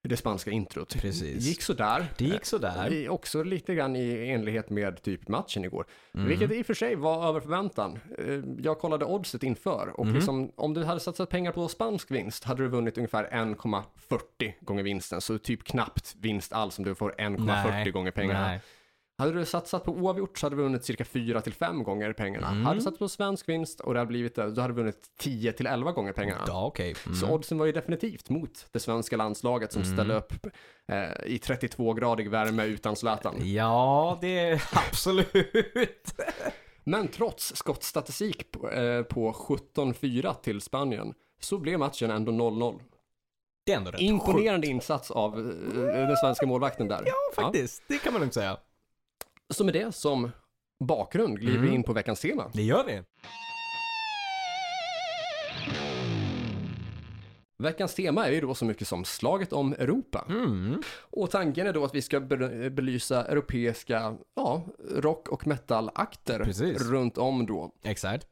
det 0.07 0.17
spanska 0.17 0.51
introt 0.51 0.95
Precis. 1.01 1.43
gick 1.45 1.61
sådär. 1.61 2.05
Det 2.17 2.25
gick 2.25 2.45
sådär. 2.45 3.03
Eh, 3.05 3.11
Också 3.11 3.43
lite 3.43 3.75
grann 3.75 3.95
i 3.95 4.29
enlighet 4.29 4.69
med 4.69 5.01
typ 5.01 5.27
matchen 5.27 5.65
igår. 5.65 5.85
Mm. 6.15 6.27
Vilket 6.27 6.51
i 6.51 6.61
och 6.61 6.65
för 6.65 6.73
sig 6.73 6.95
var 6.95 7.27
över 7.29 7.39
förväntan. 7.39 7.99
Eh, 8.17 8.39
Jag 8.59 8.79
kollade 8.79 9.05
oddset 9.05 9.43
inför 9.43 9.91
och 9.99 10.05
Mhm. 10.05 10.15
liksom, 10.15 10.51
om 10.55 10.73
du 10.73 10.83
hade 10.83 10.99
satsat 10.99 11.29
pengar 11.29 11.51
på 11.51 11.67
spansk 11.67 12.11
vinst 12.11 12.43
hade 12.43 12.63
du 12.63 12.69
vunnit 12.69 12.97
ungefär 12.97 13.29
1,40 13.31 14.53
gånger 14.61 14.83
vinsten. 14.83 15.21
Så 15.21 15.37
typ 15.37 15.63
knappt 15.63 16.15
vinst 16.19 16.53
alls 16.53 16.77
om 16.79 16.85
du 16.85 16.95
får 16.95 17.15
1,40 17.17 17.69
Nej, 17.71 17.91
gånger 17.91 18.11
pengarna. 18.11 18.47
Nej. 18.47 18.59
Hade 19.19 19.31
du 19.31 19.45
satsat 19.45 19.83
på 19.83 19.91
oavgjort 19.91 20.37
så 20.37 20.45
hade 20.45 20.55
du 20.55 20.61
vunnit 20.63 20.85
cirka 20.85 21.03
4-5 21.03 21.83
gånger 21.83 22.13
pengarna. 22.13 22.47
Mm. 22.47 22.65
Hade 22.65 22.77
du 22.79 22.81
satsat 22.83 22.99
på 22.99 23.09
svensk 23.09 23.49
vinst 23.49 23.79
och 23.79 23.93
det 23.93 23.99
hade 23.99 24.07
blivit 24.07 24.35
det, 24.35 24.51
då 24.51 24.61
hade 24.61 24.73
du 24.73 24.77
vunnit 24.77 25.05
10-11 25.21 25.91
gånger 25.93 26.13
pengarna. 26.13 26.43
Ja, 26.47 26.65
okej. 26.65 26.95
Mm. 27.05 27.15
Så 27.17 27.29
oddsen 27.29 27.57
var 27.57 27.65
ju 27.65 27.71
definitivt 27.71 28.29
mot 28.29 28.65
det 28.71 28.79
svenska 28.79 29.17
landslaget 29.17 29.73
som 29.73 29.81
Mm. 29.81 29.93
ställde 29.95 30.15
upp 30.15 30.33
eh, 30.91 31.25
i 31.25 31.37
32-gradig 31.37 32.29
värme 32.29 32.65
utan 32.65 32.95
Zlatan. 32.95 33.35
Ja, 33.43 34.17
det 34.21 34.39
är 34.39 34.63
absolut. 34.89 36.13
Men 36.83 37.07
trots 37.07 37.55
skottstatistik 37.55 38.51
på, 38.51 38.69
eh, 38.69 39.03
på 39.03 39.31
17-4 39.31 40.33
till 40.41 40.61
Spanien 40.61 41.13
så 41.39 41.57
blev 41.57 41.79
matchen 41.79 42.11
ändå 42.11 42.31
0-0. 42.31 42.79
Det 43.65 43.71
är 43.73 43.77
ändå 43.77 43.91
rätt 43.91 43.99
sjukt. 43.99 44.09
Imponerande 44.09 44.67
insats 44.67 45.11
av 45.11 45.39
eh, 45.39 46.07
den 46.07 46.17
svenska 46.17 46.45
målvakten 46.45 46.87
där. 46.87 47.03
Ja, 47.05 47.43
faktiskt. 47.43 47.83
Det 47.87 47.97
kan 47.97 48.13
man 48.13 48.19
lugnt 48.19 48.33
säga. 48.33 48.57
Så 49.53 49.63
med 49.63 49.73
det 49.73 49.91
som 49.95 50.31
bakgrund 50.83 51.39
glider 51.39 51.59
vi 51.59 51.67
Mm. 51.67 51.73
in 51.75 51.83
på 51.83 51.93
veckans 51.93 52.19
tema. 52.21 52.51
Det 52.53 52.63
gör 52.63 52.83
det. 52.85 53.03
Veckans 57.63 57.95
tema 57.95 58.27
är 58.27 58.31
ju 58.31 58.41
då 58.41 58.55
så 58.55 58.65
mycket 58.65 58.87
som 58.87 59.05
slaget 59.05 59.53
om 59.53 59.73
Europa. 59.73 60.25
Mm. 60.29 60.81
Och 60.99 61.31
tanken 61.31 61.67
är 61.67 61.73
då 61.73 61.85
att 61.85 61.95
vi 61.95 62.01
ska 62.01 62.19
be- 62.19 62.69
belysa 62.69 63.25
europeiska 63.25 64.17
ja, 64.35 64.63
rock 64.95 65.27
och 65.29 65.47
metal-akter 65.47 66.39
runt 66.91 67.17
om 67.17 67.45
då. 67.45 67.71
Exakt. 67.83 68.27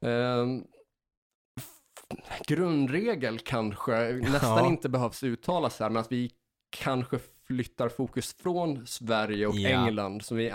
F- 1.59 2.41
grundregel 2.47 3.39
kanske 3.39 4.11
nästan 4.13 4.57
Ja. 4.63 4.67
inte 4.67 4.89
behövs 4.89 5.23
uttalas 5.23 5.79
här, 5.79 5.89
men 5.89 6.01
att 6.01 6.11
vi 6.11 6.31
kanske 6.69 7.19
flyttar 7.47 7.89
fokus 7.89 8.33
från 8.33 8.87
Sverige 8.87 9.47
och 9.47 9.55
Ja. 9.55 9.69
England, 9.69 10.21
som 10.25 10.37
vi 10.37 10.53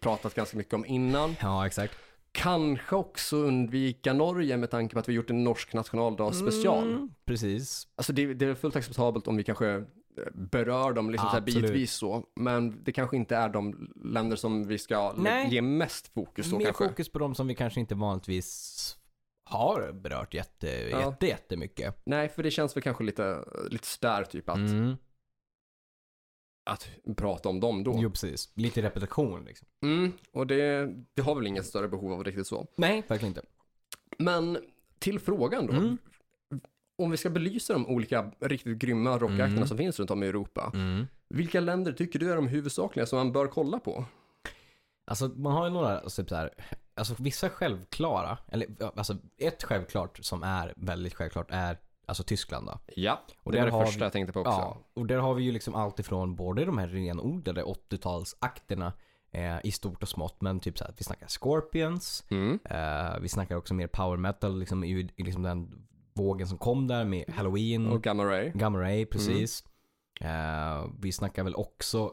pratat 0.00 0.34
ganska 0.34 0.56
mycket 0.56 0.74
om 0.74 0.86
innan. 0.86 1.34
Ja, 1.40 1.66
exakt. 1.66 1.94
Kanske 2.32 2.96
också 2.96 3.36
undvika 3.36 4.12
Norge 4.12 4.56
med 4.56 4.70
tanke 4.70 4.92
på 4.92 4.98
att 4.98 5.08
vi 5.08 5.12
gjort 5.12 5.30
en 5.30 5.44
norsk 5.44 5.72
nationaldagsspecial. 5.72 6.88
Mm, 6.92 7.10
precis. 7.24 7.88
Alltså 7.94 8.12
det, 8.12 8.34
det 8.34 8.46
är 8.46 8.54
fullt 8.54 8.76
acceptabelt 8.76 9.28
om 9.28 9.36
vi 9.36 9.44
kanske 9.44 9.68
eh, 9.74 9.82
berör 10.34 10.92
dem 10.92 11.10
liksom 11.10 11.28
så 11.28 11.34
här 11.34 11.40
bitvis 11.40 11.92
så, 11.92 12.24
men 12.36 12.84
det 12.84 12.92
kanske 12.92 13.16
inte 13.16 13.36
är 13.36 13.48
de 13.48 13.92
länder 14.04 14.36
som 14.36 14.66
vi 14.66 14.78
ska 14.78 15.12
Nej. 15.16 15.48
ge 15.54 15.62
mest 15.62 16.08
fokus 16.14 16.50
så 16.50 16.58
Mer 16.58 16.64
kanske. 16.64 16.88
fokus 16.88 17.08
på 17.12 17.18
de 17.18 17.34
som 17.34 17.46
vi 17.46 17.54
kanske 17.54 17.80
inte 17.80 17.94
vanligtvis 17.94 18.96
har 19.44 19.92
berört 19.92 20.34
jätte, 20.34 20.66
Ja. 20.90 21.00
jätte, 21.10 21.26
jättemycket. 21.26 22.02
Nej, 22.06 22.28
för 22.28 22.42
det 22.42 22.50
känns 22.50 22.76
väl 22.76 22.82
kanske 22.82 23.04
lite, 23.04 23.44
lite 23.70 23.86
sådär 23.86 24.24
typ 24.24 24.48
att, 24.48 24.56
Mm. 24.56 24.96
Att 26.64 26.88
prata 27.16 27.48
om 27.48 27.60
dem 27.60 27.84
då. 27.84 27.94
Jo, 27.98 28.10
precis. 28.10 28.50
Lite 28.54 28.82
repetition 28.82 29.44
liksom. 29.44 29.68
Mm, 29.82 30.12
och 30.32 30.46
det, 30.46 30.94
det 31.14 31.22
har 31.22 31.34
väl 31.34 31.46
inget 31.46 31.66
större 31.66 31.88
behov 31.88 32.12
av 32.12 32.24
riktigt 32.24 32.46
så. 32.46 32.66
Nej, 32.76 33.02
verkligen 33.08 33.30
inte. 33.30 33.42
Men 34.18 34.58
till 34.98 35.18
frågan 35.20 35.66
då. 35.66 35.72
Mm. 35.72 35.98
om 36.98 37.10
vi 37.10 37.16
ska 37.16 37.30
belysa 37.30 37.72
de 37.72 37.86
olika 37.86 38.30
riktigt 38.40 38.78
grymma 38.78 39.18
rockakterna 39.18 39.46
Mm. 39.56 39.66
som 39.66 39.78
finns 39.78 39.98
runt 39.98 40.10
om 40.10 40.22
i 40.22 40.26
Europa. 40.26 40.70
Mm. 40.74 41.06
Vilka 41.28 41.60
länder 41.60 41.92
tycker 41.92 42.18
du 42.18 42.30
är 42.32 42.36
de 42.36 42.48
huvudsakliga 42.48 43.06
som 43.06 43.16
man 43.18 43.32
bör 43.32 43.46
kolla 43.46 43.78
på? 43.78 44.04
Alltså 45.04 45.28
man 45.28 45.52
har 45.52 45.64
ju 45.64 45.70
några, 45.72 45.98
alltså, 46.00 46.22
typ 46.22 46.28
så 46.28 46.34
här, 46.36 46.50
alltså 46.94 47.14
vissa 47.18 47.48
självklara, 47.48 48.38
eller 48.48 48.68
alltså 48.96 49.16
ett 49.38 49.62
självklart 49.62 50.24
som 50.24 50.42
är 50.42 50.74
väldigt 50.76 51.14
självklart 51.14 51.46
är 51.50 51.78
alltså 52.12 52.22
Tyskland 52.24 52.66
då. 52.66 52.78
Ja, 52.96 53.22
Och 53.42 53.52
det 53.52 53.58
var 53.58 53.66
det 53.80 53.86
första 53.86 53.98
vi- 53.98 54.04
jag 54.04 54.12
tänkte 54.12 54.32
på 54.32 54.40
också. 54.40 54.52
Ja, 54.52 54.76
och 54.94 55.06
där 55.06 55.18
har 55.18 55.34
vi 55.34 55.42
ju 55.44 55.52
liksom 55.52 55.74
allt 55.74 55.98
ifrån 55.98 56.36
både 56.36 56.64
de 56.64 56.78
här 56.78 56.88
renodlade 56.88 57.62
80-talsakterna 57.64 58.92
eh, 59.30 59.56
i 59.64 59.72
stort 59.72 60.02
och 60.02 60.08
smått, 60.08 60.40
men 60.40 60.60
typ 60.60 60.78
så 60.78 60.84
här, 60.84 60.94
vi 60.98 61.04
snackar 61.04 61.26
Scorpions, 61.28 62.24
Mm. 62.30 62.58
eh, 62.64 63.18
vi 63.20 63.28
snackar 63.28 63.56
också 63.56 63.74
mer 63.74 63.86
power 63.86 64.16
metal, 64.16 64.58
liksom 64.58 64.84
i, 64.84 65.10
i 65.16 65.22
liksom 65.22 65.42
den 65.42 65.86
vågen 66.14 66.46
som 66.46 66.58
kom 66.58 66.86
där 66.86 67.04
med 67.04 67.24
Halloween, 67.34 67.86
Och 67.86 68.02
Gamma 68.02 68.24
Ray. 68.24 68.50
Gamma 68.54 68.78
Ray, 68.80 69.06
precis. 69.06 69.64
Eh, 70.20 70.86
vi 71.00 71.12
snackar 71.12 71.44
väl 71.44 71.54
också, 71.54 72.12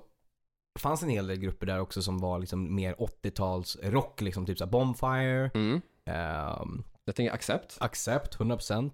det 0.75 0.81
fanns 0.81 1.03
en 1.03 1.09
hel 1.09 1.27
del 1.27 1.37
grupper 1.39 1.67
där 1.67 1.79
också 1.79 2.01
som 2.01 2.17
var 2.17 2.39
liksom 2.39 2.75
mer 2.75 2.93
80-tals 2.99 3.77
rock, 3.83 4.21
liksom 4.21 4.45
typ 4.45 4.57
såhär 4.57 4.71
Bonfire, 4.71 5.51
Mm. 5.53 5.81
ehm, 6.05 6.83
Jag 7.05 7.15
tänker 7.15 7.33
Accept. 7.33 7.77
Accept, 7.79 8.35
100%. 8.39 8.91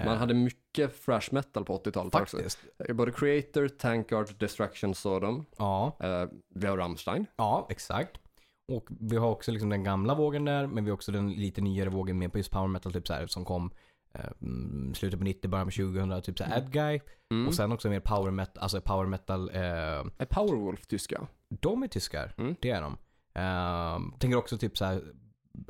Eh, 0.00 0.06
Man 0.06 0.16
hade 0.18 0.34
mycket 0.34 1.04
thrash 1.04 1.28
metal 1.30 1.64
på 1.64 1.78
80-talet 1.78 2.14
också. 2.14 2.36
faktiskt. 2.36 2.58
Både 2.94 3.12
Creator, 3.12 3.68
Tankard, 3.68 4.34
Destruction, 4.38 4.94
Sodom. 4.94 5.44
Ja, 5.58 5.96
Uh, 6.04 6.28
vi 6.54 6.66
har 6.66 6.76
Rammstein. 6.76 7.26
ja, 7.36 7.66
exakt. 7.70 8.20
Och 8.68 8.88
vi 9.00 9.16
har 9.16 9.30
också 9.30 9.50
liksom 9.50 9.68
den 9.70 9.84
gamla 9.84 10.14
vågen 10.14 10.44
där, 10.44 10.66
men 10.66 10.84
vi 10.84 10.90
har 10.90 10.94
också 10.94 11.12
den 11.12 11.32
lite 11.32 11.60
nyare 11.60 11.88
vågen 11.88 12.18
med 12.18 12.32
på 12.32 12.38
just 12.38 12.50
power 12.50 12.68
metal, 12.68 12.92
typ 12.92 13.06
så 13.06 13.12
här, 13.14 13.26
som 13.26 13.44
kom 13.44 13.70
eh, 14.14 14.20
mm, 14.42 14.94
slutet 14.94 15.18
på 15.18 15.24
90, 15.24 15.50
början 15.50 15.66
på 15.66 15.70
2000, 15.72 16.22
typ 16.22 16.38
såhär 16.38 16.56
Adguy. 16.56 17.00
Mm. 17.32 17.48
Och 17.48 17.54
sen 17.54 17.72
också 17.72 17.88
mer 17.88 18.00
power 18.00 18.30
metal, 18.30 18.62
alltså 18.62 18.80
power 18.80 19.06
metal, 19.06 19.50
eh, 19.54 19.60
Är 20.18 20.24
Powerwolf 20.30 20.86
tyska? 20.86 21.26
de 21.48 21.82
är 21.82 21.88
tyskar. 21.88 22.34
Mm. 22.38 22.54
Det 22.60 22.70
är 22.70 22.82
de. 22.82 22.96
Ehm, 23.34 24.12
tänker 24.18 24.38
också 24.38 24.58
typ 24.58 24.78
såhär 24.78 25.02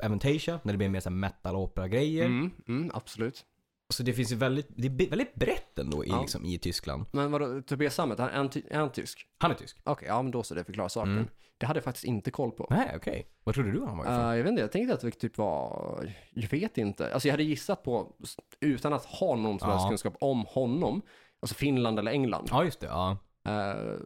Aventasia, 0.03 0.59
när 0.63 0.73
det 0.73 0.77
blir 0.77 0.89
mer 0.89 0.99
såhär 0.99 1.15
metal 1.15 1.55
opera 1.55 1.87
grejer. 1.87 2.25
Mm. 2.25 2.51
Mm, 2.67 2.91
absolut. 2.93 3.45
Så 3.91 4.03
det 4.03 4.13
finns 4.13 4.31
ju 4.31 4.35
väldigt, 4.35 4.67
det 4.69 4.87
är 4.87 5.09
väldigt 5.09 5.35
brett 5.35 5.79
ändå 5.79 6.05
i, 6.05 6.09
Ja. 6.09 6.21
liksom, 6.21 6.45
i 6.45 6.57
Tyskland. 6.59 7.05
Men 7.11 7.31
vadå, 7.31 7.61
Tobias 7.61 7.95
Sammet, 7.95 8.19
är 8.19 8.23
han, 8.29 8.49
är 8.69 8.77
han 8.77 8.91
tysk? 8.91 9.27
Han 9.37 9.51
är 9.51 9.55
tysk. 9.55 9.77
Okej, 9.83 10.07
ja 10.07 10.21
men 10.21 10.31
då 10.31 10.43
så, 10.43 10.53
det 10.55 10.63
förklarar 10.63 10.89
saken. 10.89 11.11
Mm. 11.11 11.27
Det 11.57 11.65
hade 11.65 11.77
jag 11.77 11.83
faktiskt 11.83 12.05
inte 12.05 12.31
koll 12.31 12.51
på. 12.51 12.67
Nej, 12.69 12.93
okej. 12.95 13.27
Vad 13.43 13.55
trodde 13.55 13.71
du 13.71 13.85
han 13.85 13.97
var 13.97 14.05
Uh, 14.05 14.11
ifrån? 14.11 14.27
jag 14.27 14.43
vet 14.43 14.47
inte, 14.49 14.61
jag 14.61 14.71
tänkte 14.71 14.93
att 14.93 15.01
det 15.01 15.11
typ 15.11 15.37
var, 15.37 16.13
jag 16.31 16.49
vet 16.49 16.77
inte. 16.77 17.13
Alltså 17.13 17.27
jag 17.27 17.33
hade 17.33 17.43
gissat 17.43 17.83
på, 17.83 18.15
utan 18.59 18.93
att 18.93 19.05
ha 19.05 19.35
någon 19.35 19.59
som 19.59 19.69
Ja. 19.69 19.75
helst 19.75 19.87
kunskap 19.89 20.15
om 20.19 20.45
honom, 20.47 21.01
alltså 21.39 21.55
Finland 21.55 21.99
eller 21.99 22.11
England. 22.11 22.47
Ja, 22.51 22.63
just 22.63 22.79
det. 22.79 22.87
Ja. 22.87 23.11
Eh, 23.45 23.97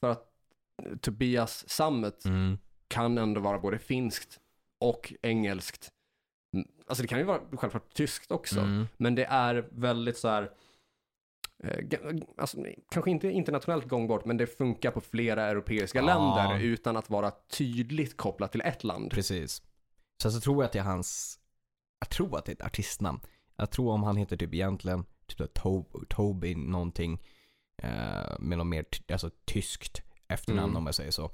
för 0.00 0.10
att 0.10 0.30
Tobias 1.00 1.68
Sammet 1.68 2.24
Mm. 2.24 2.58
kan 2.88 3.18
ändå 3.18 3.40
vara 3.40 3.58
både 3.58 3.78
finskt 3.78 4.40
och 4.80 5.14
engelskt. 5.22 5.90
Alltså 6.86 7.02
det 7.02 7.08
kan 7.08 7.18
ju 7.18 7.24
vara 7.24 7.40
självklart 7.52 7.94
tyskt 7.94 8.30
också, 8.30 8.60
Mm. 8.60 8.86
men 8.96 9.14
det 9.14 9.24
är 9.24 9.68
väldigt 9.72 10.18
så 10.18 10.28
här, 10.28 10.50
eh, 11.64 11.78
alltså, 12.38 12.58
kanske 12.90 13.10
inte 13.10 13.30
internationellt 13.30 13.88
gångbart, 13.88 14.24
men 14.24 14.36
det 14.36 14.46
funkar 14.46 14.90
på 14.90 15.00
flera 15.00 15.44
europeiska 15.46 15.98
Ja. 15.98 16.04
länder 16.06 16.64
utan 16.64 16.96
att 16.96 17.10
vara 17.10 17.30
tydligt 17.30 18.16
kopplat 18.16 18.52
till 18.52 18.60
ett 18.60 18.84
land. 18.84 19.10
Precis. 19.10 19.62
Sen 20.22 20.32
så 20.32 20.40
tror 20.40 20.56
jag 20.56 20.64
att 20.64 20.72
det 20.72 20.78
är 20.78 20.82
hans, 20.82 21.38
jag 22.00 22.08
tror 22.10 22.38
att 22.38 22.44
det 22.44 22.52
är 22.52 22.56
ett 22.56 22.62
artistnamn. 22.62 23.20
Jag 23.56 23.70
tror 23.70 23.92
om 23.92 24.02
han 24.02 24.16
heter 24.16 24.36
typ 24.36 24.54
egentligen, 24.54 25.04
typ 25.26 25.38
så 25.38 25.46
to, 25.46 25.84
Toby 26.08 26.54
någonting, 26.54 27.22
eh, 27.82 28.38
med 28.38 28.58
något 28.58 28.66
mer 28.66 28.84
alltså, 29.12 29.30
tyskt 29.44 30.02
efternamn 30.28 30.64
Mm. 30.70 30.76
om 30.76 30.86
jag 30.86 30.94
säger 30.94 31.10
så. 31.10 31.30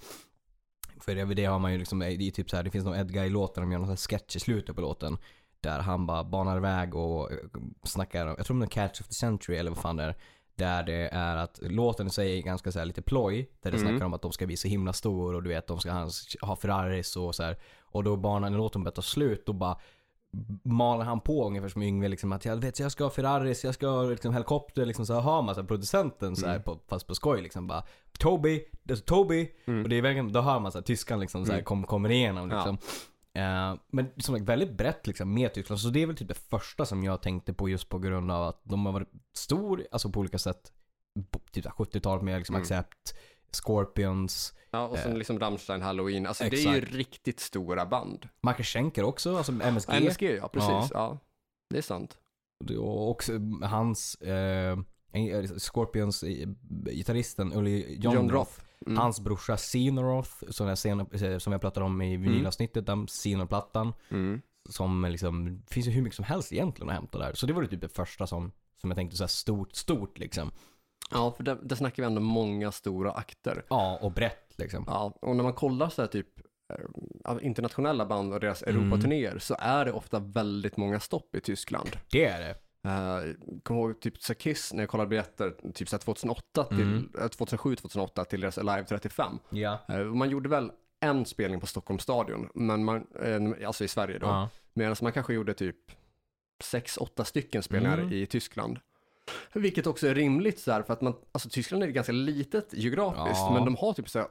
För 1.00 1.14
det, 1.14 1.24
det 1.24 1.44
har 1.44 1.58
man 1.58 1.72
ju 1.72 1.78
liksom, 1.78 1.98
det 1.98 2.06
är 2.12 2.30
typ 2.30 2.50
så 2.50 2.56
här, 2.56 2.62
det 2.62 2.70
finns 2.70 2.84
någon 2.84 2.96
Edguy-låt 2.98 3.54
där 3.54 3.62
de 3.62 3.72
gör 3.72 3.78
någon 3.78 3.96
sketch 3.96 4.36
i 4.36 4.40
slutet 4.40 4.74
på 4.76 4.80
låten. 4.82 5.18
Där 5.60 5.78
han 5.80 6.06
bara 6.06 6.24
banar 6.24 6.56
iväg 6.56 6.94
och 6.94 7.32
eh, 7.32 7.38
snackar, 7.82 8.26
jag 8.26 8.46
tror 8.46 8.58
det 8.60 8.64
är 8.64 8.68
Catch 8.68 9.00
of 9.00 9.06
the 9.08 9.14
Century 9.14 9.56
eller 9.56 9.70
vad 9.70 9.78
fan 9.78 9.96
det 9.96 10.02
är. 10.04 10.14
Där 10.54 10.82
det 10.82 11.08
är 11.12 11.36
att 11.36 11.58
låten 11.62 12.06
i 12.06 12.10
sig 12.10 12.38
är 12.38 12.42
ganska 12.42 12.72
så 12.72 12.78
här 12.78 12.86
lite 12.86 13.02
ploj. 13.02 13.50
Där 13.62 13.70
det 13.70 13.76
Mm. 13.78 13.90
snackar 13.90 14.06
om 14.06 14.14
att 14.14 14.22
de 14.22 14.32
ska 14.32 14.46
bli 14.46 14.56
så 14.56 14.68
himla 14.68 14.92
stor 14.92 15.34
och 15.34 15.42
du 15.42 15.48
vet 15.48 15.66
de 15.66 15.80
ska 15.80 15.92
ha, 15.92 16.08
ha 16.40 16.56
Ferraris 16.56 17.16
och 17.16 17.34
så 17.34 17.42
här. 17.42 17.56
Och 17.80 18.04
då 18.04 18.16
bara 18.16 18.38
när 18.38 18.50
låten 18.50 18.84
börjar 18.84 18.94
ta 18.94 19.02
slut 19.02 19.46
då 19.46 19.52
bara 19.52 19.76
maler 20.64 21.05
han 21.05 21.21
på 21.21 21.47
ungefär 21.47 21.69
som 21.69 21.83
Yngve 21.83 22.09
liksom 22.09 22.33
att 22.33 22.45
jag 22.45 22.57
vet 22.57 22.79
jag 22.79 22.93
ska 22.93 23.05
ha 23.05 23.11
Ferraris, 23.11 23.64
jag 23.64 23.75
ska 23.75 23.88
ha 23.88 24.03
liksom 24.03 24.33
helikopter 24.33 24.87
liksom 24.87 25.07
så 25.07 25.14
har 25.14 25.43
man 25.43 25.55
så 25.55 25.61
här, 25.61 25.69
producenten 25.69 26.37
så 26.37 26.47
här, 26.47 26.53
Mm. 26.55 26.62
på, 26.62 26.79
fast 26.88 27.07
på 27.07 27.14
skoj 27.14 27.43
liksom 27.43 27.66
bara 27.66 27.83
Toby, 28.19 28.64
det 28.83 28.93
är 28.93 28.97
så 28.97 29.03
Toby 29.03 29.51
Mm. 29.66 29.83
och 29.83 29.88
det 29.88 29.97
är 29.97 30.03
verkligen, 30.03 30.33
då 30.33 30.40
hör 30.40 30.61
man 30.61 30.73
så 30.73 30.79
här, 30.79 30.83
tyskan 30.83 31.21
liksom 31.21 31.47
så 31.47 31.53
här, 31.53 31.59
Mm. 31.59 31.64
kom, 31.64 31.85
kommer 31.85 32.11
igenom 32.11 32.51
Ja. 32.51 32.57
liksom. 32.57 32.79
Eh, 33.35 33.75
men 33.93 34.11
som 34.16 34.35
sagt 34.35 34.49
väldigt 34.49 34.73
brett 34.77 35.07
liksom 35.07 35.35
med 35.35 35.55
Tyskland. 35.55 35.81
Så 35.81 35.88
det 35.88 36.03
är 36.03 36.07
väl 36.07 36.16
typ 36.16 36.29
det 36.29 36.35
första 36.51 36.85
som 36.87 37.05
jag 37.05 37.23
tänkte 37.23 37.53
på 37.53 37.69
just 37.69 37.88
på 37.88 37.99
grund 37.99 38.31
av 38.31 38.49
att 38.49 38.61
de 38.64 38.87
har 38.87 38.93
varit 38.93 39.12
stor, 39.35 39.87
alltså 39.93 40.11
på 40.11 40.21
olika 40.21 40.38
sätt. 40.38 40.73
På 41.31 41.38
typ 41.53 41.64
så 41.64 41.69
här 41.71 41.77
70-talet 41.77 42.23
med 42.25 42.38
liksom 42.38 42.55
Mm. 42.55 42.62
Accept, 42.62 43.14
Scorpions, 43.56 44.54
Ja, 44.70 44.86
och 44.86 44.98
sen 44.98 45.12
Eh, 45.12 45.18
liksom 45.18 45.38
Rammstein, 45.38 45.82
Halloween. 45.82 46.26
Alltså 46.26 46.44
det 46.44 46.56
är 46.56 46.72
ju 46.72 46.78
exakt. 46.78 46.94
riktigt 46.94 47.40
stora 47.40 47.86
band. 47.86 48.28
Marcus 48.40 48.66
Schenker 48.66 49.04
också, 49.04 49.36
alltså 49.36 49.52
MSG. 49.52 49.92
MSG, 49.92 50.22
ja 50.22 50.48
precis. 50.48 50.70
Ja. 50.70 50.90
Ja. 50.92 51.18
Det 51.70 51.78
är 51.78 51.82
sant. 51.82 52.18
Och 52.78 53.10
också 53.10 53.32
hans, 53.62 54.14
eh, 54.14 54.78
eh, 55.12 55.44
Scorpions 55.58 56.22
eh, 56.22 56.48
gitarristen 56.90 57.52
Ulli 57.52 57.96
John, 58.00 58.14
John 58.14 58.30
Roth. 58.30 58.34
Roth. 58.34 58.60
Mm. 58.86 58.98
Hans 58.98 59.20
brorsa 59.20 59.56
Xenoroth, 59.56 60.30
som 60.48 60.68
jag, 60.68 60.78
som 61.42 61.52
jag 61.52 61.60
pratade 61.60 61.86
om 61.86 62.02
i 62.02 62.16
vinylavsnittet, 62.16 62.86
den 62.86 63.06
Xenor-plattan. 63.06 63.92
Mm. 64.08 64.40
Som 64.68 65.04
liksom, 65.04 65.60
det 65.66 65.74
finns 65.74 65.86
ju 65.86 65.90
hur 65.90 66.02
mycket 66.02 66.16
som 66.16 66.24
helst 66.24 66.52
egentligen 66.52 66.88
att 66.90 66.94
hämta 66.94 67.18
där. 67.18 67.32
Så 67.34 67.46
det 67.46 67.52
var 67.52 67.62
ju 67.62 67.68
typ 67.68 67.80
det 67.80 67.88
första 67.88 68.26
som, 68.26 68.52
som 68.80 68.90
jag 68.90 68.96
tänkte 68.96 69.16
så 69.16 69.22
här 69.22 69.28
stort, 69.28 69.72
stort 69.72 70.18
liksom. 70.18 70.50
Ja, 71.11 71.33
för 71.37 71.44
där, 71.44 71.59
där 71.62 71.77
snackar 71.77 72.03
vi 72.03 72.07
ändå 72.07 72.20
många 72.20 72.73
stora 72.73 73.12
akter. 73.12 73.64
Ja, 73.68 73.99
och 74.03 74.12
brett 74.12 74.55
liksom. 74.59 74.85
Ja, 74.87 75.12
och 75.20 75.37
när 75.37 75.42
man 75.42 75.53
kollar 75.53 75.88
så 75.88 76.03
här 76.03 76.07
typ 76.09 76.27
eh, 77.29 77.37
internationella 77.46 78.07
band 78.07 78.33
och 78.35 78.40
deras 78.40 78.62
Mm. 78.62 78.77
Europaturnéer 78.83 79.38
så 79.38 79.57
är 79.59 79.85
det 79.85 79.92
ofta 79.92 80.18
väldigt 80.18 80.77
många 80.77 81.01
stopp 81.01 81.35
i 81.35 81.40
Tyskland. 81.40 81.90
Det 82.11 82.25
är 82.25 82.40
det. 82.40 82.55
Uh, 82.88 83.35
kommer 83.62 83.81
ihåg 83.81 84.01
typ 84.01 84.23
så 84.23 84.35
Kiss 84.35 84.73
när 84.73 84.83
jag 84.83 84.90
kollade 84.90 85.09
biljetter 85.09 85.55
typ 85.75 85.88
så 85.88 85.96
här 85.96 86.01
2008 86.01 86.64
till, 86.64 86.81
Mm. 86.83 87.11
eh, 87.18 87.29
2007-2008 87.29 88.25
till 88.25 88.40
deras 88.40 88.59
Alive 88.59 88.85
35. 88.85 89.38
Ja. 89.51 89.79
Och 89.88 90.16
man 90.16 90.31
gjorde 90.31 90.49
väl 90.49 90.70
en 91.01 91.25
spelning 91.27 91.61
på 91.61 91.66
Stockholms 91.66 92.03
stadion, 92.03 92.49
men 92.55 92.85
man, 92.85 93.07
eh, 93.23 93.66
alltså 93.66 93.85
i 93.85 93.88
Sverige 93.88 94.18
då. 94.18 94.27
ja. 94.27 94.49
Medan 94.75 94.96
man 95.03 95.12
kanske 95.12 95.35
gjorde 95.35 95.55
typ 95.55 95.77
6-8 96.64 97.25
stycken 97.25 97.62
spelningar 97.62 97.99
Mm. 97.99 98.12
i 98.12 98.27
Tyskland. 98.27 98.79
Vilket 99.53 99.87
också 99.87 100.07
är 100.09 100.14
rimligt 100.14 100.59
så 100.59 100.73
här, 100.73 100.83
för 100.83 100.93
att 100.93 101.01
man, 101.01 101.14
alltså 101.33 101.49
Tyskland 101.49 101.83
är 101.83 101.87
ganska 101.88 102.12
litet 102.12 102.69
geografiskt, 102.73 103.40
Ja. 103.40 103.51
men 103.55 103.64
de 103.64 103.77
har 103.77 103.93
typ 103.93 104.09
så 104.09 104.19
här 104.19 104.29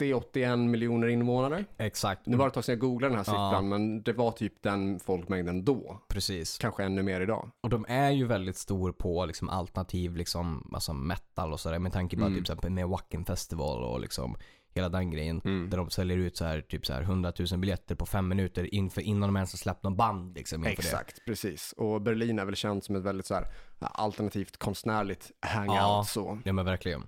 80-81 0.00 0.56
miljoner 0.68 1.08
invånare. 1.08 1.64
Exakt. 1.78 2.26
Nu 2.26 2.36
var 2.36 2.44
det 2.44 2.48
ett 2.48 2.54
tag 2.54 2.64
sedan 2.64 2.72
jag 2.72 2.80
googlade 2.80 3.14
den 3.14 3.24
här 3.24 3.32
Ja. 3.34 3.50
siffran, 3.50 3.68
men 3.68 4.02
det 4.02 4.12
var 4.12 4.30
typ 4.32 4.62
den 4.62 5.00
folkmängden 5.00 5.64
då. 5.64 6.00
Precis. 6.08 6.58
Kanske 6.58 6.84
ännu 6.84 7.02
mer 7.02 7.20
idag. 7.20 7.50
Och 7.60 7.70
de 7.70 7.84
är 7.88 8.10
ju 8.10 8.26
väldigt 8.26 8.56
stor 8.56 8.92
på 8.92 9.26
liksom 9.26 9.48
alternativ 9.48 10.16
liksom, 10.16 10.70
alltså 10.74 10.92
metal 10.92 11.52
och 11.52 11.60
sådär. 11.60 11.78
Med 11.78 11.92
tanke 11.92 12.16
på 12.16 12.24
Mm. 12.24 12.44
typ 12.44 12.62
med 12.62 12.88
Wacken 12.88 13.24
Festival 13.24 13.84
och 13.84 14.00
liksom 14.00 14.36
hela 14.74 14.88
den 14.88 15.10
grejen. 15.10 15.40
Mm. 15.44 15.70
Där 15.70 15.78
de 15.78 15.90
säljer 15.90 16.16
ut 16.18 16.36
så 16.36 16.44
här, 16.44 16.60
typ 16.60 16.86
så 16.86 16.92
här 16.92 17.02
100 17.02 17.32
000 17.50 17.60
biljetter 17.60 17.94
på 17.94 18.06
fem 18.06 18.28
minuter 18.28 18.74
inför, 18.74 19.00
innan 19.00 19.28
de 19.28 19.36
ens 19.36 19.52
har 19.52 19.58
släppt 19.58 19.82
någon 19.82 19.96
band 19.96 20.36
liksom 20.36 20.64
Exakt, 20.64 21.24
precis. 21.26 21.72
Och 21.76 22.02
Berlin 22.02 22.38
är 22.38 22.44
väl 22.44 22.56
känt 22.56 22.84
som 22.84 22.96
ett 22.96 23.02
väldigt 23.02 23.26
så 23.26 23.34
här 23.34 23.46
alternativt 23.80 24.56
konstnärligt 24.56 25.30
hangout 25.40 25.76
Ja. 25.76 26.04
så. 26.08 26.34
det. 26.34 26.40
Ja 26.44 26.52
men 26.52 26.64
verkligen. 26.64 27.02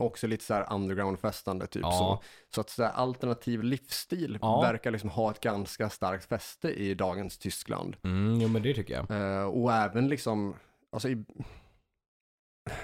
Också 0.00 0.26
lite 0.26 0.44
så 0.44 0.54
här 0.54 0.72
underground-festande 0.72 1.66
typ 1.66 1.82
Ja. 1.82 1.92
så. 1.92 2.22
Så 2.54 2.60
att 2.60 2.70
så 2.70 2.82
här, 2.82 2.90
alternativ 2.92 3.62
livsstil 3.62 4.38
Ja. 4.42 4.60
verkar 4.60 4.90
liksom 4.90 5.10
ha 5.10 5.30
ett 5.30 5.40
ganska 5.40 5.90
starkt 5.90 6.24
fäste 6.28 6.68
i 6.70 6.94
dagens 6.94 7.38
Tyskland. 7.38 7.96
Mm, 8.04 8.40
jo 8.40 8.48
men 8.48 8.62
det 8.62 8.74
tycker 8.74 8.94
jag. 8.94 9.10
Eh, 9.40 9.44
och 9.44 9.72
även 9.72 10.08
liksom, 10.08 10.54
alltså 10.92 11.08
i, 11.08 11.24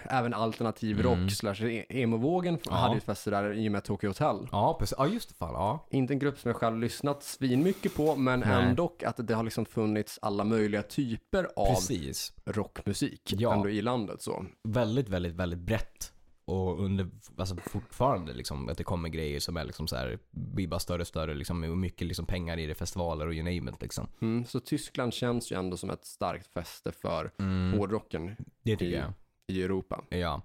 även 0.05 0.35
alternativ 0.35 1.01
Mm. 1.01 1.21
rock 1.23 1.33
slash 1.33 1.65
e- 1.67 1.87
emo-vågen 1.89 2.59
Ja. 2.65 2.73
hade 2.73 2.95
ju 2.95 2.99
ett 2.99 3.05
fäste 3.05 3.31
där 3.31 3.53
i 3.53 3.69
och 3.69 3.73
med 3.73 3.85
Tokyo 3.85 4.11
Hotel. 4.11 4.49
Ja 4.53 4.77
precis. 4.79 4.95
Ja 4.99 5.07
just 5.07 5.29
det 5.29 5.35
fan. 5.35 5.53
Ja. 5.53 5.87
Inte 5.91 6.13
en 6.15 6.19
grupp 6.19 6.39
som 6.39 6.49
jag 6.49 6.57
själv 6.57 6.79
lyssnat 6.79 7.23
svinmycket 7.23 7.95
på, 7.95 8.17
men 8.17 8.41
Nej. 8.41 8.65
ändå 8.65 8.93
att 9.07 9.27
det 9.29 9.35
har 9.35 9.43
liksom 9.43 9.65
funnits 9.67 10.19
alla 10.23 10.45
möjliga 10.45 10.83
typer 10.83 11.49
av 11.57 11.75
Precis. 11.75 12.33
rockmusik 12.45 13.35
Ja. 13.37 13.55
ändå 13.55 13.69
i 13.69 13.83
landet 13.83 14.23
så. 14.23 14.45
Väldigt, 14.63 15.09
väldigt, 15.09 15.33
väldigt 15.35 15.59
brett. 15.61 16.11
och 16.47 16.85
under, 16.85 17.09
alltså 17.39 17.57
fortfarande 17.57 18.33
liksom 18.33 18.69
att 18.69 18.79
det 18.79 18.85
kommer 18.85 19.09
grejer 19.09 19.41
som 19.41 19.57
är 19.57 19.65
liksom 19.65 19.87
så 19.89 19.97
här, 19.97 20.19
blir 20.31 20.69
bara 20.69 20.81
större 20.81 21.01
och 21.01 21.07
större 21.07 21.35
liksom 21.35 21.63
och 21.65 21.79
mycket 21.79 22.07
liksom 22.07 22.27
pengar 22.27 22.59
i 22.59 22.67
det, 22.67 22.75
festivaler 22.75 23.27
och 23.27 23.35
you 23.35 23.43
name 23.59 23.71
it 23.71 23.83
liksom. 23.83 24.07
Mm, 24.21 24.45
så 24.45 24.61
Tyskland 24.61 25.15
känns 25.15 25.53
ju 25.53 25.59
ändå 25.59 25.77
som 25.77 25.91
ett 25.91 26.05
starkt 26.05 26.47
fäste 26.47 26.93
för 26.93 27.31
Mm, 27.39 27.79
hårdrocken 27.79 28.37
det 28.63 28.77
tycker 28.77 28.85
i- 28.85 28.95
jag. 28.95 29.13
I 29.47 29.63
Europa. 29.63 30.05
Ja. 30.09 30.43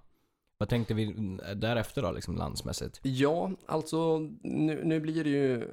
Vad 0.58 0.68
tänkte 0.68 0.94
vi 0.94 1.38
därefter 1.56 2.02
då, 2.02 2.12
liksom 2.12 2.36
landsmässigt? 2.36 3.00
Ja, 3.02 3.50
alltså 3.66 4.18
nu, 4.42 4.80
nu 4.84 5.00
blir 5.00 5.24
det 5.24 5.30
ju 5.30 5.68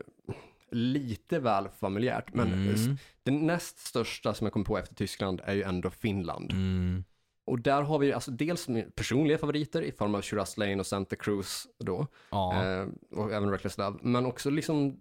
lite 0.72 1.40
väl 1.40 1.68
familjärt, 1.70 2.34
men 2.34 2.54
Mm. 2.54 2.98
den 3.24 3.46
näst 3.48 3.80
största 3.80 4.34
som 4.34 4.46
jag 4.46 4.54
kom 4.54 4.64
på 4.64 4.78
efter 4.78 4.96
Tyskland 4.96 5.42
är 5.44 5.54
ju 5.54 5.64
ändå 5.64 5.90
Finland. 5.90 6.52
Mm. 6.52 7.04
Och 7.46 7.60
där 7.60 7.82
har 7.82 8.00
vi 8.00 8.14
alltså 8.14 8.32
dels 8.32 8.68
personliga 8.96 9.38
favoriter 9.38 9.82
i 9.82 9.92
form 9.92 10.16
av 10.16 10.22
Shiraz 10.22 10.58
Lane 10.58 10.76
och 10.80 10.86
Santa 10.86 11.16
Cruz 11.16 11.68
då, 11.80 12.08
Ja. 12.32 12.64
eh, 12.66 12.88
och 13.12 13.32
även 13.34 13.52
Reckless 13.52 13.78
Love, 13.78 13.98
men 14.02 14.26
också 14.26 14.50
liksom 14.50 15.00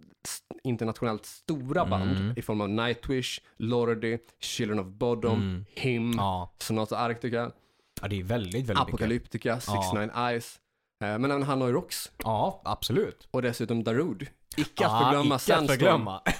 internationellt 0.63 1.25
stora 1.25 1.85
band 1.85 2.17
Mm. 2.17 2.33
i 2.37 2.41
form 2.41 2.61
av 2.61 2.69
Nightwish, 2.69 3.41
Lordi, 3.57 4.17
Children 4.39 4.79
of 4.79 4.87
Bodom, 4.87 5.33
Mm. 5.41 5.65
Him, 5.75 6.13
ja. 6.17 6.53
Sonata 6.59 6.97
Arctica, 6.99 7.51
ja, 8.01 8.07
det 8.07 8.19
är 8.19 8.23
väldigt, 8.23 8.53
väldigt 8.53 8.67
mycket. 8.67 8.79
Apocalyptica, 8.81 9.59
Six 9.59 9.67
Ja. 9.73 9.93
Nine 9.99 10.11
Eyes, 10.15 10.59
eh, 11.03 11.19
men 11.19 11.25
även 11.31 11.43
Hanoi 11.43 11.71
Rocks 11.71 12.11
Ja, 12.23 12.61
absolut. 12.65 13.27
och 13.31 13.41
dessutom 13.41 13.83
Darude. 13.83 14.25
Icke 14.57 14.85
att 14.85 14.91
Ja, 14.91 14.99
förglömma 15.03 15.35
icke 15.35 15.55
att 15.55 15.67
förglömma. 15.67 16.21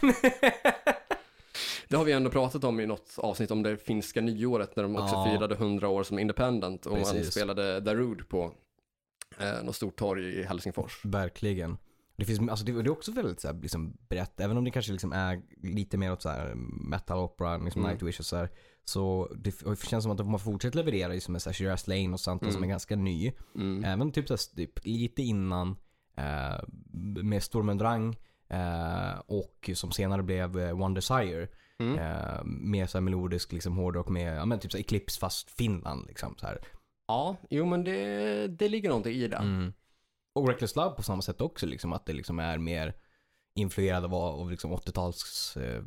Det 1.89 1.95
har 1.95 2.03
vi 2.03 2.12
ändå 2.12 2.30
pratat 2.30 2.64
om 2.64 2.80
i 2.80 2.86
något 2.86 3.14
avsnitt 3.18 3.51
om 3.51 3.64
det 3.64 3.78
finska 3.78 4.22
nyåret 4.22 4.76
när 4.76 4.84
de 4.84 4.95
också 4.95 5.16
Ja. 5.16 5.26
firade 5.32 5.55
100 5.55 5.88
år 5.89 6.03
som 6.03 6.20
independent 6.20 6.86
och 6.86 6.91
man 6.91 7.01
Precis. 7.01 7.32
spelade 7.32 7.80
Darude 7.80 8.24
på 8.24 8.53
eh, 9.39 9.64
något 9.64 9.76
stort 9.76 9.95
torg 9.95 10.26
i 10.39 10.43
Helsingfors. 10.43 11.05
Verkligen. 11.05 11.78
Det, 12.16 12.26
finns, 12.26 12.49
alltså 12.49 12.66
det, 12.66 12.72
det 12.72 12.88
är 12.88 12.91
också 12.91 13.12
väldigt 13.12 13.39
så 13.41 13.47
här, 13.47 13.55
liksom, 13.62 13.97
brett, 14.10 14.39
även 14.39 14.58
om 14.58 14.64
det 14.64 14.72
kanske 14.72 14.91
liksom 14.91 15.12
är 15.12 15.41
lite 15.64 15.97
mer 15.97 16.12
åt 16.12 16.22
så 16.22 16.30
här, 16.30 16.53
metal 16.89 17.18
opera, 17.20 17.58
liksom 17.58 17.82
Mm. 17.82 17.91
Nightwish 17.91 18.20
och 18.20 18.26
så 18.26 18.36
här, 18.38 18.49
Så 18.90 19.32
det, 19.36 19.64
känns 19.88 20.04
som 20.04 20.12
att 20.12 20.18
har 20.32 20.38
fortsatt 20.38 20.76
leverera 20.76 21.14
liksom 21.14 21.32
med 21.32 21.42
Shiraz 21.42 21.88
Lane 21.88 22.10
och 22.14 22.20
som 22.52 22.58
Mm. 22.58 22.70
är 22.70 22.74
ganska 22.74 22.96
ny. 22.96 23.32
Mm. 23.56 23.84
Även 23.84 24.12
typ, 24.12 24.28
så 24.28 24.38
typ 24.56 24.86
lite 24.86 25.22
innan 25.24 25.76
eh, 26.18 26.60
med 27.24 27.44
Stormen 27.44 27.78
Drang 27.78 28.18
eh, 28.50 29.20
och 29.26 29.70
som 29.74 29.92
senare 29.92 30.24
blev 30.24 30.60
eh, 30.60 30.82
One 30.82 30.96
Desire. 30.96 31.48
Mm. 31.80 31.98
Eh, 32.00 32.44
med 32.44 32.90
så 32.90 32.98
här 32.98 33.04
melodisk 33.04 33.54
liksom 33.54 33.78
hårdrock 33.78 34.10
med, 34.10 34.38
ja 34.38 34.46
men 34.46 34.60
typ 34.60 34.72
så 34.72 34.78
här 34.78 34.84
Eclipse 34.84 35.20
fast 35.20 35.52
Finland 35.52 36.08
liksom 36.08 36.36
så 36.38 36.46
här. 36.48 36.60
Ja, 37.08 37.36
jo 37.50 37.66
men 37.66 37.84
det, 37.84 38.48
det 38.48 38.70
ligger 38.70 38.90
någonting 38.90 39.14
i 39.14 39.28
det. 39.28 39.36
Mm. 39.38 39.74
Och 40.36 40.48
Reckless 40.48 40.76
Love 40.76 40.96
på 40.96 41.04
samma 41.04 41.22
sätt 41.22 41.42
också 41.42 41.66
liksom 41.66 41.94
att 41.94 42.06
det 42.06 42.14
liksom 42.14 42.40
är 42.40 42.58
mer 42.58 42.94
influerad 43.58 44.05
av, 44.05 44.14
av 44.16 44.51
liksom 44.51 44.72
80-tals, 44.74 45.58
eh, 45.58 45.82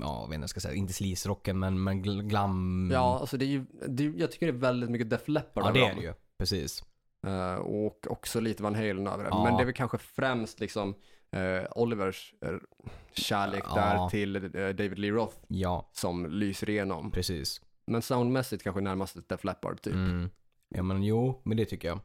ja 0.00 0.26
jag 0.28 0.34
inte 0.34 0.48
ska 0.48 0.60
säga, 0.60 0.74
inte 0.74 0.92
sleaze-rocken 0.92 1.58
men, 1.58 1.82
men 1.84 2.04
gl- 2.04 2.22
glam. 2.22 2.90
Ja, 2.92 3.18
alltså 3.20 3.36
det 3.36 3.44
är 3.44 3.46
ju, 3.46 3.64
det, 3.88 4.04
jag 4.04 4.32
tycker 4.32 4.46
det 4.46 4.52
är 4.52 4.60
väldigt 4.60 4.90
mycket 4.90 5.10
Def 5.10 5.28
Leppard 5.28 5.64
ja 5.64 5.72
det 5.72 5.80
är 5.86 5.94
det 5.94 6.00
ju. 6.02 6.14
Precis. 6.38 6.84
Eh, 7.26 7.54
och 7.54 8.06
också 8.10 8.40
lite 8.40 8.62
Van 8.62 8.74
Halen 8.74 9.06
över 9.06 9.24
det. 9.24 9.30
Ja. 9.30 9.44
Men 9.44 9.56
det 9.56 9.62
är 9.62 9.64
väl 9.64 9.74
kanske 9.74 9.98
främst 9.98 10.60
liksom 10.60 10.94
eh, 11.32 11.62
Olivers 11.76 12.34
eh, 12.46 12.52
kärlek 13.12 13.64
Ja. 13.68 13.74
där 13.74 14.08
till 14.08 14.32
David 14.76 14.98
Lee 14.98 15.10
Roth 15.10 15.36
Ja, 15.48 15.90
som 15.92 16.26
lyser 16.30 16.70
igenom. 16.70 17.10
precis. 17.10 17.60
Men 17.86 18.02
soundmässigt 18.02 18.62
kanske 18.62 18.80
närmast 18.80 19.16
ett 19.16 19.28
Def 19.28 19.44
Leppard 19.44 19.80
typ. 19.82 19.94
Mm. 19.94 20.30
Ja 20.68 20.82
men 20.82 21.02
jo, 21.02 21.40
men 21.44 21.56
det 21.56 21.64
tycker 21.64 21.88
jag. 21.88 22.00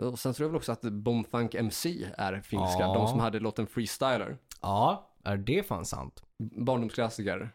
Och 0.00 0.18
sen 0.18 0.34
tror 0.34 0.44
jag 0.44 0.50
väl 0.50 0.56
också 0.56 0.72
att 0.72 0.82
Bombfunk 0.82 1.54
MC 1.54 2.06
är 2.18 2.40
finska. 2.40 2.80
Ja. 2.80 2.94
De 2.94 3.08
som 3.08 3.20
hade 3.20 3.40
låten 3.40 3.66
Freestyler. 3.66 4.38
Ja, 4.62 5.10
är 5.24 5.36
det 5.36 5.66
fan 5.66 5.84
sant? 5.84 6.22
Barndomsklassiker. 6.56 7.50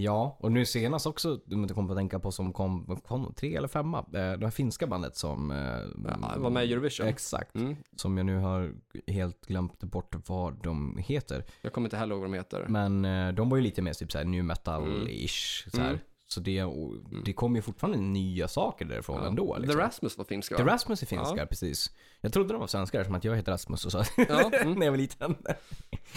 Ja, 0.00 0.36
och 0.40 0.52
nu 0.52 0.66
senast 0.66 1.06
också, 1.06 1.40
om 1.52 1.60
jag 1.60 1.70
kommer 1.70 1.90
att 1.92 1.98
tänka 1.98 2.18
på 2.20 2.32
som 2.32 2.52
kom, 2.52 3.00
kom 3.04 3.34
tre 3.34 3.56
eller 3.56 3.68
femma, 3.68 3.98
eh, 3.98 4.02
det 4.12 4.46
här 4.46 4.50
finska 4.50 4.86
bandet 4.86 5.16
som... 5.16 5.50
eh, 5.50 5.56
Ja, 6.04 6.34
var 6.36 6.50
med 6.50 6.66
i 6.66 6.72
Eurovision. 6.72 7.06
Exakt. 7.06 7.54
Mm. 7.54 7.76
Som 7.96 8.16
jag 8.16 8.26
nu 8.26 8.36
har 8.38 8.72
helt 9.06 9.46
glömt 9.46 9.78
bort 9.80 10.14
vad 10.28 10.62
de 10.62 10.98
heter. 10.98 11.44
Jag 11.62 11.72
kommer 11.72 11.86
inte 11.86 11.96
heller 11.96 12.14
ihåg 12.14 12.20
vad 12.20 12.30
de 12.30 12.36
heter. 12.36 12.66
Men 12.68 13.04
eh, 13.04 13.34
de 13.34 13.48
var 13.48 13.56
ju 13.56 13.62
lite 13.62 13.82
mer 13.82 13.92
typ 13.92 14.12
såhär 14.12 14.24
new 14.24 14.44
metal-ish. 14.44 15.70
Så, 15.70 15.80
här. 15.80 15.88
Mm. 15.88 16.00
Så 16.30 16.40
det, 16.40 16.64
och 16.64 16.94
det 17.24 17.32
kom 17.32 17.56
ju 17.56 17.62
fortfarande 17.62 17.98
nya 17.98 18.48
saker 18.48 18.84
därifrån 18.84 19.24
ändå. 19.26 19.56
Liksom. 19.58 19.78
The 19.78 19.82
Rasmus 19.84 20.18
var 20.18 20.24
finska 20.24 20.56
The? 20.56 20.64
Rasmus 20.64 21.02
är 21.02 21.06
finskar, 21.06 21.36
Ja. 21.36 21.46
precis. 21.46 21.90
Jag 22.20 22.32
trodde 22.32 22.52
de 22.54 22.60
var 22.60 22.66
svenskar 22.66 23.04
som 23.04 23.14
att 23.14 23.24
jag 23.24 23.36
heter 23.36 23.52
Rasmus 23.52 23.84
och 23.86 23.92
så. 23.92 24.04
Ja, 24.28 24.50
mm. 24.52 24.72
när 24.78 24.86
jag 24.86 24.92
var 24.92 24.96
liten. 24.98 25.36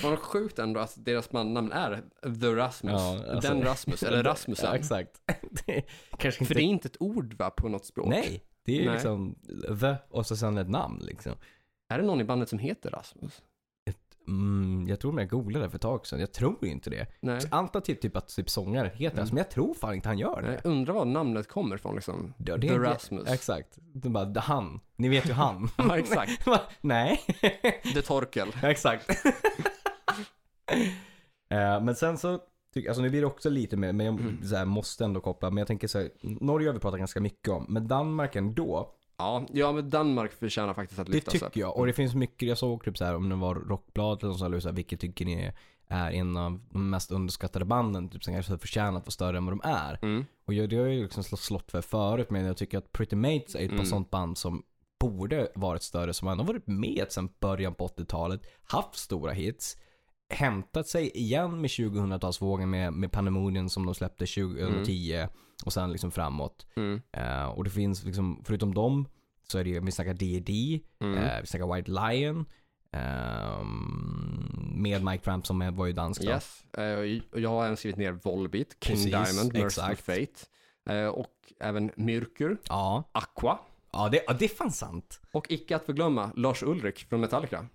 Vad 0.04 0.20
sjukt 0.20 0.60
ändå 0.60 0.80
att 0.80 0.94
deras 1.06 1.30
bandnamn 1.30 1.72
är 1.72 2.04
The 2.42 2.48
Rasmus. 2.56 2.94
Ja, 2.94 3.26
alltså- 3.34 3.54
Den 3.54 3.64
Rasmus, 3.64 4.04
eller 4.04 4.24
Rasmusen. 4.32 4.66
Ja, 4.70 4.76
exakt. 4.76 5.22
det, 5.66 5.84
kanske 6.18 6.44
inte... 6.44 6.46
För 6.46 6.56
det 6.56 6.62
är 6.62 6.66
inte 6.66 6.88
ett 6.88 6.98
ord 7.02 7.34
va, 7.34 7.50
på 7.50 7.70
något 7.70 7.86
språk? 7.86 8.08
Nej, 8.10 8.44
det 8.66 8.80
är 8.82 8.86
Nej. 8.86 8.94
liksom 8.94 9.36
the 9.80 9.96
och 10.10 10.26
så 10.26 10.36
sen 10.36 10.58
ett 10.58 10.70
namn 10.70 11.00
liksom. 11.02 11.34
Är 11.90 11.98
det 11.98 12.06
någon 12.06 12.22
i 12.22 12.24
bandet 12.24 12.50
som 12.50 12.60
heter 12.60 12.90
Rasmus? 12.92 13.42
Mm, 14.28 14.88
jag 14.88 15.00
tror 15.00 15.20
jag 15.20 15.30
googlade 15.30 15.70
för 15.70 15.76
ett 15.76 15.82
tag 15.82 16.08
sedan. 16.08 16.20
Jag 16.20 16.32
tror 16.34 16.66
inte 16.66 16.90
det. 16.90 17.08
Nej. 17.22 17.40
Antar 17.52 17.80
typ, 17.82 18.02
typ 18.02 18.18
att 18.18 18.28
typ 18.28 18.50
sångare 18.50 18.92
heter 18.96 19.18
det, 19.18 19.28
men 19.30 19.38
jag 19.38 19.50
tror 19.50 19.74
fan 19.74 19.94
inte 19.94 20.10
han 20.10 20.18
gör 20.20 20.42
det. 20.42 20.54
Jag 20.54 20.66
undrar 20.72 20.94
var 20.94 21.06
namnet 21.06 21.48
kommer 21.48 21.76
ifrån 21.76 21.96
liksom. 21.96 22.34
Ja, 22.38 22.58
det 22.58 22.68
The 22.68 22.78
Rasmus. 22.78 23.28
Exakt. 23.30 23.78
De 23.94 24.14
bara, 24.14 24.26
"Det- 24.26 24.40
han. 24.40 24.80
Ni 24.96 25.10
vet 25.10 25.30
ju 25.30 25.34
han. 25.34 25.70
Ja, 25.78 25.98
exakt. 25.98 26.48
Nej. 26.82 27.20
The 27.94 28.02
Torkel. 28.02 28.48
exakt. 28.64 29.10
Eh, 31.50 31.82
men 31.84 31.96
sen 31.96 32.18
så, 32.18 32.40
tycker 32.74 32.90
alltså 32.90 33.02
nu 33.02 33.10
blir 33.10 33.22
det 33.22 33.28
också 33.28 33.50
lite 33.50 33.78
mer, 33.78 33.94
men 33.94 34.06
jag 34.06 34.16
Mm. 34.20 34.38
här, 34.52 34.66
måste 34.66 35.06
ändå 35.06 35.22
koppla. 35.22 35.50
Men 35.50 35.58
jag 35.58 35.68
tänker 35.68 35.88
så 35.88 36.00
här, 36.00 36.10
Norge 36.22 36.68
har 36.70 36.74
vi 36.74 36.80
pratat 36.80 37.00
ganska 37.00 37.20
mycket 37.22 37.50
om, 37.50 37.66
men 37.70 37.88
Danmark 37.88 38.36
ändå. 38.36 38.96
Ja, 39.22 39.46
ja, 39.54 39.72
men 39.72 39.90
Danmark 39.90 40.32
förtjänar 40.34 40.74
faktiskt 40.74 41.00
att 41.00 41.08
Det 41.08 41.14
lyftas 41.14 41.34
tycker 41.34 41.46
upp. 41.46 41.56
jag. 41.56 41.78
Och 41.78 41.86
det 41.88 41.94
finns 41.94 42.16
mycket, 42.16 42.50
jag 42.50 42.58
såg 42.58 42.84
typ 42.84 42.98
så 42.98 43.06
här 43.06 43.16
om 43.16 43.30
det 43.30 43.36
var 43.36 43.56
Rockbladet 43.56 44.24
eller 44.24 44.34
så, 44.34 44.46
eller 44.46 44.60
så 44.60 44.72
vilket 44.72 45.00
tycker 45.00 45.26
ni 45.26 45.34
är, 45.34 45.54
är 45.88 46.12
en 46.12 46.38
av 46.38 46.60
de 46.70 46.90
mest 46.90 47.12
underskattade 47.12 47.66
banden, 47.66 48.10
typ 48.10 48.24
som 48.24 48.34
kanske 48.34 48.58
förtjänar 48.58 48.98
att 48.98 49.06
vara 49.06 49.12
större 49.12 49.38
än 49.38 49.46
vad 49.46 49.52
de 49.54 49.62
är. 49.64 50.00
Mm. 50.02 50.26
Och 50.46 50.54
jag, 50.54 50.70
det 50.70 50.76
har 50.76 50.86
jag 50.86 50.94
ju 50.96 51.04
liksom 51.04 51.24
slå- 51.24 51.38
slått 51.38 51.72
för 51.72 51.82
förut, 51.82 52.30
men 52.30 52.46
jag 52.46 52.58
tycker 52.58 52.78
att 52.78 52.92
Pretty 52.92 53.16
Mates 53.16 53.56
är 53.56 53.60
ett 53.60 53.66
Mm. 53.66 53.78
par 53.78 53.86
sånt 53.86 54.10
band 54.10 54.38
som 54.38 54.64
borde 55.00 55.52
varit 55.56 55.84
större, 55.84 56.14
som 56.14 56.28
ändå 56.28 56.44
varit 56.44 56.68
med 56.68 57.06
sedan 57.10 57.30
början 57.40 57.74
på 57.74 57.88
80-talet, 57.88 58.42
haft 58.64 58.96
stora 58.96 59.32
hits, 59.32 59.78
hämtat 60.32 60.88
sig 60.88 61.10
igen 61.18 61.62
med 61.62 61.68
2000-talsvågen 61.70 62.66
med, 62.66 62.94
med 62.94 63.12
Pandemonium 63.12 63.70
som 63.70 63.86
de 63.86 63.96
släppte 63.96 64.26
2010 64.26 65.28
och 65.66 65.74
sen 65.74 65.92
liksom 65.92 66.12
framåt. 66.12 66.68
Mm. 66.76 67.02
Eh, 67.12 67.44
och 67.46 67.64
det 67.64 67.70
finns 67.70 68.04
liksom, 68.04 68.42
förutom 68.46 68.74
dem, 68.74 69.08
så 69.48 69.58
är 69.58 69.64
det 69.64 69.80
vi 69.80 69.92
snackar 69.92 70.14
D&D 70.14 70.80
Mm. 71.00 71.18
eh, 71.18 71.42
vi 71.42 71.48
snackar 71.48 71.76
White 71.76 71.92
Lion, 71.92 72.46
ehm, 72.92 74.72
med 74.82 75.04
Mike 75.06 75.24
Tramp 75.24 75.48
som 75.48 75.76
var 75.76 75.86
ju 75.86 75.94
dansk 75.94 76.22
då. 76.22 76.28
Yes, 76.32 76.64
och 77.32 77.40
jag 77.40 77.50
har 77.50 77.64
även 77.66 77.78
skrivit 77.78 77.98
ner 77.98 78.12
Volbeat, 78.12 78.68
King 78.82 78.96
Precis, 78.96 79.12
Diamond, 79.12 79.54
Merciful. 79.54 79.96
Fate. 79.96 81.10
Och 81.12 81.54
även 81.60 81.92
Myrkur, 81.96 82.58
Ja, 82.70 83.04
Aqua. 83.12 83.60
ja 83.92 84.10
det, 84.10 84.24
ja, 84.28 84.34
det 84.34 84.46
är 84.46 84.50
fan 84.50 84.72
sant. 84.72 85.22
Och 85.32 85.52
icke 85.52 85.76
att 85.76 85.86
förglömma 85.86 86.32
Lars 86.36 86.64
Ulrik 86.64 87.00
från 87.10 87.20
Metallica. 87.22 87.66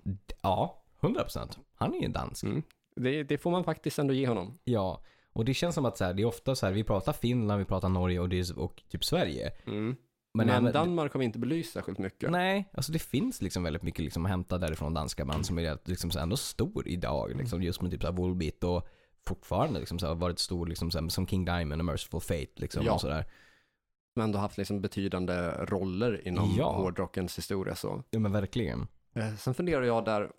Ja, 0.42 0.82
100%. 1.00 1.58
Han 1.76 1.94
är 1.94 1.98
ju 2.00 2.08
dansk. 2.08 2.44
Mm. 2.44 2.62
Det, 2.96 3.22
det 3.22 3.38
får 3.38 3.50
man 3.50 3.64
faktiskt 3.64 3.98
ändå 3.98 4.14
ge 4.14 4.26
honom. 4.28 4.58
Ja, 4.64 5.02
och 5.32 5.44
det 5.44 5.54
känns 5.54 5.74
som 5.74 5.84
att 5.84 5.98
så 5.98 6.04
här, 6.04 6.14
det 6.14 6.22
är 6.22 6.26
ofta 6.26 6.54
så 6.54 6.66
här, 6.66 6.72
vi 6.72 6.84
pratar 6.84 7.12
Finland, 7.12 7.58
vi 7.58 7.64
pratar 7.64 7.88
Norge 7.88 8.20
och, 8.20 8.32
är, 8.32 8.58
och 8.58 8.82
typ 8.88 9.04
Sverige. 9.04 9.52
Mm. 9.66 9.96
Men, 10.34 10.46
Men, 10.64 10.72
Danmark 10.72 11.12
har 11.12 11.18
vi 11.18 11.24
inte 11.24 11.38
belyst 11.38 11.72
särskilt 11.72 11.98
mycket. 11.98 12.30
Nej, 12.30 12.70
alltså 12.72 12.92
det 12.92 12.98
finns 12.98 13.42
liksom 13.42 13.62
väldigt 13.62 13.82
mycket 13.82 14.04
liksom 14.04 14.24
att 14.24 14.30
hämta 14.30 14.58
därifrån 14.58 14.94
danska 14.94 15.24
band 15.24 15.46
som 15.46 15.58
är 15.58 15.78
liksom 15.84 16.10
så 16.10 16.18
ändå 16.18 16.36
stor 16.36 16.88
idag. 16.88 17.36
Liksom, 17.36 17.62
just 17.62 17.82
med 17.82 17.90
typ 17.90 18.00
så 18.02 18.06
här 18.06 18.14
Volbeat 18.14 18.64
och 18.64 18.88
fortfarande 19.26 19.80
liksom 19.80 19.98
så 19.98 20.06
här, 20.06 20.14
varit 20.14 20.38
stor 20.38 20.66
liksom 20.66 20.90
så 20.90 21.00
här, 21.00 21.08
som 21.08 21.26
King 21.26 21.44
Diamond 21.44 21.80
och 21.80 21.84
Merciful 21.84 22.20
Fate 22.20 22.52
liksom 22.56 22.84
Ja. 22.84 22.92
och 22.94 23.00
sådär. 23.00 23.24
Men 24.16 24.24
ändå 24.24 24.38
haft 24.38 24.58
liksom 24.58 24.80
betydande 24.80 25.50
roller 25.50 26.28
inom 26.28 26.54
Ja. 26.58 26.72
hårdrockens 26.72 27.38
historia 27.38 27.74
så. 27.74 28.02
Ja 28.10 28.18
men 28.18 28.32
verkligen. 28.32 28.86
Eh, 29.14 29.34
Sen 29.34 29.54
funderar 29.54 29.82
jag 29.82 30.04
där, 30.04 30.30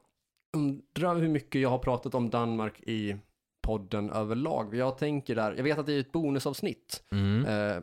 undrar 0.57 1.15
hur 1.15 1.27
mycket 1.29 1.61
jag 1.61 1.69
har 1.69 1.77
pratat 1.79 2.15
om 2.15 2.29
Danmark 2.29 2.79
i 2.81 3.15
podden 3.61 4.09
överlag. 4.09 4.75
Jag 4.75 4.97
tänker 4.97 5.35
där, 5.35 5.53
jag 5.55 5.63
vet 5.63 5.77
att 5.77 5.85
det 5.85 5.93
är 5.93 5.99
ett 5.99 6.11
bonusavsnitt 6.11 7.03
Mm. 7.11 7.45
eh, 7.45 7.81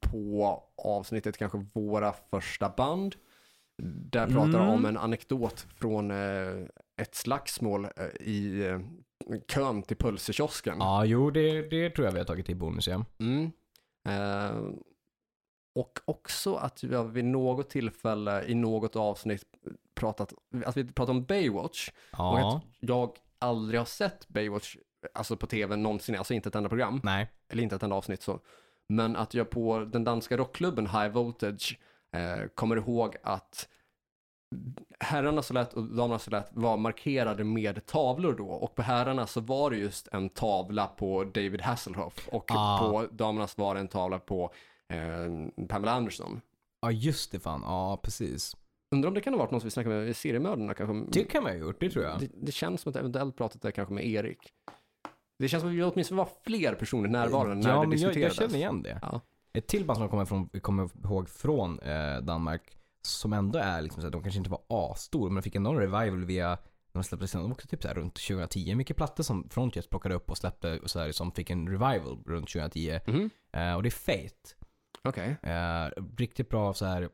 på 0.00 0.62
avsnittet 0.84 1.36
kanske 1.36 1.66
våra 1.72 2.12
första 2.30 2.68
band. 2.76 3.14
Där 3.82 4.26
pratar 4.26 4.52
jag 4.52 4.62
Mm. 4.62 4.74
om 4.74 4.84
en 4.84 4.96
anekdot 4.96 5.60
från 5.76 6.10
eh, 6.10 6.66
ett 7.02 7.14
slagsmål 7.14 7.84
eh, 7.84 8.26
i 8.26 8.66
eh, 8.66 8.80
kön 9.48 9.82
till 9.82 9.96
pulserkiosken. 9.96 10.76
Ja, 10.78 11.04
jo 11.04 11.30
det, 11.30 11.62
det 11.70 11.90
tror 11.90 12.06
jag 12.06 12.12
vi 12.12 12.18
har 12.18 12.26
tagit 12.26 12.48
i 12.50 12.54
bonus 12.54 12.88
ja. 12.88 13.04
Mm. 13.18 13.50
Eh, 14.08 14.60
och 15.74 15.98
också 16.04 16.54
att 16.54 16.82
har 16.82 17.04
vid 17.04 17.24
något 17.24 17.70
tillfälle 17.70 18.44
i 18.44 18.54
något 18.54 18.96
avsnitt 18.96 19.44
pratat, 19.94 20.32
att 20.66 20.76
vi 20.76 20.84
pratat 20.84 21.10
om 21.10 21.24
Baywatch. 21.24 21.88
Och 21.88 21.94
Ja. 22.18 22.56
att 22.56 22.62
jag 22.80 23.16
aldrig 23.38 23.80
har 23.80 23.84
sett 23.84 24.28
Baywatch, 24.28 24.76
alltså 25.14 25.36
på 25.36 25.46
tv 25.46 25.76
någonsin, 25.76 26.16
alltså 26.16 26.34
inte 26.34 26.48
ett 26.48 26.54
enda 26.54 26.68
program, 26.68 27.00
Nej. 27.04 27.30
eller 27.48 27.62
inte 27.62 27.76
ett 27.76 27.82
enda 27.82 27.96
avsnitt 27.96 28.22
så. 28.22 28.40
Men 28.88 29.16
att 29.16 29.34
jag 29.34 29.50
på 29.50 29.78
den 29.84 30.04
danska 30.04 30.36
rockklubben 30.36 30.86
High 30.86 31.08
Voltage 31.08 31.78
eh, 32.12 32.46
kommer 32.54 32.76
ihåg 32.76 33.16
att 33.22 33.68
herrarnas 35.00 35.48
toalett 35.48 35.72
och 35.72 35.84
damernas 35.84 36.24
toalett 36.24 36.48
var 36.52 36.76
markerade 36.76 37.44
med 37.44 37.86
tavlor 37.86 38.32
då 38.38 38.48
och 38.48 38.74
på 38.74 38.82
herrarna 38.82 39.26
så 39.26 39.40
var 39.40 39.70
det 39.70 39.76
just 39.76 40.08
en 40.08 40.28
tavla 40.28 40.86
på 40.86 41.24
David 41.24 41.60
Hasselhoff 41.60 42.28
och 42.28 42.50
Ah. 42.50 42.78
på 42.78 43.06
damernas 43.10 43.58
var 43.58 43.74
det 43.74 43.80
en 43.80 43.88
tavla 43.88 44.18
på 44.18 44.52
eh, 44.88 45.66
Pamela 45.68 45.92
Anderson. 45.92 46.40
Ja, 46.80 46.90
just 46.90 47.32
det 47.32 47.40
fan. 47.40 47.62
Ja, 47.64 48.00
precis. 48.02 48.56
Undrar 48.90 49.08
om 49.08 49.14
det 49.14 49.20
kan 49.20 49.32
ha 49.32 49.38
varit 49.38 49.50
någon 49.50 49.60
som 49.60 49.66
vi 49.66 49.70
snackade 49.70 50.04
med 50.04 50.16
seriemördarna 50.16 50.74
kanske. 50.74 51.20
Det 51.20 51.24
kan 51.24 51.42
man 51.42 51.52
ha 51.52 51.58
gjort, 51.58 51.80
det 51.80 51.90
tror 51.90 52.04
jag. 52.04 52.20
Det, 52.20 52.28
det 52.34 52.52
känns 52.52 52.80
som 52.80 52.90
att 52.90 52.96
eventuellt 52.96 53.36
pratat 53.36 53.62
där 53.62 53.70
kanske 53.70 53.94
med 53.94 54.06
Erik. 54.06 54.52
Det 55.38 55.48
känns 55.48 55.60
som 55.60 55.70
att 55.70 55.76
vi 55.76 55.82
åtminstone 55.82 56.18
var 56.18 56.28
fler 56.44 56.74
personer 56.74 57.08
närvarande 57.08 57.54
när 57.54 57.70
ja, 57.70 57.80
det 57.80 57.88
men 57.88 57.98
jag, 57.98 58.10
diskuterades. 58.10 58.40
jag 58.40 58.50
känner 58.50 58.58
igen 58.58 58.82
det. 58.82 58.98
Ja. 59.02 59.20
Ett 59.52 59.66
till 59.66 59.84
band 59.84 59.96
som 59.96 60.02
jag 60.02 60.10
kommer, 60.10 60.24
från, 60.24 60.48
kommer 60.48 60.90
ihåg 61.04 61.28
från 61.28 61.78
eh, 61.78 62.16
Danmark, 62.16 62.78
som 63.02 63.32
ändå 63.32 63.58
är 63.58 63.82
liksom 63.82 64.02
så 64.02 64.06
här, 64.06 64.12
de 64.12 64.22
kanske 64.22 64.38
inte 64.38 64.50
var 64.50 64.62
asstor, 64.68 65.28
men 65.28 65.34
de 65.34 65.42
fick 65.42 65.54
ändå 65.54 65.70
en 65.70 65.78
revival 65.78 66.24
via, 66.24 66.48
när 66.48 66.58
de 66.92 67.04
släppte 67.04 67.28
sen, 67.28 67.42
de 67.42 67.52
också 67.52 67.68
typ 67.68 67.82
så 67.82 67.88
här 67.88 67.94
runt 67.94 68.14
2010. 68.14 68.74
Mycket 68.74 68.96
plattor 68.96 69.24
som 69.24 69.48
Frontiers 69.50 69.86
plockade 69.86 70.14
upp 70.14 70.30
och 70.30 70.38
släppte 70.38 70.78
och 70.78 70.90
så 70.90 71.00
här, 71.00 71.12
som 71.12 71.32
fick 71.32 71.50
en 71.50 71.68
revival 71.68 72.18
runt 72.26 72.48
2010. 72.48 73.00
Mhm. 73.06 73.30
Eh, 73.52 73.74
och 73.74 73.82
det 73.82 73.88
är 73.88 73.90
Fate. 73.90 74.54
Okej. 75.02 75.36
Eh, 75.42 76.02
riktigt 76.16 76.48
bra 76.48 76.74
så 76.74 76.84
här 76.84 77.08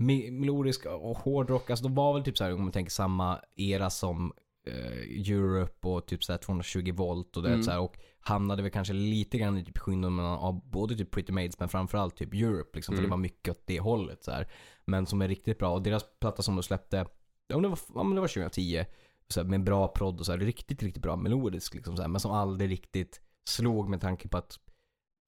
melodisk 0.00 0.86
och 0.86 1.18
hårdrock. 1.18 1.70
Alltså 1.70 1.82
de 1.84 1.94
var 1.94 2.14
väl 2.14 2.22
typ 2.24 2.38
så 2.38 2.44
här 2.44 2.54
om 2.54 2.62
man 2.62 2.72
tänker 2.72 2.90
samma 2.90 3.40
era 3.56 3.90
som 3.90 4.32
eh, 4.66 5.30
Europe 5.30 5.88
och 5.88 6.06
typ 6.06 6.24
så 6.24 6.32
här 6.32 6.38
220 6.38 6.92
volt 6.94 7.36
och 7.36 7.42
det 7.42 7.48
Mm. 7.48 7.62
så 7.62 7.70
här, 7.70 7.80
och 7.80 7.98
hamnade 8.20 8.62
väl 8.62 8.70
kanske 8.70 8.94
lite 8.94 9.38
grann 9.38 9.58
i 9.58 9.64
typ 9.64 9.78
skynden 9.78 10.20
av 10.20 10.70
både 10.70 10.96
typ 10.96 11.10
Pretty 11.10 11.32
Maids 11.32 11.58
men 11.58 11.68
framförallt 11.68 12.16
typ 12.16 12.34
Europe 12.34 12.70
liksom. 12.74 12.92
För 12.94 12.98
Mm. 12.98 13.08
det 13.08 13.10
var 13.10 13.22
mycket 13.22 13.50
åt 13.56 13.62
det 13.66 13.80
hållet 13.80 14.24
så 14.24 14.30
här. 14.30 14.48
Men 14.84 15.06
som 15.06 15.22
är 15.22 15.28
riktigt 15.28 15.58
bra 15.58 15.72
och 15.72 15.82
deras 15.82 16.04
platta 16.20 16.42
som 16.42 16.56
de 16.56 16.62
släppte, 16.62 17.06
men 17.48 17.62
det 17.62 17.68
var, 17.68 18.04
men 18.04 18.14
det 18.14 18.20
var 18.20 18.28
2010. 18.28 18.84
Så 19.28 19.40
här, 19.40 19.48
med 19.48 19.64
bra 19.64 19.88
prodd 19.88 20.20
och 20.20 20.26
så 20.26 20.32
här, 20.32 20.38
riktigt, 20.38 20.82
riktigt 20.82 21.02
bra 21.02 21.16
melodisk 21.16 21.74
liksom 21.74 21.96
så 21.96 22.02
här, 22.02 22.08
men 22.08 22.20
som 22.20 22.30
aldrig 22.32 22.70
riktigt 22.70 23.20
slog 23.48 23.88
med 23.88 24.00
tanke 24.00 24.28
på 24.28 24.36
att 24.38 24.58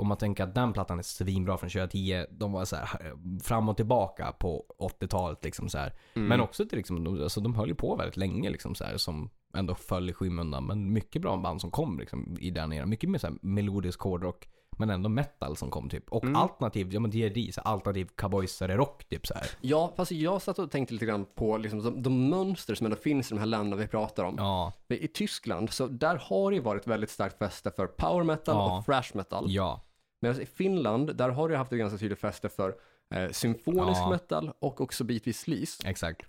om 0.02 0.08
man 0.08 0.16
tänker 0.18 0.44
att 0.44 0.54
den 0.54 0.72
plattan 0.72 0.98
är 0.98 1.02
svinbra 1.02 1.58
från 1.58 1.70
2010, 1.70 2.24
de 2.30 2.52
var 2.52 2.64
så 2.64 2.76
här 2.76 3.12
fram 3.42 3.68
och 3.68 3.76
tillbaka 3.76 4.32
på 4.32 4.64
80-talet 4.78 5.44
liksom 5.44 5.68
så. 5.68 5.78
Mm. 5.78 5.90
Men 6.14 6.40
också 6.40 6.66
till 6.66 6.78
liksom, 6.78 7.04
de, 7.04 7.22
alltså, 7.22 7.40
de 7.40 7.54
höll 7.54 7.68
ju 7.68 7.74
på 7.74 7.96
väldigt 7.96 8.16
länge 8.16 8.50
liksom 8.50 8.74
så 8.74 8.84
här 8.84 8.96
som 8.96 9.30
ändå 9.56 9.74
föll 9.74 10.10
i 10.10 10.12
skymundan. 10.12 10.64
Men 10.66 10.92
mycket 10.92 11.22
bra 11.22 11.36
band 11.36 11.60
som 11.60 11.70
kom 11.70 11.98
liksom 11.98 12.36
i 12.40 12.50
den 12.50 12.72
eran. 12.72 12.88
Mycket 12.88 13.10
mer 13.10 13.18
så 13.18 13.26
här 13.26 13.36
melodisk 13.42 14.00
hårdrock. 14.00 14.48
Men 14.78 14.90
ändå 14.90 15.08
metal 15.08 15.56
som 15.56 15.70
kom 15.70 15.88
typ. 15.88 16.08
Och 16.12 16.24
Mm. 16.24 16.36
alternativ, 16.36 16.92
ja 16.94 17.00
men 17.00 17.10
D&D, 17.10 17.50
så 17.54 17.60
här, 17.64 17.72
alternativ 17.72 18.08
cowboysare 18.16 18.76
rock 18.76 19.04
typ 19.08 19.26
så 19.26 19.34
här. 19.34 19.46
Ja, 19.60 19.92
fast 19.96 20.10
jag 20.12 20.42
satt 20.42 20.58
och 20.58 20.70
tänkte 20.70 20.94
lite 20.94 21.06
grann 21.06 21.26
på 21.34 21.56
liksom, 21.56 21.82
de, 21.82 22.02
de 22.02 22.28
mönster 22.28 22.74
som 22.74 22.84
ändå 22.84 22.96
finns 22.96 23.30
i 23.30 23.34
de 23.34 23.38
här 23.38 23.46
länderna 23.46 23.76
vi 23.82 23.88
pratar 23.88 24.24
om. 24.24 24.34
Ja, 24.38 24.72
I 24.88 25.08
Tyskland, 25.08 25.70
så 25.70 25.86
där 25.86 26.16
har 26.16 26.50
det 26.50 26.56
ju 26.56 26.62
varit 26.62 26.86
väldigt 26.86 27.10
starkt 27.10 27.38
fäste 27.38 27.70
för 27.76 27.86
power 27.86 28.24
metal 28.24 28.54
Ja. 28.54 28.78
och 28.78 28.84
thrash 28.84 29.10
metal. 29.16 29.44
ja, 29.48 29.80
Medan 30.22 30.40
i 30.40 30.46
Finland, 30.46 31.16
där 31.16 31.28
har 31.28 31.48
det 31.48 31.56
haft 31.56 31.72
ett 31.72 31.78
ganska 31.78 31.98
tydligt 31.98 32.18
fäste 32.18 32.48
för 32.48 32.74
eh, 33.14 33.30
symfonisk 33.30 34.00
Ja. 34.00 34.10
metal 34.10 34.52
och 34.58 34.80
också 34.80 35.04
bitvis 35.04 35.40
sleaze. 35.40 35.88
exakt. 35.88 36.22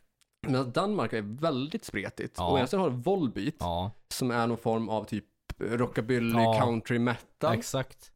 Medan 0.47 0.71
Danmark 0.71 1.13
är 1.13 1.21
väldigt 1.21 1.85
spretigt. 1.85 2.33
Ja. 2.37 2.49
Och 2.51 2.57
egentligen 2.57 2.83
har 2.83 2.89
du 2.89 2.95
Volbeat, 2.95 3.55
Ja, 3.59 3.91
som 4.09 4.31
är 4.31 4.47
någon 4.47 4.57
form 4.57 4.89
av 4.89 5.03
typ 5.03 5.25
rockabilly, 5.57 6.33
Ja. 6.43 6.59
country 6.61 6.99
metal. 6.99 7.53
exakt. 7.57 8.11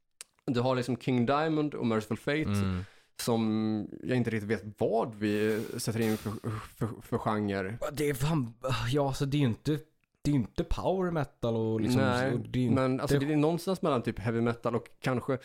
Du 0.46 0.60
har 0.60 0.76
liksom 0.76 0.98
King 0.98 1.26
Diamond 1.26 1.74
och 1.74 1.86
Merciful 1.88 2.18
Fate, 2.18 2.42
Mm. 2.42 2.86
som 3.20 3.88
jag 4.04 4.18
inte 4.18 4.30
riktigt 4.30 4.50
vet 4.50 4.64
vad 4.78 5.16
vi 5.16 5.64
sätter 5.78 6.00
in 6.02 6.18
för, 6.18 6.32
för, 6.78 6.90
för 7.02 7.18
genre. 7.18 7.78
Det 7.94 8.10
är 8.10 8.14
fan, 8.14 8.54
ja 8.92 9.14
så 9.14 9.26
det 9.26 9.38
är 9.38 9.40
ju 9.42 9.46
inte, 9.48 9.80
det 10.22 10.32
är 10.32 10.36
inte 10.36 10.64
power 10.64 11.12
metal 11.12 11.56
och 11.56 11.82
liksom, 11.82 12.02
Nej, 12.02 12.34
och 12.34 12.40
det 12.40 12.60
inte, 12.60 12.76
Men 12.82 13.00
alltså 13.02 13.20
det 13.20 13.34
är 13.34 13.38
någonstans 13.38 13.82
mellan 13.82 14.02
typ 14.02 14.20
heavy 14.20 14.42
metal 14.42 14.76
och 14.76 14.88
kanske 15.02 15.38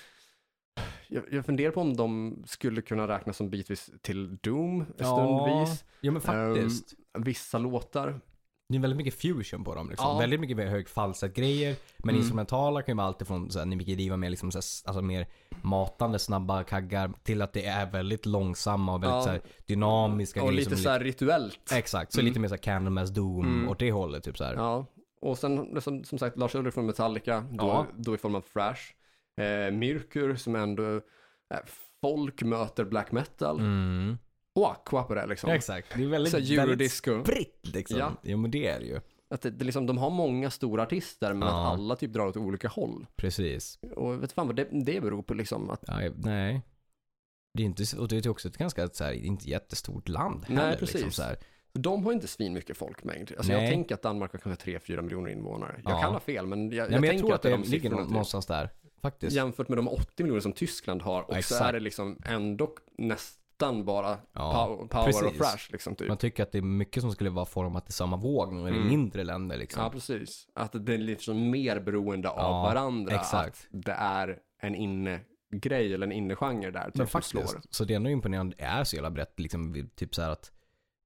jag, 1.09 1.25
jag 1.31 1.47
funderar 1.47 1.71
på 1.73 1.81
om 1.81 1.97
de 1.97 2.43
skulle 2.47 2.83
kunna 2.83 3.09
räknas 3.09 3.37
som 3.37 3.51
bitvis 3.51 3.91
till 4.03 4.37
Doom 4.37 4.85
stundvis. 4.95 5.85
Ja 6.01 6.13
men 6.13 6.21
faktiskt. 6.23 6.95
Vissa 7.19 7.59
låtar. 7.59 8.21
Det 8.69 8.77
är 8.77 8.81
väldigt 8.81 8.97
mycket 8.97 9.15
fusion 9.15 9.65
på 9.65 9.75
dem 9.75 9.89
liksom. 9.91 10.09
Ja. 10.09 10.19
Väldigt 10.19 10.41
mycket 10.41 10.57
hög 10.57 10.87
grejer 11.35 11.77
Men 11.99 12.09
Mm. 12.09 12.17
instrumentala 12.21 12.83
kan 12.83 12.93
ju 12.93 12.97
vara 12.97 13.07
alltid 13.07 13.27
från 13.27 13.51
såhär, 13.51 13.67
Nimicky 13.67 13.95
Diva 13.95 14.17
med 14.17 14.31
liksom 14.31 14.51
såhär, 14.53 14.65
alltså 14.89 15.03
mer 15.03 15.27
matande, 15.63 16.19
snabba 16.19 16.65
kaggar 16.65 17.13
till 17.23 17.43
att 17.43 17.53
det 17.53 17.65
är 17.67 17.91
väldigt 17.91 18.27
långsamma 18.27 18.95
och 18.95 19.03
väldigt 19.03 19.15
Ja. 19.17 19.23
såhär, 19.23 19.41
dynamiska 19.67 20.43
Och 20.43 20.49
grejer. 20.49 20.59
lite 20.65 20.77
som 20.77 20.83
så 20.83 20.89
är 20.89 20.93
här 20.93 21.01
rituellt. 21.01 21.59
lite, 21.59 21.77
Exakt, 21.79 22.13
så 22.13 22.21
Mm. 22.21 22.29
lite 22.29 22.41
mer 22.41 22.49
såhär 22.49 22.63
Candlemass 22.63 23.11
Doom 23.11 23.47
Mm. 23.47 23.69
åt 23.69 23.79
det 23.79 23.93
hållet 23.93 24.25
typ 24.25 24.39
såhär. 24.39 24.55
Ja. 24.55 24.87
Och 25.21 25.39
sen 25.39 25.81
som, 25.81 26.05
som 26.05 26.19
sagt 26.19 26.39
Lars 26.39 26.55
Ulrich 26.55 26.75
från 26.75 26.87
Metallica, 26.87 27.41
då, 27.51 27.67
Ja. 27.67 27.87
då 27.97 28.15
i 28.15 28.19
form 28.19 28.35
av 28.35 28.41
thrash. 28.41 28.81
Eh, 29.41 29.73
Mirkur 29.73 30.35
som 30.35 30.57
ändå 30.57 30.97
eh, 31.55 31.61
folk 32.01 32.43
möter 32.43 32.85
black 32.85 33.13
metal. 33.13 33.59
Mm. 33.61 34.19
Och 34.55 34.71
Aqua 34.71 35.03
på 35.03 35.15
det 35.15 35.27
liksom. 35.27 35.51
Exakt, 35.51 35.89
det 35.97 36.03
är 36.05 36.09
väldigt, 36.09 36.49
Så 36.49 36.57
väldigt 36.57 36.93
spritt 36.93 37.61
liksom. 37.75 37.99
Ja. 37.99 38.13
Ja. 38.23 38.37
men 38.37 38.51
det 38.51 38.67
är 38.67 38.81
det 38.81 38.87
ju. 38.87 39.01
Att 39.31 39.43
det, 39.43 39.51
det 39.51 39.65
liksom, 39.65 39.87
de 39.87 39.99
har 39.99 40.11
många 40.11 40.51
stora 40.51 40.83
artister 40.83 41.33
men 41.35 41.49
Ja. 41.49 41.67
att 41.67 41.73
alla 41.79 41.97
typ 41.97 42.13
drar 42.13 42.27
åt 42.27 42.37
olika 42.37 42.69
håll. 42.69 43.07
Precis. 43.17 43.79
Och 43.97 44.23
vet 44.23 44.33
fan 44.33 44.47
vad 44.47 44.57
det, 44.57 44.69
det 44.73 45.01
beror 45.01 45.23
på 45.23 45.35
liksom. 45.35 45.71
Att, 45.71 45.85
Ja, 45.87 46.01
nej. 46.17 46.63
Det 47.55 47.63
är 47.63 47.67
inte, 47.67 47.85
och 47.99 48.09
det 48.09 48.27
är 48.27 48.29
också 48.31 48.49
ett 48.49 48.57
ganska 48.57 48.89
så 48.89 49.05
här, 49.05 49.13
inte 49.13 49.51
jättestort 49.51 50.09
land 50.09 50.45
Nej, 50.49 50.57
heller, 50.59 50.77
precis. 50.79 50.95
Liksom, 50.95 51.11
så 51.11 51.23
här. 51.23 51.37
de 51.73 52.05
har 52.05 52.13
inte 52.13 52.27
svin 52.29 52.53
mycket 52.53 52.77
folkmängd. 52.77 53.33
Alltså 53.37 53.53
jag 53.53 53.61
Nej. 53.61 53.71
tänker 53.71 53.95
att 53.95 54.03
Danmark 54.03 54.33
har 54.33 54.39
kanske 54.39 54.71
3-4 54.79 55.03
miljoner 55.03 55.31
invånare. 55.31 55.81
Jag 55.85 55.93
Ja. 55.93 56.01
kan 56.03 56.13
ha 56.13 56.21
fel 56.21 56.47
men 56.47 56.71
jag, 56.71 56.85
Nej, 56.85 56.93
jag 56.93 57.01
men 57.01 57.11
jag 57.11 57.19
tror 57.19 57.29
att 57.31 57.35
att 57.35 57.43
det 57.43 57.51
de 57.51 57.63
ligger 57.63 57.91
typ. 57.91 57.99
någonstans 57.99 58.47
där. 58.47 58.71
Faktiskt. 59.03 59.37
Jämfört 59.37 59.69
med 59.69 59.79
de 59.79 59.89
80 59.89 60.23
miljoner 60.23 60.41
som 60.41 60.53
Tyskland 60.53 61.03
har 61.03 61.23
och 61.23 61.33
så 61.33 61.39
Exakt. 61.39 61.63
är 61.65 61.73
det 61.73 61.81
liksom 61.81 62.19
ändå 62.25 62.75
nästan 62.99 63.85
bara 63.85 64.19
Ja, 64.33 64.67
pow- 64.81 64.89
power 64.89 65.05
precis. 65.07 65.23
och 65.23 65.35
thrash 65.35 65.73
liksom 65.73 65.95
typ. 65.97 66.09
Man 66.09 66.17
tycker 66.17 66.43
att 66.43 66.53
det 66.53 66.59
är 66.59 66.63
mycket 66.63 67.03
som 67.03 67.13
skulle 67.13 67.31
vara 67.31 67.45
format 67.47 67.89
i 67.89 67.93
samma 67.93 68.17
våg 68.17 68.53
när 68.53 68.63
det 68.63 68.69
är 68.71 68.75
Mm. 68.75 68.89
mindre 68.89 69.25
länder 69.25 69.57
liksom. 69.57 69.83
Ja, 69.83 69.91
precis. 69.91 70.47
Att 70.55 70.87
det 70.87 70.95
är 70.95 70.99
liksom 70.99 71.51
mer 71.51 71.81
beroende 71.81 72.29
av 72.31 72.39
Ja, 72.39 72.63
varandra. 72.63 73.15
exakt. 73.15 73.69
Att 73.73 73.85
det 73.87 73.93
är 73.93 74.39
en 74.61 74.75
inne-grej 74.75 75.95
eller 75.95 76.07
en 76.07 76.13
innegenre 76.13 76.71
där 76.71 76.85
typ, 76.85 76.95
Men 76.95 77.07
som 77.07 77.23
slår. 77.23 77.43
faktiskt, 77.43 77.75
så 77.75 77.85
det 77.85 77.95
är 77.95 77.97
ändå 77.97 78.11
imponerande. 78.11 78.57
Det 78.59 78.65
är 78.65 78.85
så 78.85 78.97
jävla 78.97 79.11
brett 79.11 79.41
liksom. 79.41 79.89
Typ 79.95 80.15
så 80.15 80.23
här 80.23 80.31
att 80.31 80.53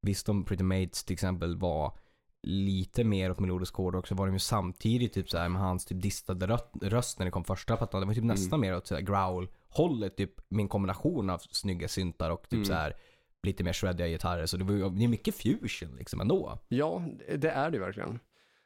visst 0.03 0.29
om 0.29 0.45
Pretty 0.45 0.65
Mates 0.65 1.05
till 1.05 1.13
exempel 1.15 1.57
var 1.57 1.99
lite 2.47 3.05
mer 3.05 3.31
åt 3.31 3.39
melodisk 3.41 3.75
hårdrock 3.75 4.07
så 4.07 4.15
var 4.15 4.27
de 4.27 4.33
ju 4.33 4.39
samtidigt 4.39 5.13
typ 5.13 5.31
så 5.31 5.39
här 5.39 5.49
med 5.49 5.63
hans 5.63 5.85
typ 5.85 6.03
distade 6.03 6.59
röst, 6.83 7.19
när 7.19 7.27
det 7.27 7.31
kom 7.33 7.45
första 7.45 7.77
plattan. 7.77 8.01
Det 8.01 8.07
var 8.07 8.15
typ 8.15 8.23
Mm. 8.25 8.35
nästan 8.35 8.61
mer 8.61 8.77
åt 8.77 8.87
så 8.87 8.95
här 8.95 9.03
growl-hållet 9.03 10.17
typ 10.17 10.33
en 10.51 10.69
kombination 10.69 11.31
av 11.31 11.39
snygga 11.39 11.89
syntar 11.89 12.31
och 12.31 12.43
typ 12.43 12.53
Mm. 12.53 12.65
så 12.65 12.73
här 12.75 12.97
lite 13.43 13.65
mer 13.65 13.73
shreddiga 13.73 14.09
gitarrer. 14.09 14.47
Så 14.47 14.57
det, 14.57 14.65
var, 14.65 14.91
det 14.91 15.05
är 15.05 15.09
mycket 15.09 15.35
fusion 15.35 15.97
liksom 15.99 16.21
ändå. 16.21 16.59
Ja, 16.69 17.03
det 17.39 17.51
är 17.51 17.71
det 17.71 17.79
verkligen. 17.79 18.19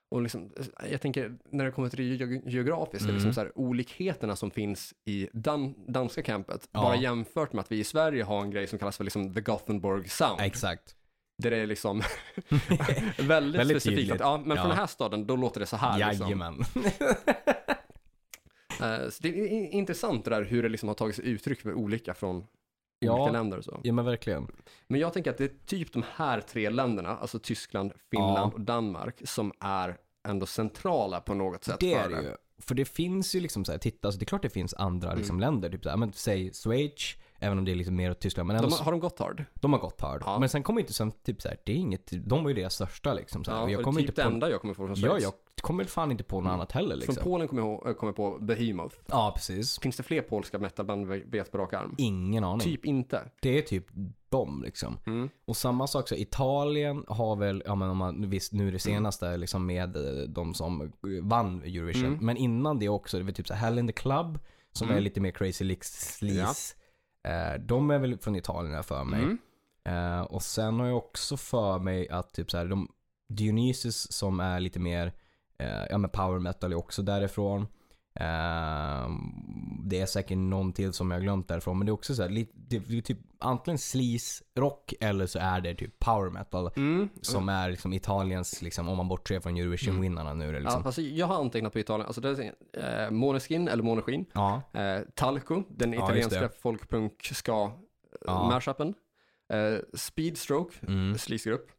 Och 0.09 0.22
liksom, 0.22 0.53
jag 0.91 1.01
tänker, 1.01 1.39
när 1.51 1.64
det 1.64 1.70
kommer 1.70 1.89
till 1.89 1.99
det 1.99 2.24
ge- 2.24 2.43
geografiska, 2.47 3.05
Mm. 3.05 3.14
liksom 3.14 3.33
så 3.35 3.41
här, 3.41 3.53
olikheterna 3.59 4.37
som 4.37 4.51
finns 4.51 4.95
i 5.05 5.28
dan 5.33 5.74
danska 5.93 6.22
campet, 6.22 6.68
Ja. 6.72 6.81
bara 6.83 6.97
jämfört 6.97 7.53
med 7.53 7.61
att 7.61 7.72
vi 7.72 7.78
i 7.78 7.85
Sverige 7.85 8.22
har 8.24 8.41
en 8.43 8.51
grej 8.51 8.66
som 8.66 8.78
kallas 8.78 8.97
för 8.97 9.05
liksom 9.05 9.35
the 9.35 9.41
Gothenburg 9.41 10.11
sound. 10.11 10.41
Exakt. 10.41 10.97
Där 11.41 11.51
det 11.51 11.57
är 11.57 11.66
liksom 11.66 12.03
väldigt, 13.18 13.61
Väldigt 13.61 13.82
specifikt. 13.82 14.12
Att, 14.12 14.20
ja, 14.20 14.43
men 14.45 14.57
Ja. 14.57 14.62
från 14.62 14.68
den 14.70 14.78
här 14.78 14.86
staden, 14.86 15.26
då 15.26 15.36
låter 15.36 15.61
det 15.61 15.66
så 15.66 15.76
här. 15.76 16.09
Liksom. 16.11 16.26
Jajamän. 16.26 16.64
Eh, 18.82 19.09
så 19.11 19.22
det 19.22 19.28
är 19.28 19.72
intressant 19.72 20.24
det 20.24 20.30
där 20.30 20.43
hur 20.43 20.62
det 20.62 20.68
liksom 20.68 20.88
har 20.88 20.95
tagit 20.95 21.16
sig 21.16 21.28
uttryck 21.28 21.61
för 21.61 21.74
olika 21.74 22.14
från 22.14 22.45
Ja. 22.99 23.12
olika 23.22 23.32
länder 23.32 23.59
och 23.59 23.64
så. 23.64 23.80
ja 23.82 23.93
men 23.93 24.05
verkligen. 24.05 24.47
Men 24.86 25.01
jag 25.01 25.12
tänker 25.12 25.30
att 25.30 25.38
det 25.38 25.45
är 25.45 25.66
typ 25.66 25.93
de 25.93 26.05
här 26.14 26.41
tre 26.41 26.70
länderna, 26.70 27.09
alltså 27.16 27.38
Tyskland, 27.38 27.93
Finland 28.11 28.38
Ja. 28.38 28.53
och 28.55 28.61
Danmark, 28.61 29.20
som 29.24 29.53
är 29.61 29.97
ändå 30.28 30.47
centrala 30.47 31.20
på 31.20 31.34
något 31.34 31.64
sätt 31.64 31.76
Det 31.80 31.95
är 31.95 32.09
det 32.09 32.22
ju. 32.22 32.34
För 32.59 32.74
det 32.74 32.84
finns 32.84 33.34
ju 33.34 33.41
liksom 33.41 33.64
så 33.64 33.72
här, 33.72 33.78
titta, 33.78 34.09
alltså 34.09 34.18
det 34.18 34.24
är 34.24 34.26
klart 34.26 34.43
det 34.43 34.51
finns 34.51 34.74
andra 34.74 35.14
liksom 35.14 35.36
Mm. 35.36 35.41
länder, 35.53 35.70
typ 35.70 35.82
så 35.82 35.91
här, 35.91 35.97
men 35.97 36.12
säg 36.12 36.53
Schweiz, 36.55 37.16
även 37.41 37.59
om 37.59 37.64
det 37.64 37.70
är 37.70 37.74
liksom 37.76 37.97
mer 37.97 38.11
åt 38.11 38.20
Tyskland, 38.20 38.47
men 38.47 38.57
ändå, 38.57 38.68
De, 38.68 38.74
har- 38.74 38.84
har 38.84 38.93
de 38.93 39.01
Gotthard? 39.01 39.45
de 39.55 39.72
har 39.72 39.80
gått 39.80 40.01
hard. 40.01 40.22
Ja. 40.26 40.38
Men 40.38 40.49
sen 40.49 40.62
kommer 40.62 40.80
inte 40.80 40.93
sen, 40.93 41.12
typ 41.12 41.43
så 41.43 41.49
här, 41.49 41.57
det 41.64 41.72
är 41.72 41.76
inget, 41.76 42.11
de 42.28 42.43
var 42.43 42.51
ju 42.51 42.55
deras 42.57 42.74
största 42.74 43.14
liksom 43.14 43.45
så 43.45 43.51
här. 43.51 43.59
Ja, 43.61 43.70
jag 43.70 43.82
kommer 43.82 44.01
typ 44.01 44.09
inte 44.11 44.22
det 44.22 44.26
på, 44.28 44.34
enda 44.34 44.51
jag 44.51 44.61
kommer 44.61 44.74
få 44.74 44.86
från 44.86 44.97
Ja, 45.01 45.09
Schweiz. 45.11 45.22
jag 45.24 45.32
kommer 45.62 45.84
fan 45.84 46.11
inte 46.11 46.24
på 46.24 46.41
något 46.41 46.51
annat 46.53 46.72
heller 46.72 46.97
liksom. 46.97 47.14
Från 47.14 47.24
Polen 47.24 47.49
kommer 47.49 47.62
jag, 47.84 47.99
kommer 47.99 48.12
på 48.12 48.38
Behemoth. 48.41 48.97
Ja, 49.07 49.32
precis. 49.36 49.78
Finns 49.80 49.97
det 49.97 50.03
fler 50.03 50.22
polska 50.22 50.59
metalband 50.59 51.07
vet 51.07 51.53
på 51.53 51.59
rak 51.59 51.72
arm? 51.72 51.95
Ingen 51.99 52.45
aning. 52.45 52.61
Typ 52.61 52.84
inte. 52.84 53.30
Det 53.43 53.59
är 53.59 53.62
typ 53.62 53.86
dem 54.28 54.62
liksom. 54.66 54.99
Mm. 55.07 55.28
Och 55.45 55.57
samma 55.57 55.86
sak 55.86 56.09
så, 56.09 56.14
Italien 56.14 57.05
har 57.09 57.36
väl, 57.36 57.62
ja 57.66 57.74
men 57.74 57.91
om 57.91 57.97
man, 57.97 58.30
visst 58.30 58.53
nu 58.53 58.70
det 58.70 58.78
senaste 58.78 59.36
liksom 59.36 59.66
med 59.66 59.97
eh, 59.97 60.03
de 60.28 60.55
som 60.55 60.93
vann 61.22 61.62
Eurovision. 61.62 62.05
Mm. 62.07 62.26
Men 62.26 62.36
innan 62.36 62.78
det 62.78 62.88
också, 62.88 63.18
det 63.18 63.24
var 63.24 63.32
typ 63.32 63.49
så 63.49 63.55
här 63.55 63.61
Hell 63.66 63.78
in 63.78 63.86
the 63.86 63.93
Club, 63.93 64.38
som 64.72 64.86
Mm. 64.86 64.97
är 64.97 65.01
lite 65.01 65.20
mer 65.20 65.30
crazy 65.30 65.64
licks 65.64 66.14
sleaze. 66.16 66.74
Eh, 66.74 66.80
de 67.61 67.91
är 67.91 67.99
väl 67.99 68.18
från 68.18 68.37
Italien 68.37 68.75
här 68.75 68.83
för 68.83 69.05
mig. 69.05 69.23
Mm. 69.23 69.39
Eh, 69.85 70.21
och 70.21 70.43
sen 70.43 70.81
har 70.81 70.87
jag 70.87 70.97
också 70.97 71.37
för 71.37 71.79
mig 71.79 72.09
att 72.09 72.35
typ 72.35 72.51
så 72.51 72.59
här, 72.59 72.64
de 72.66 72.89
Dionysus 73.29 74.12
som 74.12 74.41
är 74.41 74.61
lite 74.61 74.79
mer, 74.79 75.12
eh, 75.59 75.85
ja 75.91 75.99
men 75.99 76.11
power 76.11 76.39
metal 76.39 76.73
är 76.73 76.77
också 76.77 77.03
därifrån. 77.03 77.66
Eh, 78.21 79.09
det 79.85 80.01
är 80.01 80.07
säkert 80.07 80.39
någon 80.39 80.73
till 80.73 80.93
som 80.93 81.11
jag 81.11 81.18
har 81.18 81.23
glömt 81.23 81.49
därifrån. 81.49 81.79
Men 81.79 81.87
det 81.87 81.91
är 81.91 81.95
också 81.95 82.14
så 82.14 82.23
här, 82.23 82.29
lite, 82.29 82.53
det 82.55 82.79
det 82.79 82.99
är 82.99 83.03
typ 83.03 83.18
antingen 83.39 83.79
sleaze 83.79 84.45
rock 84.57 84.95
eller 85.01 85.27
så 85.27 85.39
är 85.39 85.61
det 85.61 85.75
typ 85.75 85.99
power 85.99 86.31
metal. 86.31 86.71
Mm. 86.77 87.09
Som 87.23 87.49
är 87.49 87.71
liksom 87.71 87.93
Italiens, 87.93 88.62
liksom, 88.62 88.89
om 88.89 88.97
man 88.97 89.09
bortser 89.09 89.41
från 89.41 89.57
Eurovision-vinnarna 89.57 90.35
nu. 90.35 90.49
är 90.49 90.53
det 90.53 90.59
Ja, 90.59 90.62
Liksom. 90.64 90.83
fast 90.83 90.99
jag 90.99 91.27
har 91.27 91.35
antecknat 91.41 91.73
på 91.73 91.79
Italien. 91.79 92.07
Alltså 92.07 92.21
det 92.21 92.53
är 92.73 93.05
eh, 93.05 93.11
Måneskin 93.11 93.68
eller 93.68 93.83
Måneskin. 93.83 94.25
Ja. 94.33 94.62
Eh, 94.73 95.01
Talco, 95.14 95.62
den 95.68 95.93
Ja, 95.93 96.05
italienska 96.05 96.49
folkpunk 96.62 97.23
ska 97.35 97.73
Ja. 98.27 98.49
mashupen. 98.49 98.95
Eh, 99.53 99.79
Speedstroke, 99.95 100.75
Mm. 100.87 101.18
sleazegrupp. 101.18 101.71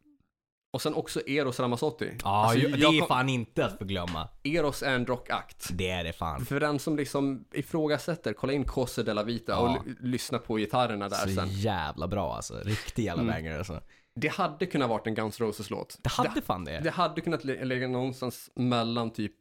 Och 0.74 0.82
sen 0.82 0.94
också 0.94 1.20
Eros 1.28 1.60
Ramazzotti. 1.60 2.10
Ja, 2.24 2.44
Alltså, 2.46 2.68
det 2.68 2.82
är 2.82 2.98
kom- 2.98 3.08
fan 3.08 3.28
inte 3.28 3.64
att 3.66 3.78
förglömma. 3.78 4.28
Eros 4.44 4.82
är 4.82 4.94
en 4.94 5.06
rockakt. 5.06 5.68
Det 5.72 5.90
är 5.90 6.04
det 6.04 6.12
fan. 6.12 6.44
För 6.44 6.60
den 6.60 6.78
som 6.78 6.96
liksom 6.96 7.44
ifrågasätter, 7.52 8.32
kolla 8.32 8.52
in 8.52 8.64
Cose 8.64 9.02
della 9.02 9.22
Vita 9.22 9.52
Ja. 9.52 9.58
och 9.58 9.78
lyssna 10.00 10.38
på 10.38 10.56
gitarrerna 10.56 11.08
där 11.08 11.16
Så 11.16 11.28
sen. 11.34 11.48
jävla 11.48 12.08
bra 12.08 12.34
alltså. 12.36 12.54
Riktig 12.64 13.04
jävla 13.04 13.22
Mm. 13.22 13.34
banger 13.34 13.58
alltså. 13.58 13.80
Det 14.14 14.28
hade 14.28 14.66
kunnat 14.66 14.88
varit 14.88 15.06
en 15.06 15.14
Guns 15.14 15.40
Roses-låt. 15.40 15.98
Det 16.02 16.10
hade 16.12 16.42
fan 16.42 16.64
det. 16.64 16.80
Det 16.84 16.90
hade 16.90 17.20
kunnat 17.20 17.44
ligga 17.44 17.88
någonstans 17.88 18.50
mellan 18.54 19.10
typ 19.12 19.32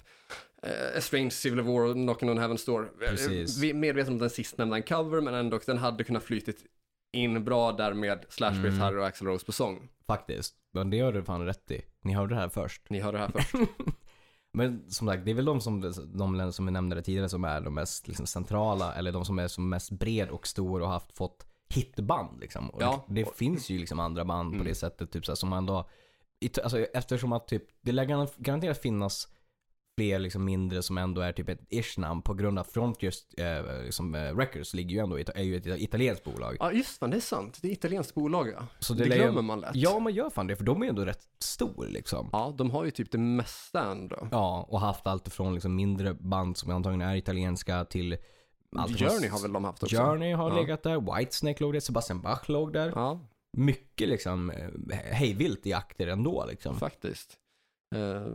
eh, 0.64 0.98
A 0.98 1.02
Strange 1.02 1.32
Civil 1.32 1.62
War 1.62 1.82
och 1.82 1.94
Knocking 1.94 2.30
on 2.30 2.40
Heaven's 2.40 2.66
Door. 2.66 2.92
Eh, 3.02 3.10
Precis. 3.10 3.58
Vi 3.58 3.70
är 3.70 3.74
medvetna 3.74 4.12
om 4.14 4.20
den 4.20 4.30
sistnämnda 4.30 4.76
en 4.78 4.84
cover, 4.84 5.22
men 5.22 5.34
ändå 5.34 5.60
den 5.66 5.78
hade 5.78 6.04
kunnat 6.04 6.24
flytit 6.24 6.58
in 7.14 7.44
bra 7.44 7.72
där 7.72 7.94
med 7.94 8.26
Slash 8.30 8.52
Mm. 8.60 8.80
Harry 8.80 8.98
och 9.00 9.06
Axl 9.08 9.26
Rose 9.26 9.46
på 9.46 9.52
sång. 9.52 9.90
Faktiskt. 10.08 10.56
Men 10.74 10.90
det 10.90 11.00
har 11.00 11.14
du 11.14 11.24
fan 11.24 11.46
rätt 11.46 11.72
i. 11.72 11.82
Ni 12.02 12.14
hörde 12.14 12.36
det 12.36 12.42
här 12.42 12.50
först. 12.50 12.90
Ni 12.90 13.00
hörde 13.00 13.18
det 13.18 13.24
här 13.24 13.32
först. 13.42 13.54
Men 14.54 14.92
som 14.92 15.08
sagt, 15.08 15.26
det 15.26 15.32
är 15.32 15.36
väl 15.36 15.46
de 15.46 15.62
som, 15.62 15.94
de 16.14 16.36
länder 16.36 16.52
som 16.52 16.66
vi 16.66 16.72
nämnde 16.72 17.02
tidigare 17.02 17.30
som 17.30 17.44
är 17.44 17.62
de 17.62 17.74
mest 17.74 18.08
liksom, 18.08 18.26
centrala, 18.28 18.94
eller 18.94 19.12
de 19.12 19.26
som 19.26 19.40
är 19.40 19.48
som 19.48 19.70
mest 19.70 19.92
bred 19.92 20.30
och 20.30 20.48
stor 20.48 20.82
och 20.82 20.88
haft 20.88 21.18
fått 21.18 21.46
hitband 21.74 22.40
liksom. 22.40 22.70
Och 22.70 22.82
Ja. 22.82 23.06
det, 23.08 23.14
det 23.24 23.38
finns 23.38 23.70
ju 23.70 23.78
liksom 23.80 24.00
andra 24.00 24.26
band 24.26 24.50
på 24.52 24.56
Mm. 24.56 24.68
det 24.68 24.76
sättet, 24.76 25.12
typ 25.12 25.26
så 25.26 25.32
här, 25.32 25.36
som 25.36 25.50
man 25.50 25.66
då, 25.66 25.90
alltså 26.64 26.78
eftersom 26.80 27.34
att 27.34 27.48
typ, 27.48 27.64
det 27.82 27.92
lär 27.92 28.06
garan- 28.06 28.28
garanterat 28.38 28.78
finnas 28.82 29.28
fler 29.98 30.20
liksom 30.20 30.46
mindre 30.46 30.82
som 30.82 30.98
ändå 30.98 31.22
är 31.22 31.32
typ 31.32 31.50
ett 31.50 31.62
ish-namn 31.70 32.22
på 32.22 32.34
grund 32.34 32.60
av 32.60 32.64
front 32.64 33.04
just 33.04 33.40
eh, 33.40 33.84
liksom, 33.84 34.16
eh, 34.16 34.36
Records 34.38 34.74
ligger 34.74 34.96
ju 34.96 35.00
ändå, 35.00 35.18
är 35.18 35.44
ju 35.44 35.56
ett 35.58 35.66
italienskt 35.82 36.24
bolag. 36.24 36.58
Ja, 36.60 36.72
just 36.72 37.00
fan, 37.00 37.10
det 37.10 37.18
är 37.18 37.22
sant. 37.22 37.60
Det 37.62 37.68
är 37.68 37.72
italienskt 37.72 38.14
bolag, 38.16 38.50
ja. 38.50 38.68
Så 38.80 38.94
Det, 38.94 39.04
ju- 39.06 39.10
glömmer 39.14 39.42
man 39.42 39.60
lätt. 39.60 39.72
Ja, 39.76 40.00
man 40.00 40.14
gör 40.14 40.30
fan 40.30 40.48
det, 40.48 40.56
för 40.56 40.64
de 40.64 40.82
är 40.82 40.86
ju 40.86 40.90
ändå 40.90 41.06
rätt 41.06 41.28
stor 41.40 41.88
liksom. 41.88 42.30
Ja, 42.32 42.54
de 42.58 42.72
har 42.72 42.86
ju 42.86 42.92
typ 42.92 43.12
det 43.12 43.18
mesta 43.18 43.92
ändå. 43.92 44.28
Ja, 44.32 44.66
och 44.70 44.80
haft 44.80 45.08
allt 45.08 45.28
ifrån 45.28 45.54
liksom 45.54 45.76
mindre 45.76 46.14
band 46.14 46.58
som 46.58 46.72
antagligen 46.72 47.10
är 47.10 47.16
italienska 47.16 47.86
till 47.86 48.18
allt 48.76 49.00
Journey 49.00 49.30
har 49.30 49.42
väl 49.42 49.54
de 49.54 49.64
haft 49.64 49.84
också? 49.84 49.96
Journey 49.98 50.34
har 50.34 50.50
Ja. 50.50 50.56
legat 50.62 50.84
där, 50.84 51.18
Whitesnake 51.18 51.64
låg 51.64 51.74
där, 51.74 51.80
Sebastian 51.80 52.22
Bach 52.22 52.50
låg 52.50 52.74
där. 52.74 52.92
Ja, 52.96 53.20
Mycket 53.58 54.10
liksom 54.10 54.50
eh, 54.50 54.98
hejvilt 54.98 55.68
i 55.68 55.74
akter 55.74 56.08
ändå 56.08 56.46
liksom. 56.50 56.76
faktiskt. 56.80 57.38
Eh, 57.96 58.28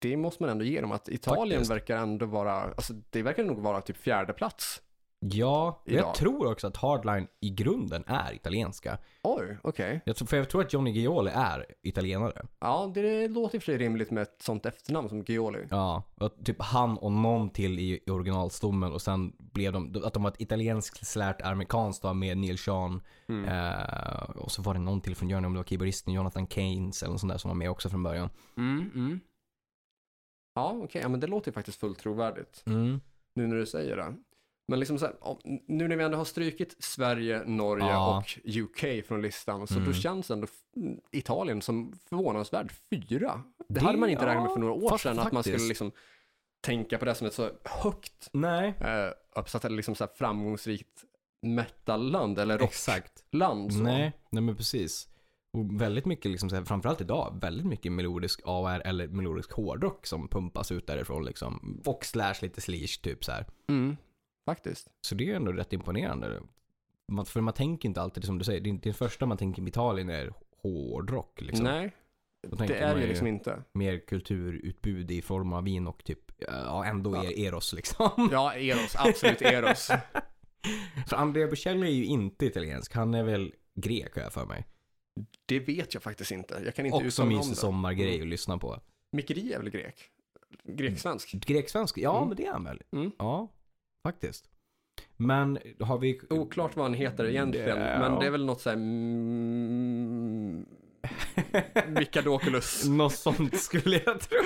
det 0.00 0.16
måste 0.16 0.42
man 0.42 0.50
ändå 0.50 0.64
ge 0.64 0.80
dem, 0.80 0.92
att 0.92 1.08
Italien 1.08 1.48
Faktiskt. 1.48 1.70
verkar 1.70 1.96
ändå 1.96 2.26
vara, 2.26 2.52
alltså 2.52 2.92
det 3.10 3.22
verkar 3.22 3.44
nog 3.44 3.58
vara 3.58 3.80
typ 3.80 3.96
fjärde 3.96 4.32
plats. 4.32 4.82
Ja, 5.22 5.82
men 5.84 5.94
jag 5.94 6.02
Idag. 6.02 6.14
tror 6.14 6.52
också 6.52 6.66
att 6.66 6.76
Hardline 6.76 7.26
i 7.40 7.50
grunden 7.50 8.04
är 8.06 8.34
italienska. 8.34 8.98
Oj, 9.22 9.58
okej. 9.62 10.00
Jag 10.04 10.16
tror, 10.16 10.26
för 10.26 10.36
jag 10.36 10.50
tror 10.50 10.60
att 10.60 10.72
Johnny 10.72 10.90
Gioli 10.90 11.30
är 11.34 11.66
italienare. 11.82 12.46
Ja, 12.60 12.90
det 12.94 13.28
låter 13.28 13.56
i 13.56 13.58
och 13.58 13.62
för 13.62 13.72
sig 13.72 13.78
rimligt 13.78 14.10
med 14.10 14.22
ett 14.22 14.42
sånt 14.42 14.66
efternamn 14.66 15.08
som 15.08 15.22
Gioli. 15.22 15.66
Ja, 15.70 16.02
och 16.20 16.32
typ 16.44 16.62
han 16.62 16.98
och 16.98 17.12
någon 17.12 17.50
till 17.50 17.78
i 17.78 18.00
i 18.06 18.10
originalstommen 18.10 18.92
och 18.92 19.02
sen 19.02 19.32
blev 19.38 19.72
de, 19.72 20.02
att 20.04 20.14
de 20.14 20.22
var 20.22 20.30
ett 20.30 20.40
italienskt 20.40 21.06
slärt 21.06 21.42
amerikanskt 21.42 22.02
då 22.02 22.14
med 22.14 22.38
Neil 22.38 22.58
Sean. 22.58 23.02
Mm. 23.28 23.44
Eh, 23.44 24.22
och 24.36 24.50
så 24.50 24.62
var 24.62 24.74
det 24.74 24.80
någon 24.80 25.00
till 25.00 25.16
från 25.16 25.28
Journey, 25.28 25.46
om 25.46 25.52
det 25.52 25.58
var 25.58 25.64
keyboardisten 25.64 26.14
Jonathan 26.14 26.46
Keynes 26.46 27.02
eller 27.02 27.12
något 27.12 27.20
sånt 27.20 27.32
där 27.32 27.38
som 27.38 27.48
var 27.48 27.56
med 27.56 27.70
också 27.70 27.88
från 27.88 28.02
början. 28.02 28.30
Mm, 28.56 28.90
mm. 28.94 29.20
Ja, 30.54 30.70
okej, 30.82 31.02
ja, 31.02 31.08
men 31.08 31.20
det 31.20 31.26
låter 31.26 31.48
ju 31.48 31.52
faktiskt 31.52 31.80
fullt 31.80 31.98
trovärdigt. 31.98 32.62
Mm. 32.66 33.00
Nu 33.34 33.46
när 33.46 33.56
du 33.56 33.66
säger 33.66 33.96
det. 33.96 34.14
Men 34.68 34.78
liksom 34.80 34.98
så 34.98 35.06
här, 35.06 35.14
nu 35.66 35.88
när 35.88 35.96
vi 35.96 36.04
ändå 36.04 36.16
har 36.18 36.24
strykit 36.24 36.76
Sverige, 36.78 37.42
Norge 37.46 37.86
Ja. 37.88 38.18
och 38.18 38.38
UK 38.56 39.02
från 39.06 39.22
listan, 39.22 39.66
så 39.66 39.74
Mm. 39.74 39.86
då 39.86 39.92
känns 39.92 40.30
ändå 40.30 40.44
f- 40.50 40.98
Italien 41.12 41.62
som 41.62 41.92
förvånansvärt 42.08 42.72
fyra. 42.90 43.42
Det, 43.58 43.74
Det- 43.74 43.80
hade 43.80 43.98
man 43.98 44.10
inte 44.10 44.26
räknat 44.26 44.42
med 44.44 44.52
för 44.52 44.60
några 44.60 44.72
år 44.74 44.88
fast 44.90 45.02
sedan, 45.02 45.18
att 45.18 45.32
man 45.32 45.42
faktiskt. 45.42 45.56
skulle 45.58 45.68
liksom 45.68 45.92
tänka 46.60 46.98
på 46.98 47.04
det 47.04 47.14
som 47.14 47.26
ett 47.26 47.34
så 47.34 47.50
högt 47.64 48.28
Nej, 48.32 48.74
eh, 48.80 49.40
uppsatt, 49.40 49.72
liksom 49.72 49.94
så 49.94 50.04
här 50.04 50.10
framgångsrikt 50.14 51.04
metalland 51.42 52.38
eller 52.38 52.58
rockland. 52.58 53.82
Nej, 53.82 54.12
nej 54.30 54.42
men 54.42 54.56
precis. 54.56 55.08
Och 55.52 55.80
väldigt 55.80 56.06
mycket, 56.06 56.30
liksom, 56.30 56.50
så 56.50 56.56
här, 56.56 56.64
framförallt 56.64 57.00
idag, 57.00 57.38
väldigt 57.40 57.66
mycket 57.66 57.92
melodisk 57.92 58.40
AR 58.44 58.82
eller 58.84 59.08
melodisk 59.08 59.52
hårdrock 59.52 60.06
som 60.06 60.28
pumpas 60.28 60.72
ut 60.72 60.86
därifrån 60.86 61.24
liksom. 61.24 61.82
Och 61.86 62.04
slash 62.04 62.34
lite 62.42 62.60
sleaze 62.60 63.00
typ 63.02 63.24
så 63.24 63.32
här. 63.32 63.46
Mm, 63.68 63.96
faktiskt. 64.46 64.88
Så 65.00 65.14
det 65.14 65.30
är 65.30 65.36
ändå 65.36 65.52
rätt 65.52 65.72
imponerande. 65.72 66.40
Man, 67.12 67.26
för 67.26 67.40
man 67.40 67.54
tänker 67.54 67.88
inte 67.88 68.02
alltid, 68.02 68.24
som 68.24 68.38
du 68.38 68.44
säger, 68.44 68.60
det, 68.60 68.72
det 68.82 68.92
första 68.92 69.26
man 69.26 69.38
tänker 69.38 69.62
på 69.62 69.68
Italien 69.68 70.10
är 70.10 70.32
hårdrock 70.62 71.40
liksom. 71.40 71.64
Nej, 71.64 71.94
det 72.66 72.74
är 72.78 72.96
ju 72.98 73.06
liksom 73.06 73.26
inte. 73.26 73.62
mer 73.72 73.98
kulturutbud 74.06 75.10
i 75.10 75.22
form 75.22 75.52
av 75.52 75.64
vin 75.64 75.86
och 75.86 76.04
typ, 76.04 76.32
ja 76.38 76.84
ändå 76.84 77.16
Ja. 77.16 77.24
er, 77.24 77.46
Eros 77.46 77.72
liksom. 77.72 78.28
Ja, 78.32 78.54
Eros, 78.54 78.96
absolut 78.98 79.42
Eros. 79.42 79.86
för 81.08 81.16
Andrea 81.16 81.46
Bocelli 81.46 81.86
är 81.86 81.94
ju 81.94 82.04
inte 82.04 82.46
italiensk, 82.46 82.94
han 82.94 83.14
är 83.14 83.22
väl 83.24 83.54
grek 83.74 84.14
har 84.14 84.22
jag 84.22 84.32
för 84.32 84.46
mig. 84.46 84.66
Det 85.50 85.60
vet 85.60 85.94
jag 85.94 86.02
faktiskt 86.02 86.30
inte. 86.30 86.62
Jag 86.64 86.74
kan 86.74 86.86
inte 86.86 87.06
Också 87.06 87.24
mysig 87.24 87.52
det. 87.52 87.56
sommargrej 87.56 88.14
Mm. 88.14 88.22
att 88.22 88.28
lyssna 88.28 88.58
på. 88.58 88.80
Micke 89.12 89.28
Di 89.28 89.52
är 89.52 89.58
väl 89.58 89.70
grek? 89.70 89.94
Grek-svensk? 90.64 91.32
Greksvensk? 91.32 91.98
Ja, 91.98 92.16
Mm. 92.16 92.28
men 92.28 92.36
det 92.36 92.46
är 92.46 92.52
han 92.52 92.64
väl? 92.64 92.82
Mm. 92.92 93.10
Ja, 93.18 93.48
faktiskt. 94.02 94.44
Men 95.16 95.58
har 95.80 95.98
vi... 95.98 96.20
Oklart 96.30 96.76
vad 96.76 96.84
han 96.84 96.94
heter 96.94 97.24
egentligen, 97.24 97.78
Ja. 97.80 97.98
men 97.98 98.18
det 98.20 98.26
är 98.26 98.30
väl 98.30 98.44
något 98.44 98.60
såhär... 98.60 98.76
Mm, 98.76 100.66
Mikadokulus. 101.88 102.84
Något 102.88 103.12
sånt 103.14 103.56
skulle 103.60 104.02
jag 104.06 104.20
tro. 104.20 104.38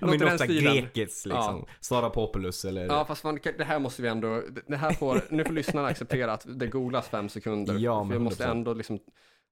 Ja, 0.00 0.06
Något 0.06 0.14
i 0.14 0.18
den 0.18 0.38
stilen. 0.38 0.74
grekiskt 0.74 1.26
liksom. 1.26 1.66
Sara 1.80 2.10
Populus 2.10 2.64
eller... 2.64 2.86
Ja, 2.86 3.04
fast 3.04 3.22
fan, 3.22 3.38
det 3.58 3.64
här 3.64 3.78
måste 3.78 4.02
vi 4.02 4.08
ändå... 4.08 4.42
Det 4.66 4.76
här 4.76 4.92
får, 4.92 5.20
nu 5.30 5.44
får 5.44 5.52
lyssnarna 5.52 5.88
acceptera 5.88 6.32
att 6.32 6.46
det 6.58 6.66
googlas 6.66 7.08
fem 7.08 7.28
sekunder. 7.28 7.78
Ja, 7.78 8.00
för 8.00 8.04
men 8.08 8.18
vi 8.18 8.24
måste 8.24 8.44
100%. 8.44 8.50
ändå 8.50 8.74
liksom 8.74 9.00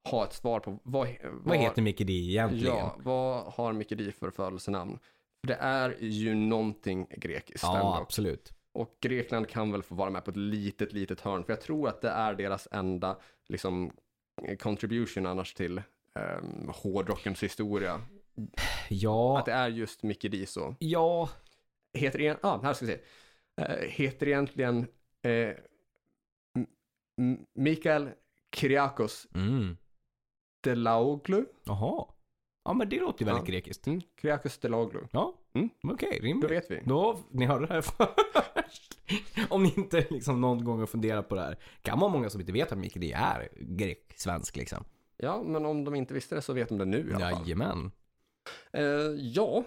ha 0.05 0.25
ett 0.25 0.33
svar 0.33 0.61
på 0.61 0.79
vad... 0.83 1.09
Vad 1.23 1.57
heter 1.57 1.83
Mickey 1.83 2.05
D 2.05 2.13
egentligen? 2.13 2.77
Ja, 2.77 2.97
vad 2.99 3.45
har 3.53 3.73
Micke 3.73 3.89
Di 3.89 4.13
för 4.13 4.31
födelsenamn? 4.31 4.99
För 5.41 5.49
det 5.49 5.55
är 5.61 5.97
ju 6.01 6.35
någonting 6.35 7.07
grekiskt 7.11 7.63
ja 7.63 7.99
absolut. 8.03 8.53
Och 8.73 8.97
Grekland 9.01 9.49
kan 9.49 9.73
väl 9.73 9.83
få 9.83 9.95
vara 9.95 10.11
med 10.11 10.25
på 10.25 10.31
ett 10.31 10.37
litet, 10.37 10.93
litet 10.93 11.21
hörn. 11.21 11.45
För 11.45 11.53
jag 11.53 11.61
tror 11.61 11.89
att 11.89 12.01
det 12.01 12.09
är 12.09 12.35
deras 12.35 12.69
enda 12.71 13.19
liksom, 13.49 13.93
contribution 14.59 15.27
annars 15.27 15.55
till 15.55 15.83
um, 16.15 16.71
hårdrockens 16.75 17.43
historia. 17.43 18.01
Ja, 18.89 19.39
Att 19.39 19.47
det 19.47 19.53
är 19.53 19.69
just 19.69 20.03
Micke 20.03 20.21
Di 20.31 20.47
så. 20.47 20.75
ja, 20.79 21.29
Heter 21.93 22.39
ah, 22.43 22.63
här 22.63 22.73
ska 22.75 22.87
vi 22.87 22.93
se. 22.93 23.01
Eh, 23.63 23.89
heter 23.89 24.29
egentligen 24.29 24.79
eh, 25.23 25.55
M- 26.57 26.67
M- 27.21 27.47
Mikael 27.55 28.11
Kyriakos 28.57 29.27
mm. 29.35 29.77
Delaoglu. 30.61 31.45
Jaha. 31.65 32.05
Ja 32.65 32.73
men 32.73 32.89
det 32.89 33.01
låter 33.01 33.21
ju 33.21 33.27
väldigt 33.27 33.49
Ja. 33.49 33.53
grekiskt. 33.53 33.87
Mm, 33.87 34.01
Kyriakos 34.23 34.59
Delaoglu. 34.59 35.01
Ja, 35.13 35.35
Mm. 35.55 35.69
okej, 35.83 36.19
Då 36.21 36.27
rimligt. 36.27 36.51
vet 36.51 36.71
vi. 36.71 36.83
Då, 36.85 37.19
ni 37.31 37.47
hörde 37.47 37.67
det 37.67 37.75
här 37.75 37.81
först. 37.83 38.99
Om 39.51 39.63
ni 39.63 39.75
inte 39.77 40.07
liksom 40.11 40.41
någon 40.41 40.65
gång 40.65 40.79
har 40.79 40.87
funderat 40.87 41.29
på 41.29 41.35
det 41.35 41.41
här. 41.41 41.59
Kan 41.83 41.99
vara 42.01 42.11
många 42.11 42.31
som 42.31 42.41
inte 42.41 42.53
vet 42.53 42.73
att 42.73 42.79
Mickey 42.79 42.99
D 43.01 43.13
är 43.13 43.49
grek-svensk 43.61 44.57
liksom. 44.57 44.85
Ja, 45.17 45.43
men 45.43 45.67
om 45.67 45.85
de 45.85 45.95
inte 45.95 46.15
visste 46.15 46.35
det 46.35 46.43
så 46.43 46.53
vet 46.53 46.69
de 46.69 46.79
det 46.79 46.85
nu 46.85 47.11
i 47.11 47.15
alla 47.15 47.31
fall. 47.31 47.43
Jajamän. 47.43 47.91
Eh, 48.73 48.83
ja, 49.19 49.65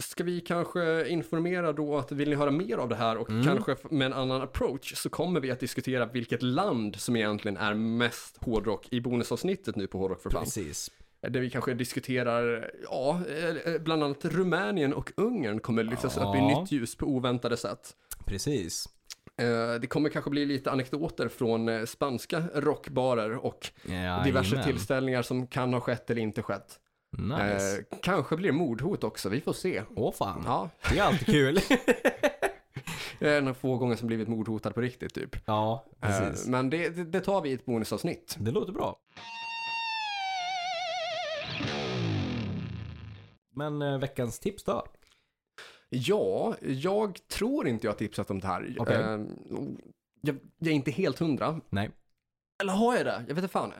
ska 0.00 0.24
vi 0.24 0.40
kanske 0.40 1.08
informera 1.08 1.72
då 1.72 1.98
att 1.98 2.12
vill 2.12 2.28
ni 2.30 2.36
höra 2.36 2.50
mer 2.50 2.76
av 2.78 2.88
det 2.88 2.94
här 2.96 3.16
och 3.16 3.30
Mm. 3.30 3.44
kanske 3.44 3.76
med 3.90 4.06
en 4.06 4.12
annan 4.12 4.42
approach 4.42 4.94
så 4.96 5.10
kommer 5.10 5.40
vi 5.40 5.50
att 5.50 5.60
diskutera 5.60 6.06
vilket 6.06 6.42
land 6.42 6.96
som 6.96 7.16
egentligen 7.16 7.56
är 7.56 7.74
mest 7.74 8.36
hårdrock 8.44 8.88
i 8.90 9.00
bonusavsnittet 9.00 9.76
nu 9.76 9.86
på 9.86 9.98
Hårdrock 9.98 10.22
för 10.22 10.30
fan. 10.30 10.44
Precis. 10.44 10.90
Där 11.20 11.40
vi 11.40 11.50
kanske 11.50 11.74
diskuterar, 11.74 12.70
ja, 12.84 13.20
eh, 13.64 13.78
bland 13.80 14.04
annat 14.04 14.24
Rumänien 14.24 14.94
och 14.94 15.12
Ungern 15.16 15.60
kommer 15.60 15.84
lyftas 15.84 16.16
upp 16.16 16.22
i 16.22 16.38
Ja. 16.38 16.60
nytt 16.60 16.72
ljus 16.72 16.94
på 16.96 17.06
oväntade 17.06 17.56
sätt. 17.56 17.96
Precis. 18.26 18.88
Eh, 19.36 19.80
Det 19.80 19.86
kommer 19.86 20.08
kanske 20.08 20.30
bli 20.30 20.46
lite 20.46 20.70
anekdoter 20.70 21.28
från 21.28 21.68
eh, 21.68 21.84
spanska 21.84 22.42
rockbarer 22.54 23.44
och 23.46 23.68
diverse 24.24 24.54
Jajamän. 24.54 24.64
tillställningar 24.64 25.22
som 25.22 25.46
kan 25.46 25.72
ha 25.72 25.80
skett 25.80 26.10
eller 26.10 26.22
inte 26.22 26.42
skett. 26.42 26.80
Nice. 27.18 27.78
Eh, 27.78 27.98
kanske 28.02 28.36
blir 28.36 28.52
mordhot 28.52 29.04
också, 29.04 29.28
vi 29.28 29.40
får 29.40 29.52
se. 29.52 29.82
Åh 29.96 30.12
fan. 30.12 30.42
Ja, 30.46 30.70
Det 30.90 30.98
är 30.98 31.02
alltid 31.02 31.26
kul. 31.26 31.54
det 33.18 33.28
är 33.28 33.38
en 33.38 33.48
av 33.48 33.54
få 33.54 33.76
gånger 33.76 33.96
som 33.96 34.06
blivit 34.06 34.28
mordhotad 34.28 34.70
på 34.72 34.80
riktigt 34.80 35.14
typ. 35.14 35.36
ja, 35.44 35.86
Eh, 36.02 36.08
precis. 36.20 36.46
Men 36.46 36.70
det, 36.70 36.88
det, 36.88 37.04
det 37.04 37.20
tar 37.20 37.40
vi 37.40 37.50
i 37.50 37.52
ett 37.52 37.64
bonusavsnitt. 37.64 38.36
Det 38.40 38.50
låter 38.50 38.72
bra. 38.72 38.96
Men 43.54 43.82
eh, 43.82 43.98
veckans 43.98 44.38
tips 44.38 44.64
då? 44.64 44.84
Ja, 45.88 46.54
jag 46.62 47.18
tror 47.28 47.68
inte 47.68 47.86
jag 47.86 47.92
har 47.92 47.98
tipsat 47.98 48.30
om 48.30 48.40
det 48.40 48.46
här. 48.46 48.76
Okej. 48.78 48.96
Eh, 48.96 49.20
jag, 50.20 50.36
jag 50.58 50.68
är 50.68 50.74
inte 50.74 50.90
helt 50.90 51.18
hundra. 51.18 51.60
Nej. 51.70 51.90
Eller 52.62 52.72
har 52.72 52.96
jag 52.96 53.06
det? 53.06 53.24
Jag 53.28 53.34
vet 53.34 53.44
inte 53.44 53.52
fan. 53.52 53.72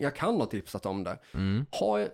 Jag 0.00 0.16
kan 0.16 0.34
ha 0.34 0.46
tipsat 0.46 0.86
om 0.86 1.04
det. 1.04 1.18
Mm. 1.34 1.66
Har 1.70 1.98
jag, 1.98 2.08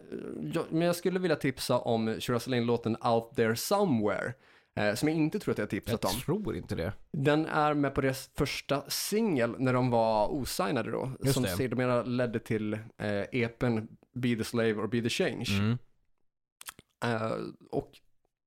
jag, 0.55 0.65
men 0.71 0.87
jag 0.87 0.97
skulle 0.97 1.19
vilja 1.19 1.37
tipsa 1.37 1.79
om 1.79 2.21
Shura 2.21 2.61
låten 2.61 2.97
Out 3.05 3.37
There 3.37 3.57
Somewhere. 3.57 4.33
Eh, 4.77 4.95
som 4.95 5.09
jag 5.09 5.19
inte 5.19 5.39
tror 5.39 5.53
att 5.53 5.59
jag 5.59 5.65
har 5.65 5.77
Jag 5.77 5.85
tipsat 5.85 6.05
om. 6.05 6.21
tror 6.21 6.57
inte 6.57 6.75
det. 6.75 6.93
Den 7.13 7.47
är 7.47 7.75
med 7.75 7.95
på 7.95 8.01
deras 8.01 8.31
första 8.35 8.91
singel 8.91 9.55
när 9.59 9.73
de 9.73 9.91
var 9.91 10.29
osignade 10.29 10.91
då. 10.91 11.11
Just 11.21 11.35
som 11.35 11.45
sedermera 11.45 12.03
ledde 12.03 12.39
till 12.39 12.73
eh, 12.73 13.25
epen 13.33 13.89
Be 14.15 14.37
the 14.37 14.45
Slave 14.45 14.75
or 14.75 14.87
Be 14.87 15.03
the 15.03 15.09
Change. 15.09 15.47
Mm. 15.51 15.79
Eh, 17.05 17.33
och 17.71 17.93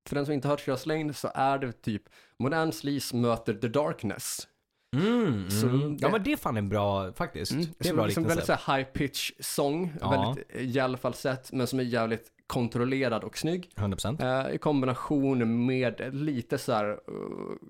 för 0.08 0.16
den 0.16 0.24
som 0.26 0.34
inte 0.34 0.48
hört 0.48 0.60
Shira 0.60 0.78
Lane 0.84 1.14
så 1.14 1.30
är 1.34 1.58
det 1.58 1.72
typ 1.72 2.02
modern 2.38 2.72
sleaze 2.72 3.16
möter 3.16 3.54
The 3.54 3.68
Darkness. 3.68 4.48
Mm, 4.96 5.50
Så 5.50 5.66
mm. 5.66 5.96
Ja 6.00 6.06
det- 6.08 6.12
men 6.12 6.22
det 6.22 6.32
är 6.32 6.36
fan 6.36 6.56
en 6.56 6.68
bra, 6.68 7.12
faktiskt. 7.12 7.52
Mm. 7.52 7.64
Det 7.78 7.84
är 7.84 7.88
som 7.88 7.96
bra 7.96 8.06
liksom 8.06 8.22
liknelse. 8.24 8.52
väldigt 8.52 8.64
så 8.66 8.72
high 8.72 8.84
pitch 8.84 9.30
sång, 9.40 9.92
Ja. 10.00 10.10
väldigt 10.10 10.46
eh, 10.56 10.68
gäll 10.68 10.96
falsett 10.96 11.52
men 11.52 11.66
som 11.66 11.78
är 11.78 11.82
jävligt 11.82 12.26
kontrollerad 12.46 13.24
och 13.24 13.38
snygg. 13.38 13.70
100%. 13.76 14.20
Eh, 14.48 14.54
I 14.54 14.58
kombination 14.58 15.66
med 15.66 16.14
lite 16.14 16.58
så 16.58 16.72
här 16.72 16.90
uh, 16.90 16.96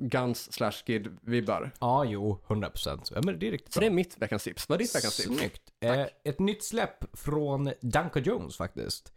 Guns 0.01 0.53
slash 0.53 0.71
Skid 0.87 1.17
vibbar. 1.23 1.71
Ja, 1.81 2.05
jo, 2.05 2.39
100%. 2.47 3.13
Ja 3.15 3.21
men 3.25 3.39
det 3.39 3.47
är 3.49 3.51
riktigt 3.51 3.73
Så 3.73 3.81
bra. 3.81 3.89
det 3.89 3.93
är 3.93 3.95
mitt 3.95 4.19
veckans 4.19 4.45
tips. 4.45 4.69
Vad 4.69 4.77
är 4.77 4.79
ditt 4.85 4.95
veckans 4.97 5.17
tips? 5.17 5.39
Snyggt. 5.39 5.63
Eh, 5.81 6.07
ett 6.25 6.39
nytt 6.39 6.65
släpp 6.65 7.19
från 7.19 7.73
Duncan 7.81 8.23
Jones 8.23 8.57
faktiskt. 8.57 9.13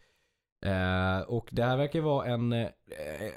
Eh, 0.66 1.20
och 1.28 1.48
det 1.52 1.64
här 1.64 1.78
verkar 1.78 2.02
vara 2.02 2.26
en, 2.26 2.54
eh, 2.54 2.68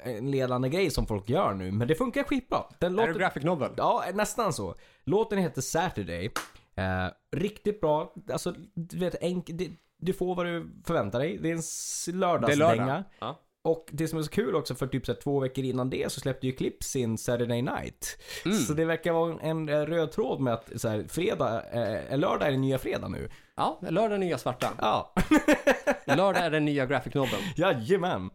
en 0.03 0.31
ledande 0.31 0.69
grej 0.69 0.89
som 0.89 1.07
folk 1.07 1.29
gör 1.29 1.53
nu, 1.53 1.71
men 1.71 1.87
det 1.87 1.95
funkar 1.95 2.23
skitbra. 2.23 2.63
Den 2.79 2.93
Är 2.93 3.01
det 3.01 3.07
låter, 3.07 3.19
graphic 3.19 3.43
novel? 3.43 3.71
ja, 3.77 4.03
nästan 4.13 4.53
så. 4.53 4.75
Låten 5.03 5.39
heter 5.39 5.61
Saturday. 5.61 6.31
Eh, 6.75 7.07
riktigt 7.31 7.81
bra. 7.81 8.13
Alltså, 8.31 8.53
du 8.73 8.97
vet, 8.97 9.15
enk, 9.23 9.49
du 9.97 10.13
får 10.13 10.35
vad 10.35 10.45
du 10.45 10.69
förväntar 10.85 11.19
dig. 11.19 11.37
Det 11.37 11.51
är 11.51 11.53
en 11.53 12.19
lördagsdänga. 12.19 13.03
Ja. 13.19 13.39
Och 13.67 13.89
det 13.91 14.07
som 14.07 14.19
är 14.19 14.23
så 14.23 14.29
kul 14.29 14.55
också, 14.55 14.75
för 14.75 14.87
typ 14.87 15.05
så 15.05 15.11
här, 15.11 15.19
två 15.19 15.39
veckor 15.39 15.63
innan 15.63 15.89
det 15.89 16.11
så 16.11 16.19
släppte 16.19 16.47
ju 16.47 16.53
Clips 16.53 16.87
sin 16.87 17.17
Saturday 17.17 17.61
Night. 17.61 18.17
Mm. 18.45 18.57
Så 18.57 18.73
det 18.73 18.85
verkar 18.85 19.13
vara 19.13 19.39
en, 19.41 19.69
en 19.69 19.87
röd 19.87 20.11
tråd 20.11 20.39
med 20.39 20.53
att 20.53 20.71
så 20.75 20.87
här, 20.87 21.05
fredag, 21.09 21.63
eh, 21.71 22.17
lördag 22.17 22.47
är 22.47 22.51
den 22.51 22.61
nya 22.61 22.77
fredag 22.77 23.07
nu. 23.07 23.29
Ja, 23.55 23.79
lördag 23.89 24.13
är 24.13 24.17
nya 24.17 24.37
svarta. 24.37 24.67
Ja, 24.77 25.13
Lördag 26.15 26.45
är 26.45 26.51
den 26.51 26.65
nya 26.65 26.85
graphic 26.85 27.13
noveln. 27.13 27.43
jajamän. 27.55 28.29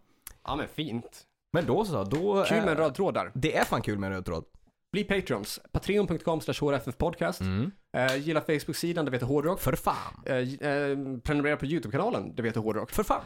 Ja 0.45 0.57
men 0.57 0.69
fint. 0.69 1.23
Men 1.53 1.67
då 1.67 1.85
så, 1.85 2.05
då... 2.05 2.45
Kul 2.49 2.61
med 2.61 2.69
en 2.69 2.77
röd 2.77 2.95
tråd 2.95 3.15
där. 3.15 3.31
Det 3.35 3.57
är 3.57 3.65
fan 3.65 3.83
kul 3.83 3.99
med 3.99 4.07
en 4.07 4.13
röd 4.13 4.25
tråd. 4.25 4.45
Bli 4.93 5.05
Patreons. 5.05 5.61
Patreon.com 5.73 6.41
slash 6.41 6.55
hrffpodcast. 6.55 7.41
Mm. 7.41 7.71
Eh, 7.97 8.17
gilla 8.17 8.41
Facebook-sidan, 8.41 9.05
det 9.05 9.19
du 9.19 9.25
hårdrock. 9.25 9.61
För 9.61 9.77
fan. 9.77 10.23
Eh, 10.27 10.37
eh, 10.37 10.99
prenumerera 11.25 11.57
på 11.57 11.67
YouTube-kanalen, 11.67 12.35
det 12.35 12.43
vet 12.43 12.55
du 12.55 12.61
hårdrock. 12.61 12.91
För 12.91 13.03
fan. 13.03 13.23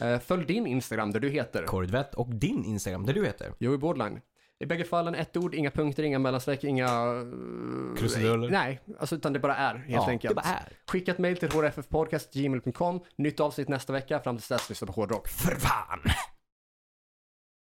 Eh, 0.00 0.18
följ 0.18 0.44
din 0.44 0.66
Instagram 0.66 1.10
där 1.10 1.20
du 1.20 1.28
heter 1.28 1.64
Korvett 1.64 2.14
och 2.14 2.34
din 2.34 2.64
Instagram, 2.64 3.06
där 3.06 3.14
du 3.14 3.26
heter. 3.26 3.52
Joey 3.58 3.78
Bordline. 3.78 4.20
I 4.64 4.66
bägge 4.66 4.84
fallen 4.84 5.14
ett 5.14 5.36
ord, 5.36 5.54
inga 5.54 5.70
punkter, 5.70 6.02
inga 6.02 6.18
mellanstreck, 6.18 6.64
inga... 6.64 6.86
eh, 6.86 7.98
Krusiduller. 7.98 8.50
Nej, 8.50 8.80
alltså 8.98 9.14
utan 9.16 9.32
det 9.32 9.38
bara 9.38 9.56
är 9.56 9.74
helt 9.74 9.88
ja, 9.90 10.08
enkelt. 10.08 10.30
det 10.30 10.34
bara 10.34 10.54
är. 10.54 10.72
Skicka 10.86 11.10
ett 11.12 11.18
mail 11.18 11.36
till 11.36 11.48
hrffpodcast.gmail.com. 11.50 13.00
Nytt 13.16 13.40
avsnitt 13.40 13.68
nästa 13.68 13.92
vecka. 13.92 14.20
Fram 14.20 14.36
till 14.38 14.46
dess, 14.48 14.68
lyssna 14.68 14.86
på 14.86 14.92
hårdrock. 14.92 15.28
För 15.28 15.54
fan. 15.56 16.00